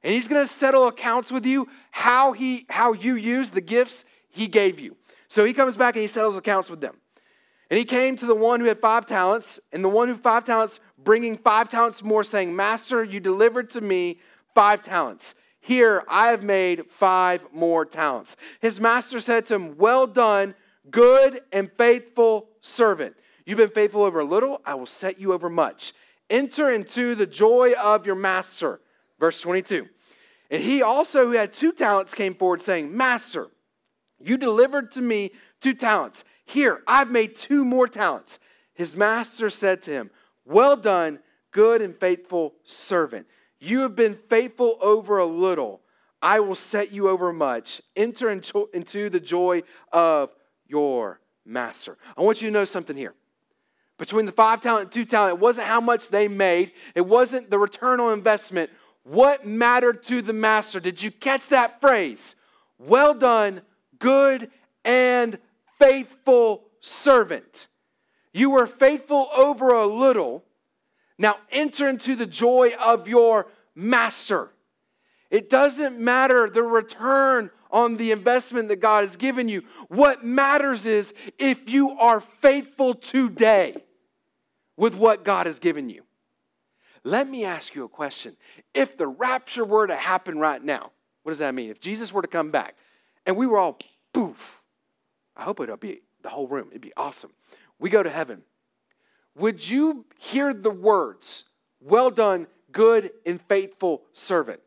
And 0.03 0.13
he's 0.13 0.29
going 0.29 0.45
to 0.45 0.53
settle 0.53 0.87
accounts 0.87 1.33
with 1.33 1.47
you 1.47 1.67
how, 1.91 2.33
he, 2.33 2.67
how 2.69 2.93
you 2.93 3.17
use 3.17 3.49
the 3.49 3.63
gifts 3.63 4.05
he 4.29 4.49
gave 4.49 4.79
you. 4.79 4.97
So 5.29 5.45
he 5.45 5.55
comes 5.55 5.77
back 5.77 5.95
and 5.95 6.03
he 6.03 6.09
settles 6.09 6.37
accounts 6.37 6.69
with 6.69 6.83
them. 6.83 6.97
And 7.75 7.81
he 7.81 7.85
came 7.85 8.15
to 8.15 8.27
the 8.27 8.37
one 8.37 8.61
who 8.61 8.67
had 8.67 8.79
five 8.79 9.05
talents, 9.05 9.59
and 9.73 9.85
the 9.85 9.89
one 9.89 10.07
who 10.07 10.15
had 10.15 10.23
five 10.23 10.45
talents, 10.45 10.79
bringing 10.97 11.37
five 11.37 11.69
talents 11.69 12.05
more, 12.05 12.23
saying, 12.23 12.55
Master, 12.55 13.03
you 13.03 13.19
delivered 13.19 13.69
to 13.71 13.81
me 13.81 14.21
five 14.55 14.81
talents. 14.81 15.35
Here, 15.59 16.05
I 16.07 16.29
have 16.29 16.45
made 16.45 16.89
five 16.89 17.45
more 17.53 17.85
talents. 17.85 18.37
His 18.61 18.79
master 18.79 19.19
said 19.19 19.47
to 19.47 19.57
him, 19.57 19.77
Well 19.77 20.07
done, 20.07 20.55
good 20.89 21.41
and 21.53 21.69
faithful 21.77 22.49
servant. 22.61 23.17
You've 23.45 23.59
been 23.59 23.71
faithful 23.71 24.05
over 24.05 24.21
a 24.21 24.25
little, 24.25 24.61
I 24.65 24.77
will 24.77 24.87
set 24.87 25.19
you 25.19 25.33
over 25.33 25.51
much. 25.51 25.95
Enter 26.31 26.71
into 26.71 27.17
the 27.17 27.27
joy 27.27 27.73
of 27.83 28.07
your 28.07 28.15
master. 28.15 28.83
Verse 29.19 29.41
22. 29.41 29.89
And 30.49 30.63
he 30.63 30.81
also, 30.81 31.27
who 31.27 31.33
had 31.33 31.53
two 31.53 31.73
talents, 31.73 32.15
came 32.15 32.37
forward, 32.37 32.63
saying, 32.63 32.97
Master, 32.97 33.49
you 34.21 34.37
delivered 34.37 34.93
to 34.93 35.03
me 35.03 35.33
two 35.61 35.75
talents. 35.75 36.25
Here, 36.45 36.83
I've 36.87 37.11
made 37.11 37.35
two 37.35 37.65
more 37.65 37.89
talents. 37.89 38.39
His 38.75 38.97
master 38.97 39.51
said 39.51 39.83
to 39.83 39.91
him, 39.91 40.11
Well 40.45 40.77
done, 40.77 41.21
good 41.51 41.83
and 41.83 41.97
faithful 41.97 42.55
servant. 42.65 43.27
You 43.61 43.81
have 43.81 43.95
been 43.95 44.19
faithful 44.29 44.77
over 44.81 45.19
a 45.19 45.27
little. 45.27 45.81
I 46.21 46.41
will 46.41 46.55
set 46.55 46.93
you 46.93 47.09
over 47.09 47.33
much. 47.33 47.81
Enter 47.97 48.31
into 48.31 49.11
the 49.11 49.21
joy 49.21 49.63
of 49.93 50.35
your 50.67 51.21
master. 51.45 51.97
I 52.17 52.23
want 52.23 52.41
you 52.43 52.49
to 52.49 52.53
know 52.53 52.65
something 52.65 52.97
here 52.97 53.15
between 53.99 54.27
the 54.27 54.33
five 54.33 54.61
talent 54.61 54.83
and 54.85 54.93
two 54.93 55.05
talent, 55.05 55.35
it 55.35 55.41
wasn't 55.41 55.67
how 55.67 55.81
much 55.81 56.11
they 56.11 56.29
made, 56.29 56.73
it 56.95 57.03
wasn't 57.03 57.51
the 57.51 57.59
return 57.59 58.01
on 58.01 58.13
investment. 58.13 58.71
What 59.05 59.47
mattered 59.47 60.03
to 60.05 60.23
the 60.23 60.33
master? 60.33 60.81
Did 60.81 61.03
you 61.03 61.11
catch 61.11 61.49
that 61.49 61.81
phrase? 61.81 62.35
Well 62.79 63.15
done, 63.15 63.63
good 63.99 64.51
and 64.85 65.38
faithful 65.79 66.64
servant. 66.81 67.68
You 68.33 68.50
were 68.50 68.66
faithful 68.66 69.29
over 69.35 69.70
a 69.70 69.87
little. 69.87 70.44
Now 71.18 71.37
enter 71.50 71.88
into 71.88 72.16
the 72.16 72.27
joy 72.27 72.72
of 72.81 73.08
your 73.08 73.46
master. 73.75 74.50
It 75.31 75.48
doesn't 75.48 75.98
matter 75.98 76.48
the 76.48 76.62
return 76.62 77.50
on 77.70 77.96
the 77.96 78.12
investment 78.12 78.68
that 78.68 78.77
God 78.77 79.02
has 79.02 79.16
given 79.16 79.48
you. 79.48 79.62
What 79.88 80.25
matters 80.25 80.87
is 80.87 81.12
if 81.38 81.68
you 81.68 81.90
are 81.98 82.20
faithful 82.20 82.94
today 82.94 83.77
with 84.77 84.94
what 84.94 85.25
God 85.25 85.46
has 85.46 85.58
given 85.58 85.88
you. 85.88 86.02
Let 87.02 87.29
me 87.29 87.44
ask 87.44 87.75
you 87.75 87.85
a 87.85 87.88
question. 87.88 88.37
If 88.72 88.96
the 88.96 89.06
rapture 89.06 89.64
were 89.64 89.87
to 89.87 89.96
happen 89.96 90.38
right 90.38 90.62
now, 90.62 90.90
what 91.22 91.33
does 91.33 91.38
that 91.40 91.54
mean? 91.54 91.70
If 91.70 91.81
Jesus 91.81 92.12
were 92.12 92.22
to 92.22 92.29
come 92.29 92.50
back 92.50 92.77
and 93.27 93.37
we 93.37 93.46
were 93.46 93.58
all 93.58 93.79
poof, 94.12 94.62
I 95.37 95.43
hope 95.43 95.61
it'll 95.61 95.77
be 95.77 96.03
the 96.23 96.29
whole 96.29 96.49
room. 96.49 96.69
It'd 96.71 96.81
be 96.81 96.93
awesome. 96.97 97.31
We 97.79 97.91
go 97.91 98.03
to 98.03 98.11
heaven. 98.11 98.43
would 99.37 99.69
you 99.69 100.07
hear 100.19 100.55
the 100.55 100.71
words, 100.71 101.45
Well 101.81 102.11
done, 102.11 102.47
good 102.73 103.11
and 103.27 103.41
faithful 103.43 104.03
servant? 104.13 104.61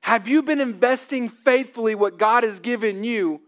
Have 0.00 0.28
you 0.28 0.42
been 0.42 0.60
investing 0.60 1.28
faithfully 1.28 1.94
what 1.94 2.18
God 2.18 2.44
has 2.44 2.60
given 2.60 3.04
you? 3.04 3.40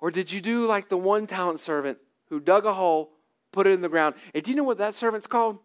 Or 0.00 0.10
did 0.10 0.30
you 0.30 0.40
do 0.40 0.66
like 0.66 0.88
the 0.88 0.96
one 0.96 1.26
talent 1.26 1.58
servant 1.58 1.98
who 2.28 2.38
dug 2.38 2.64
a 2.64 2.72
hole, 2.72 3.10
put 3.50 3.66
it 3.66 3.72
in 3.72 3.80
the 3.80 3.88
ground? 3.88 4.14
And 4.34 4.44
do 4.44 4.52
you 4.52 4.56
know 4.56 4.62
what 4.62 4.78
that 4.78 4.94
servant's 4.94 5.26
called? 5.26 5.58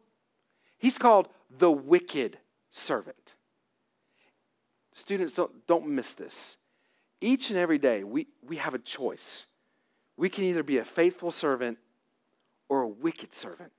He's 0.80 0.98
called 0.98 1.30
the 1.56 1.72
wicked 1.72 2.40
servant. 2.72 3.36
Students, 4.94 5.36
don't, 5.36 5.66
don't 5.68 5.88
miss 5.88 6.14
this. 6.14 6.58
Each 7.24 7.50
and 7.50 7.58
every 7.58 7.78
day, 7.78 8.04
we, 8.04 8.28
we 8.46 8.58
have 8.58 8.74
a 8.74 8.80
choice. 8.80 9.46
We 10.18 10.28
can 10.28 10.44
either 10.44 10.62
be 10.62 10.80
a 10.80 10.84
faithful 10.84 11.32
servant 11.32 11.78
or 12.68 12.82
a 12.82 12.88
wicked 12.88 13.34
servant. 13.34 13.72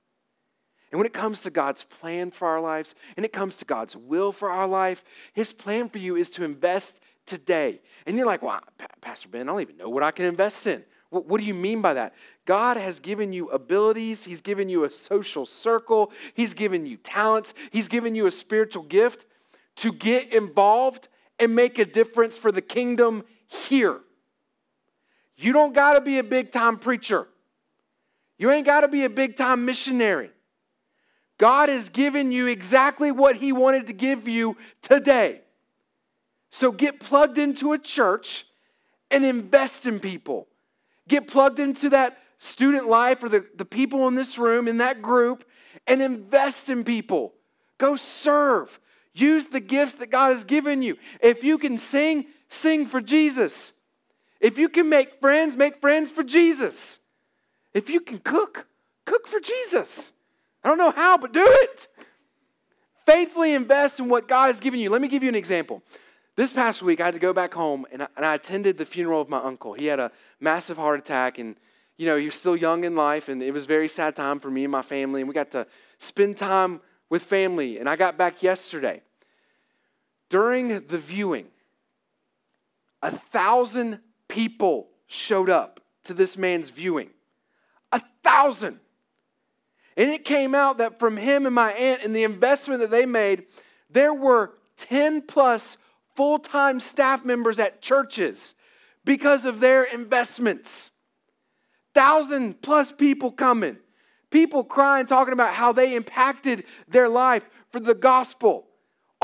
And 0.91 0.97
when 0.97 1.05
it 1.05 1.13
comes 1.13 1.43
to 1.43 1.51
God's 1.51 1.83
plan 1.83 2.31
for 2.31 2.47
our 2.47 2.59
lives, 2.59 2.95
and 3.15 3.23
it 3.23 3.31
comes 3.31 3.57
to 3.57 3.65
God's 3.65 3.95
will 3.95 4.31
for 4.31 4.49
our 4.49 4.67
life, 4.67 5.03
His 5.33 5.53
plan 5.53 5.89
for 5.89 5.99
you 5.99 6.15
is 6.15 6.31
to 6.31 6.43
invest 6.43 6.99
today. 7.27 7.81
And 8.07 8.17
you're 8.17 8.25
like, 8.25 8.41
well, 8.41 8.61
Pastor 8.99 9.29
Ben, 9.29 9.47
I 9.47 9.51
don't 9.51 9.61
even 9.61 9.77
know 9.77 9.89
what 9.89 10.01
I 10.01 10.09
can 10.09 10.25
invest 10.25 10.65
in. 10.65 10.83
What, 11.11 11.27
what, 11.27 11.39
do 11.39 11.45
you 11.45 11.53
mean 11.53 11.83
by 11.83 11.93
that? 11.93 12.15
God 12.45 12.77
has 12.77 12.99
given 12.99 13.31
you 13.31 13.49
abilities, 13.49 14.23
He's 14.23 14.41
given 14.41 14.69
you 14.69 14.85
a 14.85 14.91
social 14.91 15.45
circle, 15.45 16.11
He's 16.33 16.55
given 16.55 16.87
you 16.87 16.97
talents, 16.97 17.53
He's 17.69 17.89
given 17.89 18.15
you 18.15 18.25
a 18.25 18.31
spiritual 18.31 18.83
gift 18.83 19.27
to 19.75 19.93
get 19.93 20.33
involved 20.33 21.09
and 21.37 21.53
make 21.53 21.77
a 21.77 21.85
difference 21.85 22.37
for 22.37 22.51
the 22.51 22.61
kingdom 22.61 23.23
here. 23.47 23.99
You 25.37 25.53
don't 25.53 25.73
got 25.73 25.93
to 25.93 26.01
be 26.01 26.17
a 26.19 26.23
big 26.23 26.51
time 26.51 26.77
preacher. 26.77 27.27
You 28.37 28.51
ain't 28.51 28.65
got 28.65 28.81
to 28.81 28.87
be 28.87 29.03
a 29.05 29.09
big 29.09 29.35
time 29.35 29.65
missionary. 29.65 30.31
God 31.37 31.69
has 31.69 31.89
given 31.89 32.31
you 32.31 32.47
exactly 32.47 33.11
what 33.11 33.35
He 33.35 33.51
wanted 33.51 33.87
to 33.87 33.93
give 33.93 34.27
you 34.27 34.57
today. 34.81 35.41
So 36.49 36.71
get 36.71 36.99
plugged 36.99 37.37
into 37.37 37.73
a 37.73 37.77
church 37.77 38.45
and 39.11 39.25
invest 39.25 39.85
in 39.85 39.99
people. 39.99 40.47
Get 41.07 41.27
plugged 41.27 41.59
into 41.59 41.89
that 41.89 42.17
student 42.37 42.87
life 42.87 43.23
or 43.23 43.29
the, 43.29 43.45
the 43.55 43.65
people 43.65 44.07
in 44.07 44.15
this 44.15 44.37
room, 44.37 44.67
in 44.67 44.77
that 44.77 45.01
group, 45.01 45.43
and 45.85 46.01
invest 46.01 46.69
in 46.69 46.83
people. 46.83 47.33
Go 47.77 47.95
serve. 47.95 48.79
Use 49.15 49.45
the 49.45 49.61
gifts 49.61 49.93
that 49.93 50.11
God 50.11 50.31
has 50.31 50.43
given 50.43 50.81
you. 50.81 50.97
If 51.21 51.41
you 51.43 51.57
can 51.57 51.77
sing, 51.77 52.25
sing 52.49 52.85
for 52.85 52.99
Jesus. 52.99 53.71
If 54.41 54.57
you 54.57 54.67
can 54.67 54.89
make 54.89 55.21
friends, 55.21 55.55
make 55.55 55.79
friends 55.79 56.11
for 56.11 56.21
Jesus. 56.21 56.99
If 57.73 57.89
you 57.89 58.01
can 58.01 58.19
cook, 58.19 58.67
cook 59.05 59.25
for 59.27 59.39
Jesus. 59.39 60.11
I 60.63 60.67
don't 60.67 60.77
know 60.77 60.91
how, 60.91 61.17
but 61.17 61.31
do 61.31 61.45
it. 61.47 61.87
Faithfully 63.05 63.53
invest 63.53 64.01
in 64.01 64.09
what 64.09 64.27
God 64.27 64.47
has 64.47 64.59
given 64.59 64.81
you. 64.81 64.89
Let 64.89 65.01
me 65.01 65.07
give 65.07 65.23
you 65.23 65.29
an 65.29 65.35
example. 65.35 65.81
This 66.35 66.51
past 66.51 66.81
week, 66.81 66.99
I 66.99 67.05
had 67.05 67.13
to 67.13 67.19
go 67.19 67.31
back 67.31 67.53
home 67.53 67.85
and 67.93 68.03
I, 68.03 68.07
and 68.17 68.25
I 68.25 68.35
attended 68.35 68.77
the 68.77 68.85
funeral 68.85 69.21
of 69.21 69.29
my 69.29 69.37
uncle. 69.37 69.73
He 69.73 69.85
had 69.85 70.01
a 70.01 70.11
massive 70.41 70.75
heart 70.75 70.99
attack, 70.99 71.39
and 71.39 71.55
you 71.95 72.05
know, 72.05 72.17
he 72.17 72.25
was 72.25 72.35
still 72.35 72.57
young 72.57 72.83
in 72.83 72.95
life, 72.95 73.29
and 73.29 73.41
it 73.41 73.51
was 73.51 73.63
a 73.63 73.67
very 73.67 73.87
sad 73.87 74.17
time 74.17 74.39
for 74.41 74.51
me 74.51 74.65
and 74.65 74.71
my 74.71 74.81
family. 74.81 75.21
And 75.21 75.29
we 75.29 75.33
got 75.33 75.51
to 75.51 75.65
spend 75.99 76.35
time 76.35 76.81
with 77.09 77.23
family. 77.23 77.79
And 77.79 77.87
I 77.87 77.95
got 77.95 78.17
back 78.17 78.43
yesterday. 78.43 79.01
During 80.29 80.85
the 80.87 80.97
viewing, 80.97 81.47
a 83.01 83.11
thousand 83.11 83.99
people 84.27 84.89
showed 85.07 85.49
up 85.49 85.79
to 86.05 86.13
this 86.13 86.37
man's 86.37 86.69
viewing. 86.69 87.09
A 87.91 88.01
thousand. 88.23 88.79
And 89.97 90.09
it 90.09 90.25
came 90.25 90.55
out 90.55 90.79
that 90.79 90.99
from 90.99 91.15
him 91.15 91.45
and 91.45 91.55
my 91.55 91.71
aunt 91.71 92.03
and 92.03 92.15
the 92.15 92.23
investment 92.23 92.81
that 92.81 92.91
they 92.91 93.05
made, 93.05 93.45
there 93.89 94.13
were 94.13 94.53
10 94.77 95.21
plus 95.21 95.77
full 96.15 96.39
time 96.39 96.79
staff 96.79 97.23
members 97.23 97.59
at 97.59 97.81
churches 97.81 98.53
because 99.05 99.45
of 99.45 99.59
their 99.59 99.83
investments. 99.83 100.89
Thousand 101.93 102.61
plus 102.61 102.91
people 102.91 103.31
coming. 103.31 103.77
People 104.31 104.63
crying, 104.63 105.05
talking 105.05 105.33
about 105.33 105.53
how 105.53 105.71
they 105.71 105.95
impacted 105.95 106.65
their 106.89 107.07
life 107.07 107.47
for 107.71 107.79
the 107.79 107.95
gospel. 107.95 108.67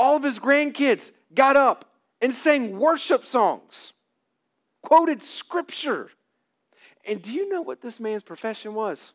All 0.02 0.16
of 0.16 0.24
his 0.24 0.40
grandkids 0.40 1.12
got 1.32 1.54
up 1.54 1.84
and 2.20 2.34
sang 2.34 2.76
worship 2.76 3.24
songs, 3.24 3.92
quoted 4.82 5.22
scripture. 5.22 6.10
And 7.06 7.22
do 7.22 7.30
you 7.30 7.48
know 7.48 7.62
what 7.62 7.82
this 7.82 8.00
man's 8.00 8.24
profession 8.24 8.74
was? 8.74 9.12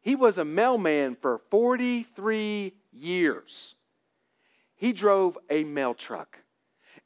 He 0.00 0.14
was 0.14 0.38
a 0.38 0.44
mailman 0.44 1.16
for 1.20 1.40
43 1.50 2.72
years. 2.92 3.74
He 4.76 4.92
drove 4.92 5.36
a 5.50 5.64
mail 5.64 5.92
truck. 5.92 6.38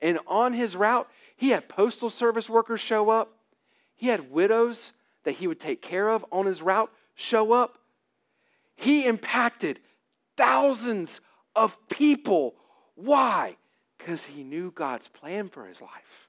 And 0.02 0.18
on 0.26 0.52
his 0.52 0.76
route, 0.76 1.08
he 1.34 1.48
had 1.48 1.70
postal 1.70 2.10
service 2.10 2.50
workers 2.50 2.80
show 2.80 3.08
up. 3.08 3.32
He 3.96 4.08
had 4.08 4.30
widows 4.30 4.92
that 5.24 5.36
he 5.36 5.46
would 5.46 5.58
take 5.58 5.80
care 5.80 6.10
of 6.10 6.22
on 6.30 6.44
his 6.44 6.60
route 6.60 6.92
show 7.14 7.52
up. 7.52 7.78
He 8.76 9.06
impacted 9.06 9.80
thousands 10.36 11.22
of 11.54 11.76
people. 11.88 12.54
Why? 12.94 13.56
Because 13.98 14.24
he 14.24 14.42
knew 14.42 14.70
God's 14.70 15.08
plan 15.08 15.48
for 15.48 15.66
his 15.66 15.80
life. 15.80 16.28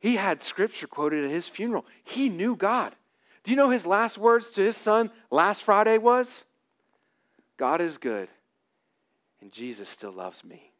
He 0.00 0.16
had 0.16 0.42
scripture 0.42 0.86
quoted 0.86 1.24
at 1.24 1.30
his 1.30 1.48
funeral. 1.48 1.84
He 2.04 2.28
knew 2.28 2.54
God. 2.56 2.94
Do 3.44 3.50
you 3.50 3.56
know 3.56 3.70
his 3.70 3.86
last 3.86 4.18
words 4.18 4.50
to 4.50 4.62
his 4.62 4.76
son 4.76 5.10
last 5.30 5.62
Friday 5.62 5.98
was? 5.98 6.44
God 7.56 7.80
is 7.80 7.98
good, 7.98 8.28
and 9.40 9.50
Jesus 9.50 9.88
still 9.88 10.12
loves 10.12 10.44
me. 10.44 10.70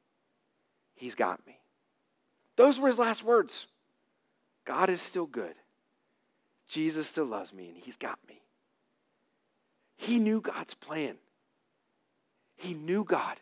He's 0.95 1.15
got 1.15 1.45
me. 1.47 1.59
Those 2.57 2.79
were 2.79 2.89
his 2.89 2.99
last 2.99 3.25
words. 3.25 3.67
God 4.65 4.91
is 4.91 5.01
still 5.01 5.27
good. 5.27 5.55
Jesus 6.69 7.09
still 7.09 7.25
loves 7.25 7.53
me, 7.53 7.69
and 7.69 7.77
he's 7.77 7.97
got 7.97 8.19
me. 8.29 8.43
He 9.97 10.19
knew 10.19 10.41
God's 10.41 10.75
plan. 10.75 11.17
He 12.59 12.75
knew 12.75 13.05
God. 13.05 13.41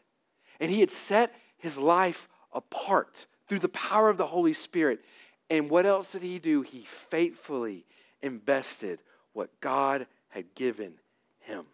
And 0.60 0.70
he 0.70 0.80
had 0.80 0.90
set 0.90 1.34
his 1.58 1.76
life 1.76 2.28
apart 2.52 3.26
through 3.48 3.58
the 3.58 3.68
power 3.68 4.08
of 4.08 4.16
the 4.16 4.26
Holy 4.26 4.52
Spirit. 4.52 5.04
And 5.50 5.68
what 5.70 5.86
else 5.86 6.12
did 6.12 6.22
he 6.22 6.38
do? 6.38 6.62
He 6.62 6.84
faithfully 6.86 7.84
invested 8.22 9.00
what 9.32 9.60
God 9.60 10.06
had 10.28 10.54
given 10.54 10.94
him. 11.40 11.66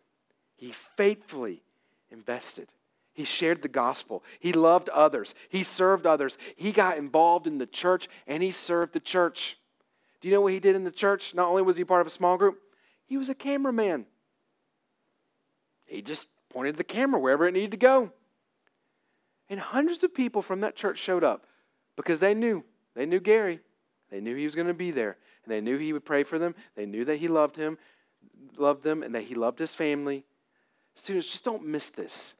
He 0.57 0.73
faithfully 0.73 1.63
invested. 2.11 2.69
He 3.15 3.25
shared 3.25 3.63
the 3.63 3.69
gospel. 3.69 4.23
He 4.39 4.53
loved 4.53 4.89
others. 4.89 5.35
He 5.49 5.63
served 5.63 6.07
others. 6.07 6.39
He 6.57 6.73
got 6.73 6.97
involved 6.97 7.47
in 7.47 7.59
the 7.59 7.67
church 7.67 8.09
and 8.27 8.43
he 8.43 8.51
served 8.51 8.93
the 8.93 9.01
church. 9.01 9.59
Do 10.21 10.29
you 10.29 10.35
know 10.35 10.41
what 10.41 10.53
he 10.53 10.61
did 10.61 10.77
in 10.77 10.85
the 10.85 10.91
church? 10.91 11.35
Not 11.35 11.49
only 11.49 11.63
was 11.63 11.77
he 11.77 11.85
part 11.85 12.01
of 12.01 12.07
a 12.07 12.11
small 12.11 12.37
group, 12.37 12.59
he 13.07 13.17
was 13.17 13.29
a 13.29 13.35
cameraman. 13.35 14.07
He 15.85 16.01
just 16.01 16.27
pointed 16.53 16.77
the 16.77 16.85
camera 16.85 17.21
wherever 17.21 17.47
it 17.47 17.53
needed 17.53 17.73
to 17.73 17.77
go. 17.77 18.13
And 19.49 19.61
hundreds 19.61 20.03
of 20.03 20.15
people 20.15 20.43
from 20.43 20.61
that 20.61 20.77
church 20.77 20.99
showed 20.99 21.25
up 21.25 21.47
because 21.97 22.19
they 22.19 22.35
knew. 22.35 22.65
They 22.95 23.07
knew 23.07 23.21
Gary. 23.21 23.61
They 24.11 24.21
knew 24.21 24.37
he 24.37 24.45
was 24.45 24.55
going 24.55 24.67
to 24.67 24.75
be 24.75 24.91
there. 24.91 25.17
And 25.45 25.53
they 25.53 25.61
knew 25.61 25.79
he 25.79 25.93
would 25.93 26.05
pray 26.05 26.23
for 26.23 26.39
them. 26.39 26.55
They 26.77 26.87
knew 26.87 27.05
that 27.05 27.17
he 27.17 27.29
loved 27.29 27.57
him, 27.57 27.79
loved 28.57 28.83
them, 28.83 29.03
and 29.03 29.15
that 29.15 29.23
he 29.23 29.35
loved 29.35 29.59
his 29.59 29.73
family. 29.73 30.25
Students, 30.95 31.31
just 31.31 31.45
don't 31.45 31.67
miss 31.67 31.89
this. 31.89 32.35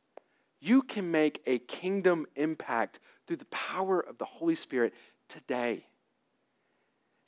You 0.61 0.83
can 0.83 1.11
make 1.11 1.43
a 1.47 1.59
kingdom 1.59 2.27
impact 2.37 3.01
through 3.27 3.39
the 3.39 3.47
power 3.47 4.01
of 4.01 4.19
the 4.19 4.25
Holy 4.25 4.55
Spirit 4.55 4.95
today. 5.29 5.87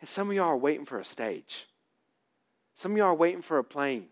And 0.01 0.09
some 0.09 0.29
of 0.29 0.37
y'all 0.37 0.47
are 0.47 0.57
waiting 0.57 0.85
for 0.85 0.99
a 0.99 1.05
stage. 1.05 1.67
Some 2.75 2.93
of 2.93 2.99
y'all 2.99 3.09
are 3.09 3.15
waiting 3.15 3.43
for 3.43 3.59
a 3.59 3.65
plane. 3.65 4.09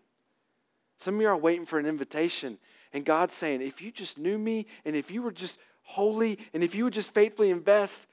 Some 1.03 1.15
of 1.15 1.21
you 1.21 1.27
are 1.27 1.37
waiting 1.37 1.65
for 1.65 1.79
an 1.79 1.85
invitation. 1.85 2.57
And 2.93 3.03
God's 3.03 3.33
saying, 3.33 3.61
if 3.61 3.81
you 3.81 3.91
just 3.91 4.17
knew 4.17 4.37
me 4.37 4.67
and 4.85 4.95
if 4.95 5.11
you 5.11 5.21
were 5.21 5.31
just 5.31 5.57
holy 5.81 6.39
and 6.53 6.63
if 6.63 6.73
you 6.73 6.85
would 6.85 6.93
just 6.93 7.13
faithfully 7.13 7.49
invest, 7.49 8.07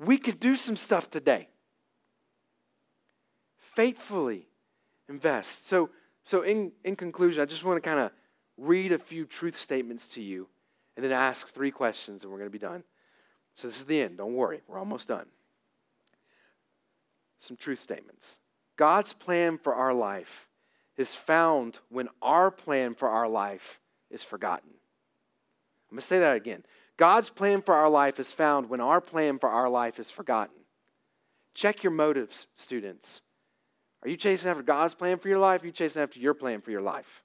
we 0.00 0.18
could 0.18 0.40
do 0.40 0.56
some 0.56 0.76
stuff 0.76 1.08
today 1.10 1.48
faithfully 3.76 4.48
invest. 5.08 5.68
So, 5.68 5.90
so 6.24 6.40
in, 6.40 6.72
in 6.82 6.96
conclusion, 6.96 7.42
I 7.42 7.44
just 7.44 7.62
want 7.62 7.76
to 7.76 7.86
kind 7.88 8.00
of 8.00 8.10
read 8.56 8.90
a 8.90 8.98
few 8.98 9.26
truth 9.26 9.60
statements 9.60 10.08
to 10.08 10.22
you 10.22 10.48
and 10.96 11.04
then 11.04 11.12
ask 11.12 11.48
three 11.48 11.70
questions, 11.70 12.22
and 12.22 12.32
we're 12.32 12.38
going 12.38 12.50
to 12.50 12.58
be 12.58 12.58
done. 12.58 12.82
So, 13.54 13.68
this 13.68 13.78
is 13.78 13.84
the 13.84 14.00
end. 14.00 14.16
Don't 14.16 14.34
worry, 14.34 14.62
we're 14.66 14.78
almost 14.78 15.08
done. 15.08 15.26
Some 17.38 17.58
truth 17.58 17.80
statements. 17.80 18.38
God's 18.76 19.12
plan 19.12 19.58
for 19.58 19.74
our 19.74 19.92
life 19.92 20.48
is 20.96 21.14
found 21.14 21.78
when 21.88 22.08
our 22.22 22.50
plan 22.50 22.94
for 22.94 23.08
our 23.08 23.28
life 23.28 23.80
is 24.10 24.22
forgotten. 24.22 24.70
I'm 25.90 25.96
going 25.96 26.00
to 26.00 26.06
say 26.06 26.18
that 26.18 26.36
again. 26.36 26.64
God's 26.96 27.28
plan 27.28 27.62
for 27.62 27.74
our 27.74 27.88
life 27.88 28.18
is 28.18 28.32
found 28.32 28.68
when 28.68 28.80
our 28.80 29.00
plan 29.00 29.38
for 29.38 29.48
our 29.48 29.68
life 29.68 29.98
is 29.98 30.10
forgotten. 30.10 30.56
Check 31.54 31.82
your 31.82 31.92
motives, 31.92 32.46
students. 32.54 33.20
Are 34.02 34.08
you 34.08 34.16
chasing 34.16 34.50
after 34.50 34.62
God's 34.62 34.94
plan 34.94 35.18
for 35.18 35.28
your 35.28 35.38
life? 35.38 35.62
Are 35.62 35.66
you 35.66 35.72
chasing 35.72 36.02
after 36.02 36.18
your 36.18 36.34
plan 36.34 36.60
for 36.60 36.70
your 36.70 36.82
life? 36.82 37.22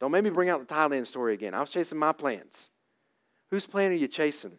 Don't 0.00 0.12
make 0.12 0.24
me 0.24 0.30
bring 0.30 0.48
out 0.48 0.66
the 0.66 0.74
Thailand 0.74 1.06
story 1.06 1.34
again. 1.34 1.54
I 1.54 1.60
was 1.60 1.70
chasing 1.70 1.98
my 1.98 2.12
plans. 2.12 2.70
Whose 3.50 3.66
plan 3.66 3.90
are 3.90 3.94
you 3.94 4.08
chasing? 4.08 4.58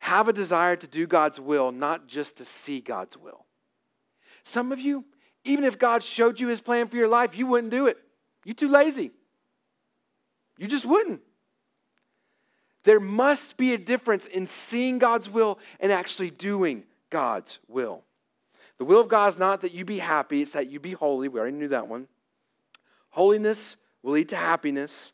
Have 0.00 0.28
a 0.28 0.32
desire 0.32 0.76
to 0.76 0.86
do 0.86 1.06
God's 1.06 1.40
will, 1.40 1.72
not 1.72 2.06
just 2.06 2.36
to 2.36 2.44
see 2.44 2.80
God's 2.80 3.16
will. 3.16 3.46
Some 4.42 4.70
of 4.70 4.80
you, 4.80 5.04
even 5.48 5.64
if 5.64 5.78
God 5.78 6.02
showed 6.02 6.38
you 6.38 6.48
his 6.48 6.60
plan 6.60 6.88
for 6.88 6.96
your 6.96 7.08
life, 7.08 7.36
you 7.36 7.46
wouldn't 7.46 7.70
do 7.70 7.86
it. 7.86 7.98
You're 8.44 8.54
too 8.54 8.68
lazy. 8.68 9.10
You 10.58 10.66
just 10.66 10.84
wouldn't. 10.84 11.22
There 12.84 13.00
must 13.00 13.56
be 13.56 13.74
a 13.74 13.78
difference 13.78 14.26
in 14.26 14.46
seeing 14.46 14.98
God's 14.98 15.28
will 15.28 15.58
and 15.80 15.90
actually 15.90 16.30
doing 16.30 16.84
God's 17.10 17.58
will. 17.68 18.04
The 18.78 18.84
will 18.84 19.00
of 19.00 19.08
God 19.08 19.28
is 19.28 19.38
not 19.38 19.62
that 19.62 19.72
you 19.72 19.84
be 19.84 19.98
happy, 19.98 20.42
it's 20.42 20.52
that 20.52 20.70
you 20.70 20.78
be 20.78 20.92
holy. 20.92 21.28
We 21.28 21.40
already 21.40 21.56
knew 21.56 21.68
that 21.68 21.88
one. 21.88 22.06
Holiness 23.10 23.76
will 24.02 24.12
lead 24.12 24.28
to 24.28 24.36
happiness. 24.36 25.12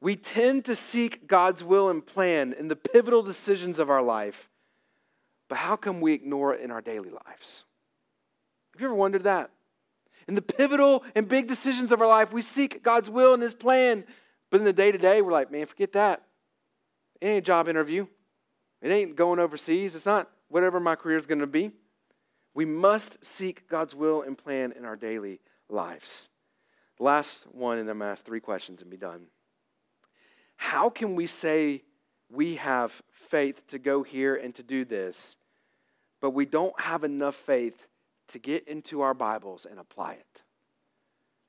We 0.00 0.16
tend 0.16 0.64
to 0.64 0.74
seek 0.74 1.26
God's 1.26 1.62
will 1.62 1.90
and 1.90 2.04
plan 2.04 2.54
in 2.54 2.68
the 2.68 2.76
pivotal 2.76 3.22
decisions 3.22 3.78
of 3.78 3.90
our 3.90 4.02
life, 4.02 4.48
but 5.48 5.58
how 5.58 5.76
come 5.76 6.00
we 6.00 6.14
ignore 6.14 6.54
it 6.54 6.60
in 6.60 6.70
our 6.70 6.80
daily 6.80 7.10
lives? 7.10 7.64
Have 8.72 8.80
you 8.80 8.86
ever 8.86 8.94
wondered 8.94 9.24
that? 9.24 9.50
In 10.28 10.34
the 10.34 10.42
pivotal 10.42 11.04
and 11.14 11.28
big 11.28 11.48
decisions 11.48 11.92
of 11.92 12.00
our 12.00 12.06
life, 12.06 12.32
we 12.32 12.42
seek 12.42 12.82
God's 12.82 13.10
will 13.10 13.34
and 13.34 13.42
His 13.42 13.54
plan, 13.54 14.04
but 14.50 14.60
in 14.60 14.64
the 14.64 14.72
day 14.72 14.92
to 14.92 14.98
day, 14.98 15.20
we're 15.22 15.32
like, 15.32 15.50
man, 15.50 15.66
forget 15.66 15.92
that. 15.92 16.22
It 17.20 17.26
ain't 17.26 17.38
a 17.38 17.46
job 17.46 17.68
interview. 17.68 18.06
It 18.80 18.90
ain't 18.90 19.16
going 19.16 19.38
overseas. 19.38 19.94
It's 19.94 20.06
not 20.06 20.30
whatever 20.48 20.80
my 20.80 20.96
career 20.96 21.16
is 21.16 21.26
going 21.26 21.40
to 21.40 21.46
be. 21.46 21.70
We 22.54 22.64
must 22.64 23.24
seek 23.24 23.68
God's 23.68 23.94
will 23.94 24.22
and 24.22 24.36
plan 24.36 24.72
in 24.72 24.84
our 24.84 24.96
daily 24.96 25.40
lives. 25.68 26.28
Last 26.98 27.46
one, 27.52 27.78
and 27.78 27.88
I'm 27.88 27.98
going 27.98 28.08
to 28.08 28.12
ask 28.12 28.24
three 28.24 28.40
questions 28.40 28.82
and 28.82 28.90
be 28.90 28.96
done. 28.96 29.26
How 30.56 30.90
can 30.90 31.16
we 31.16 31.26
say 31.26 31.82
we 32.30 32.56
have 32.56 33.02
faith 33.10 33.66
to 33.68 33.78
go 33.78 34.02
here 34.02 34.34
and 34.36 34.54
to 34.54 34.62
do 34.62 34.84
this, 34.84 35.36
but 36.20 36.30
we 36.30 36.46
don't 36.46 36.78
have 36.80 37.04
enough 37.04 37.34
faith 37.34 37.88
to 38.32 38.38
get 38.38 38.68
into 38.68 39.00
our 39.00 39.14
Bibles 39.14 39.66
and 39.68 39.78
apply 39.78 40.12
it? 40.14 40.42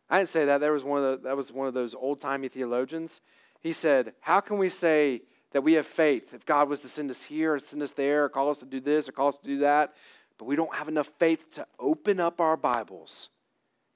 I 0.10 0.18
didn't 0.18 0.30
say 0.30 0.46
that. 0.46 0.60
There 0.60 0.72
was 0.72 0.84
one 0.84 1.04
of 1.04 1.22
the, 1.22 1.28
that 1.30 1.38
was 1.38 1.52
one 1.52 1.68
of 1.68 1.74
those 1.74 1.96
old 1.96 2.22
timey 2.22 2.48
theologians. 2.48 3.22
He 3.62 3.74
said, 3.74 4.14
How 4.22 4.40
can 4.40 4.58
we 4.58 4.70
say 4.70 5.22
that 5.52 5.62
we 5.62 5.74
have 5.74 5.88
faith 5.88 6.34
if 6.34 6.46
God 6.46 6.70
was 6.70 6.82
to 6.82 6.88
send 6.88 7.10
us 7.10 7.24
here 7.24 7.56
or 7.56 7.60
send 7.60 7.82
us 7.82 7.92
there 7.92 8.26
or 8.26 8.30
call 8.30 8.50
us 8.50 8.60
to 8.60 8.66
do 8.66 8.80
this 8.80 9.08
or 9.08 9.12
call 9.12 9.30
us 9.30 9.38
to 9.38 9.48
do 9.48 9.58
that, 9.60 9.96
but 10.38 10.46
we 10.46 10.56
don't 10.56 10.74
have 10.76 10.88
enough 10.88 11.10
faith 11.20 11.54
to 11.56 11.66
open 11.80 12.20
up 12.20 12.42
our 12.42 12.58
Bibles, 12.58 13.30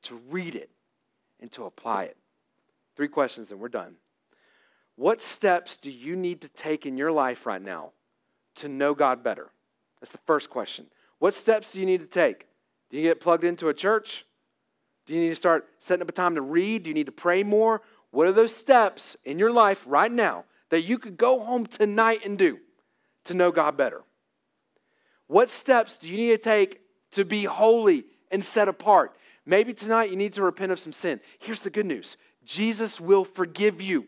to 0.03 0.19
read 0.29 0.55
it, 0.55 0.69
and 1.39 1.51
to 1.51 1.65
apply 1.65 2.03
it. 2.03 2.17
Three 2.95 3.07
questions, 3.07 3.51
and 3.51 3.59
we're 3.59 3.69
done. 3.69 3.95
What 4.95 5.21
steps 5.21 5.77
do 5.77 5.91
you 5.91 6.15
need 6.15 6.41
to 6.41 6.49
take 6.49 6.85
in 6.85 6.97
your 6.97 7.11
life 7.11 7.45
right 7.45 7.61
now 7.61 7.91
to 8.55 8.67
know 8.67 8.95
God 8.95 9.23
better? 9.23 9.49
That's 9.99 10.11
the 10.11 10.19
first 10.25 10.49
question. 10.49 10.88
What 11.19 11.33
steps 11.33 11.73
do 11.73 11.79
you 11.79 11.85
need 11.85 12.01
to 12.01 12.07
take? 12.07 12.47
Do 12.89 12.97
you 12.97 13.03
get 13.03 13.19
plugged 13.19 13.43
into 13.43 13.69
a 13.69 13.73
church? 13.73 14.25
Do 15.05 15.13
you 15.13 15.21
need 15.21 15.29
to 15.29 15.35
start 15.35 15.67
setting 15.79 16.01
up 16.01 16.09
a 16.09 16.13
time 16.13 16.35
to 16.35 16.41
read? 16.41 16.83
Do 16.83 16.89
you 16.89 16.93
need 16.93 17.05
to 17.05 17.11
pray 17.11 17.43
more? 17.43 17.81
What 18.11 18.27
are 18.27 18.31
those 18.31 18.55
steps 18.55 19.15
in 19.25 19.39
your 19.39 19.51
life 19.51 19.83
right 19.85 20.11
now 20.11 20.45
that 20.69 20.83
you 20.83 20.97
could 20.97 21.17
go 21.17 21.39
home 21.39 21.65
tonight 21.65 22.25
and 22.25 22.38
do 22.38 22.59
to 23.25 23.33
know 23.33 23.51
God 23.51 23.77
better? 23.77 24.03
What 25.27 25.49
steps 25.49 25.97
do 25.97 26.09
you 26.09 26.17
need 26.17 26.31
to 26.31 26.38
take 26.38 26.81
to 27.11 27.25
be 27.25 27.43
holy 27.43 28.05
and 28.31 28.43
set 28.43 28.67
apart? 28.67 29.15
Maybe 29.45 29.73
tonight 29.73 30.09
you 30.09 30.17
need 30.17 30.33
to 30.33 30.43
repent 30.43 30.71
of 30.71 30.79
some 30.79 30.93
sin. 30.93 31.19
Here's 31.39 31.61
the 31.61 31.69
good 31.69 31.85
news 31.85 32.17
Jesus 32.43 32.99
will 32.99 33.25
forgive 33.25 33.81
you. 33.81 34.07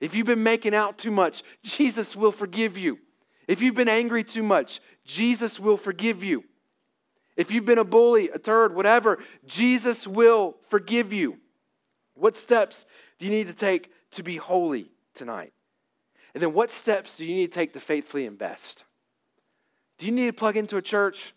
If 0.00 0.14
you've 0.14 0.26
been 0.26 0.42
making 0.42 0.74
out 0.74 0.98
too 0.98 1.10
much, 1.10 1.42
Jesus 1.62 2.14
will 2.14 2.32
forgive 2.32 2.76
you. 2.76 2.98
If 3.46 3.62
you've 3.62 3.74
been 3.74 3.88
angry 3.88 4.24
too 4.24 4.42
much, 4.42 4.80
Jesus 5.04 5.60
will 5.60 5.76
forgive 5.76 6.22
you. 6.24 6.44
If 7.36 7.50
you've 7.50 7.64
been 7.64 7.78
a 7.78 7.84
bully, 7.84 8.30
a 8.30 8.38
turd, 8.38 8.74
whatever, 8.74 9.18
Jesus 9.46 10.06
will 10.06 10.56
forgive 10.68 11.12
you. 11.12 11.38
What 12.14 12.36
steps 12.36 12.86
do 13.18 13.26
you 13.26 13.32
need 13.32 13.48
to 13.48 13.54
take 13.54 13.90
to 14.12 14.22
be 14.22 14.36
holy 14.36 14.90
tonight? 15.14 15.52
And 16.32 16.42
then 16.42 16.52
what 16.52 16.70
steps 16.70 17.16
do 17.16 17.26
you 17.26 17.34
need 17.34 17.52
to 17.52 17.58
take 17.58 17.72
to 17.72 17.80
faithfully 17.80 18.26
invest? 18.26 18.84
Do 19.98 20.06
you 20.06 20.12
need 20.12 20.26
to 20.26 20.32
plug 20.32 20.56
into 20.56 20.76
a 20.76 20.82
church? 20.82 21.34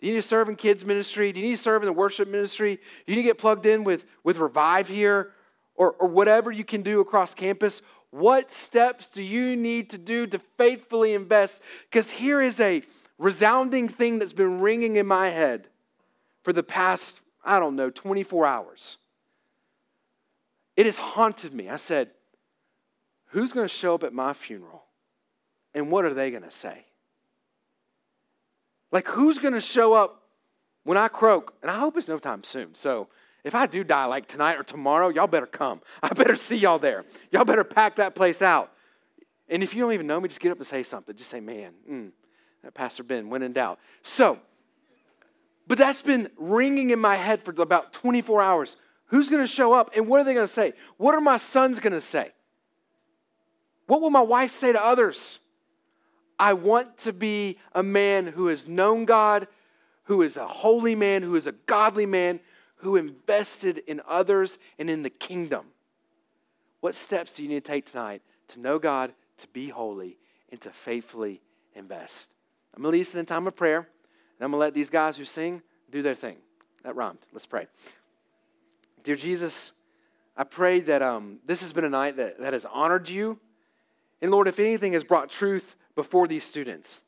Do 0.00 0.06
you 0.06 0.12
need 0.12 0.22
to 0.22 0.26
serve 0.26 0.48
in 0.48 0.56
kids' 0.56 0.84
ministry? 0.84 1.32
Do 1.32 1.40
you 1.40 1.46
need 1.46 1.56
to 1.56 1.62
serve 1.62 1.82
in 1.82 1.86
the 1.86 1.92
worship 1.92 2.28
ministry? 2.28 2.76
Do 2.76 2.82
you 3.06 3.16
need 3.16 3.22
to 3.22 3.28
get 3.28 3.38
plugged 3.38 3.66
in 3.66 3.84
with, 3.84 4.06
with 4.22 4.38
Revive 4.38 4.88
here 4.88 5.32
or, 5.74 5.92
or 5.92 6.08
whatever 6.08 6.52
you 6.52 6.64
can 6.64 6.82
do 6.82 7.00
across 7.00 7.34
campus? 7.34 7.82
What 8.10 8.50
steps 8.50 9.08
do 9.08 9.22
you 9.22 9.56
need 9.56 9.90
to 9.90 9.98
do 9.98 10.26
to 10.28 10.40
faithfully 10.56 11.14
invest? 11.14 11.62
Because 11.90 12.10
here 12.10 12.40
is 12.40 12.60
a 12.60 12.82
resounding 13.18 13.88
thing 13.88 14.18
that's 14.18 14.32
been 14.32 14.58
ringing 14.58 14.96
in 14.96 15.06
my 15.06 15.28
head 15.28 15.68
for 16.42 16.52
the 16.52 16.62
past, 16.62 17.20
I 17.44 17.60
don't 17.60 17.76
know, 17.76 17.90
24 17.90 18.46
hours. 18.46 18.96
It 20.76 20.86
has 20.86 20.96
haunted 20.96 21.52
me. 21.52 21.68
I 21.68 21.76
said, 21.76 22.10
Who's 23.32 23.52
going 23.52 23.68
to 23.68 23.74
show 23.74 23.94
up 23.94 24.04
at 24.04 24.14
my 24.14 24.32
funeral? 24.32 24.84
And 25.74 25.90
what 25.90 26.04
are 26.04 26.14
they 26.14 26.30
going 26.30 26.44
to 26.44 26.50
say? 26.50 26.86
Like, 28.90 29.06
who's 29.06 29.38
going 29.38 29.52
to 29.52 29.60
show 29.60 29.92
up 29.92 30.22
when 30.84 30.96
I 30.96 31.08
croak? 31.08 31.54
And 31.60 31.70
I 31.70 31.78
hope 31.78 31.98
it's 31.98 32.08
no 32.08 32.16
time 32.16 32.42
soon. 32.42 32.74
So, 32.74 33.08
if 33.44 33.54
I 33.54 33.66
do 33.66 33.84
die 33.84 34.06
like 34.06 34.26
tonight 34.26 34.56
or 34.58 34.62
tomorrow, 34.62 35.08
y'all 35.08 35.26
better 35.26 35.46
come. 35.46 35.80
I 36.02 36.08
better 36.08 36.36
see 36.36 36.56
y'all 36.56 36.78
there. 36.78 37.04
Y'all 37.30 37.44
better 37.44 37.64
pack 37.64 37.96
that 37.96 38.14
place 38.14 38.42
out. 38.42 38.72
And 39.48 39.62
if 39.62 39.74
you 39.74 39.82
don't 39.82 39.92
even 39.92 40.06
know 40.06 40.20
me, 40.20 40.28
just 40.28 40.40
get 40.40 40.52
up 40.52 40.58
and 40.58 40.66
say 40.66 40.82
something. 40.82 41.16
Just 41.16 41.30
say, 41.30 41.40
man, 41.40 41.72
mm, 41.90 42.10
Pastor 42.74 43.02
Ben, 43.02 43.30
when 43.30 43.42
in 43.42 43.52
doubt. 43.52 43.78
So, 44.02 44.38
but 45.66 45.78
that's 45.78 46.02
been 46.02 46.30
ringing 46.36 46.90
in 46.90 46.98
my 46.98 47.16
head 47.16 47.44
for 47.44 47.50
about 47.60 47.92
24 47.92 48.42
hours. 48.42 48.76
Who's 49.06 49.28
going 49.28 49.42
to 49.42 49.46
show 49.46 49.72
up 49.72 49.90
and 49.96 50.06
what 50.06 50.20
are 50.20 50.24
they 50.24 50.34
going 50.34 50.46
to 50.46 50.52
say? 50.52 50.72
What 50.96 51.14
are 51.14 51.20
my 51.20 51.36
sons 51.36 51.78
going 51.78 51.92
to 51.92 52.00
say? 52.00 52.32
What 53.86 54.00
will 54.00 54.10
my 54.10 54.20
wife 54.22 54.52
say 54.52 54.72
to 54.72 54.84
others? 54.84 55.38
I 56.38 56.52
want 56.52 56.98
to 56.98 57.12
be 57.12 57.58
a 57.72 57.82
man 57.82 58.26
who 58.26 58.46
has 58.46 58.68
known 58.68 59.06
God, 59.06 59.48
who 60.04 60.22
is 60.22 60.36
a 60.36 60.46
holy 60.46 60.94
man, 60.94 61.22
who 61.22 61.36
is 61.36 61.46
a 61.46 61.52
godly 61.52 62.06
man, 62.06 62.40
who 62.76 62.96
invested 62.96 63.78
in 63.86 64.00
others 64.06 64.58
and 64.78 64.88
in 64.88 65.02
the 65.02 65.10
kingdom. 65.10 65.66
What 66.80 66.94
steps 66.94 67.34
do 67.34 67.42
you 67.42 67.48
need 67.48 67.64
to 67.64 67.70
take 67.72 67.86
tonight 67.86 68.22
to 68.48 68.60
know 68.60 68.78
God, 68.78 69.12
to 69.38 69.48
be 69.48 69.68
holy, 69.68 70.18
and 70.50 70.60
to 70.60 70.70
faithfully 70.70 71.40
invest? 71.74 72.30
I'm 72.74 72.82
going 72.82 72.92
to 72.92 72.98
lead 72.98 73.06
us 73.06 73.14
in 73.14 73.20
a 73.20 73.24
time 73.24 73.46
of 73.46 73.56
prayer, 73.56 73.78
and 73.78 73.86
I'm 74.40 74.50
going 74.50 74.52
to 74.52 74.58
let 74.58 74.74
these 74.74 74.90
guys 74.90 75.16
who 75.16 75.24
sing 75.24 75.62
do 75.90 76.02
their 76.02 76.14
thing. 76.14 76.36
That 76.84 76.94
rhymed. 76.94 77.18
Let's 77.32 77.46
pray. 77.46 77.66
Dear 79.02 79.16
Jesus, 79.16 79.72
I 80.36 80.44
pray 80.44 80.80
that 80.80 81.02
um, 81.02 81.40
this 81.44 81.60
has 81.62 81.72
been 81.72 81.84
a 81.84 81.88
night 81.88 82.16
that, 82.16 82.38
that 82.38 82.52
has 82.52 82.64
honored 82.64 83.08
you. 83.08 83.38
And 84.22 84.30
Lord, 84.30 84.48
if 84.48 84.58
anything 84.58 84.92
has 84.92 85.04
brought 85.04 85.30
truth 85.30 85.76
before 85.94 86.28
these 86.28 86.44
students. 86.44 87.02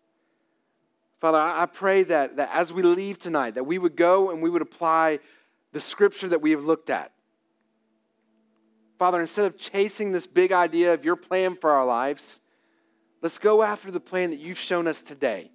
Father, 1.20 1.38
I 1.38 1.66
pray 1.66 2.02
that, 2.04 2.36
that 2.36 2.50
as 2.52 2.72
we 2.72 2.82
leave 2.82 3.18
tonight, 3.18 3.54
that 3.54 3.64
we 3.64 3.78
would 3.78 3.94
go 3.94 4.30
and 4.30 4.42
we 4.42 4.48
would 4.48 4.62
apply 4.62 5.20
the 5.72 5.80
scripture 5.80 6.28
that 6.28 6.40
we 6.40 6.50
have 6.52 6.64
looked 6.64 6.90
at. 6.90 7.12
Father, 8.98 9.20
instead 9.20 9.46
of 9.46 9.56
chasing 9.56 10.12
this 10.12 10.26
big 10.26 10.52
idea 10.52 10.92
of 10.94 11.04
your 11.04 11.16
plan 11.16 11.56
for 11.56 11.70
our 11.70 11.84
lives, 11.84 12.40
let's 13.22 13.38
go 13.38 13.62
after 13.62 13.90
the 13.90 14.00
plan 14.00 14.30
that 14.30 14.38
you've 14.38 14.58
shown 14.58 14.86
us 14.86 15.00
today. 15.00 15.50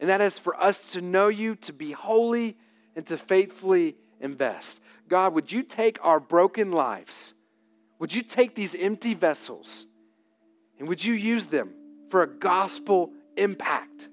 And 0.00 0.10
that 0.10 0.20
is 0.20 0.38
for 0.38 0.60
us 0.60 0.92
to 0.92 1.00
know 1.00 1.28
you, 1.28 1.54
to 1.56 1.72
be 1.72 1.92
holy, 1.92 2.56
and 2.96 3.06
to 3.06 3.16
faithfully 3.16 3.96
invest. 4.20 4.80
God, 5.08 5.34
would 5.34 5.52
you 5.52 5.62
take 5.62 5.98
our 6.02 6.20
broken 6.20 6.72
lives? 6.72 7.34
Would 7.98 8.14
you 8.14 8.22
take 8.22 8.54
these 8.54 8.74
empty 8.74 9.14
vessels? 9.14 9.86
And 10.78 10.88
would 10.88 11.04
you 11.04 11.14
use 11.14 11.46
them 11.46 11.74
for 12.10 12.22
a 12.22 12.26
gospel 12.26 13.10
impact. 13.36 14.10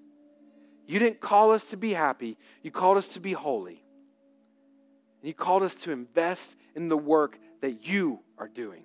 You 0.88 1.00
didn't 1.00 1.20
call 1.20 1.52
us 1.52 1.70
to 1.72 1.78
be 1.78 1.94
happy, 1.94 2.38
you 2.64 2.72
called 2.72 2.98
us 2.98 3.10
to 3.10 3.20
be 3.20 3.34
holy. 3.34 3.84
And 5.22 5.28
you 5.28 5.34
called 5.34 5.64
us 5.64 5.76
to 5.76 5.92
invest 5.92 6.56
in 6.76 6.88
the 6.88 6.98
work 6.98 7.38
that 7.62 7.86
you 7.86 8.22
are 8.38 8.48
doing. 8.48 8.84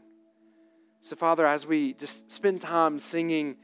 So, 1.01 1.15
Father, 1.17 1.47
as 1.47 1.67
we 1.67 1.95
just 1.95 2.31
spend 2.31 2.61
time 2.61 2.99
singing 2.99 3.57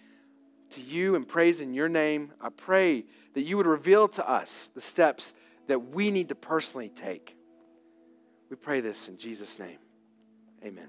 to 0.73 0.81
you 0.81 1.15
and 1.15 1.27
praise 1.27 1.61
in 1.61 1.75
your 1.75 1.89
name, 1.89 2.33
I 2.41 2.49
pray 2.51 3.05
that 3.35 3.43
you 3.43 3.57
would 3.57 3.67
reveal 3.67 4.09
to 4.09 4.29
us 4.29 4.69
the 4.75 4.81
steps 4.81 5.35
that 5.67 5.79
we 5.79 6.11
need 6.11 6.29
to 6.29 6.35
personally 6.35 6.89
take. 6.89 7.37
We 8.49 8.57
pray 8.57 8.81
this 8.81 9.09
in 9.09 9.19
Jesus' 9.19 9.59
name. 9.59 9.79
Amen. 10.65 10.89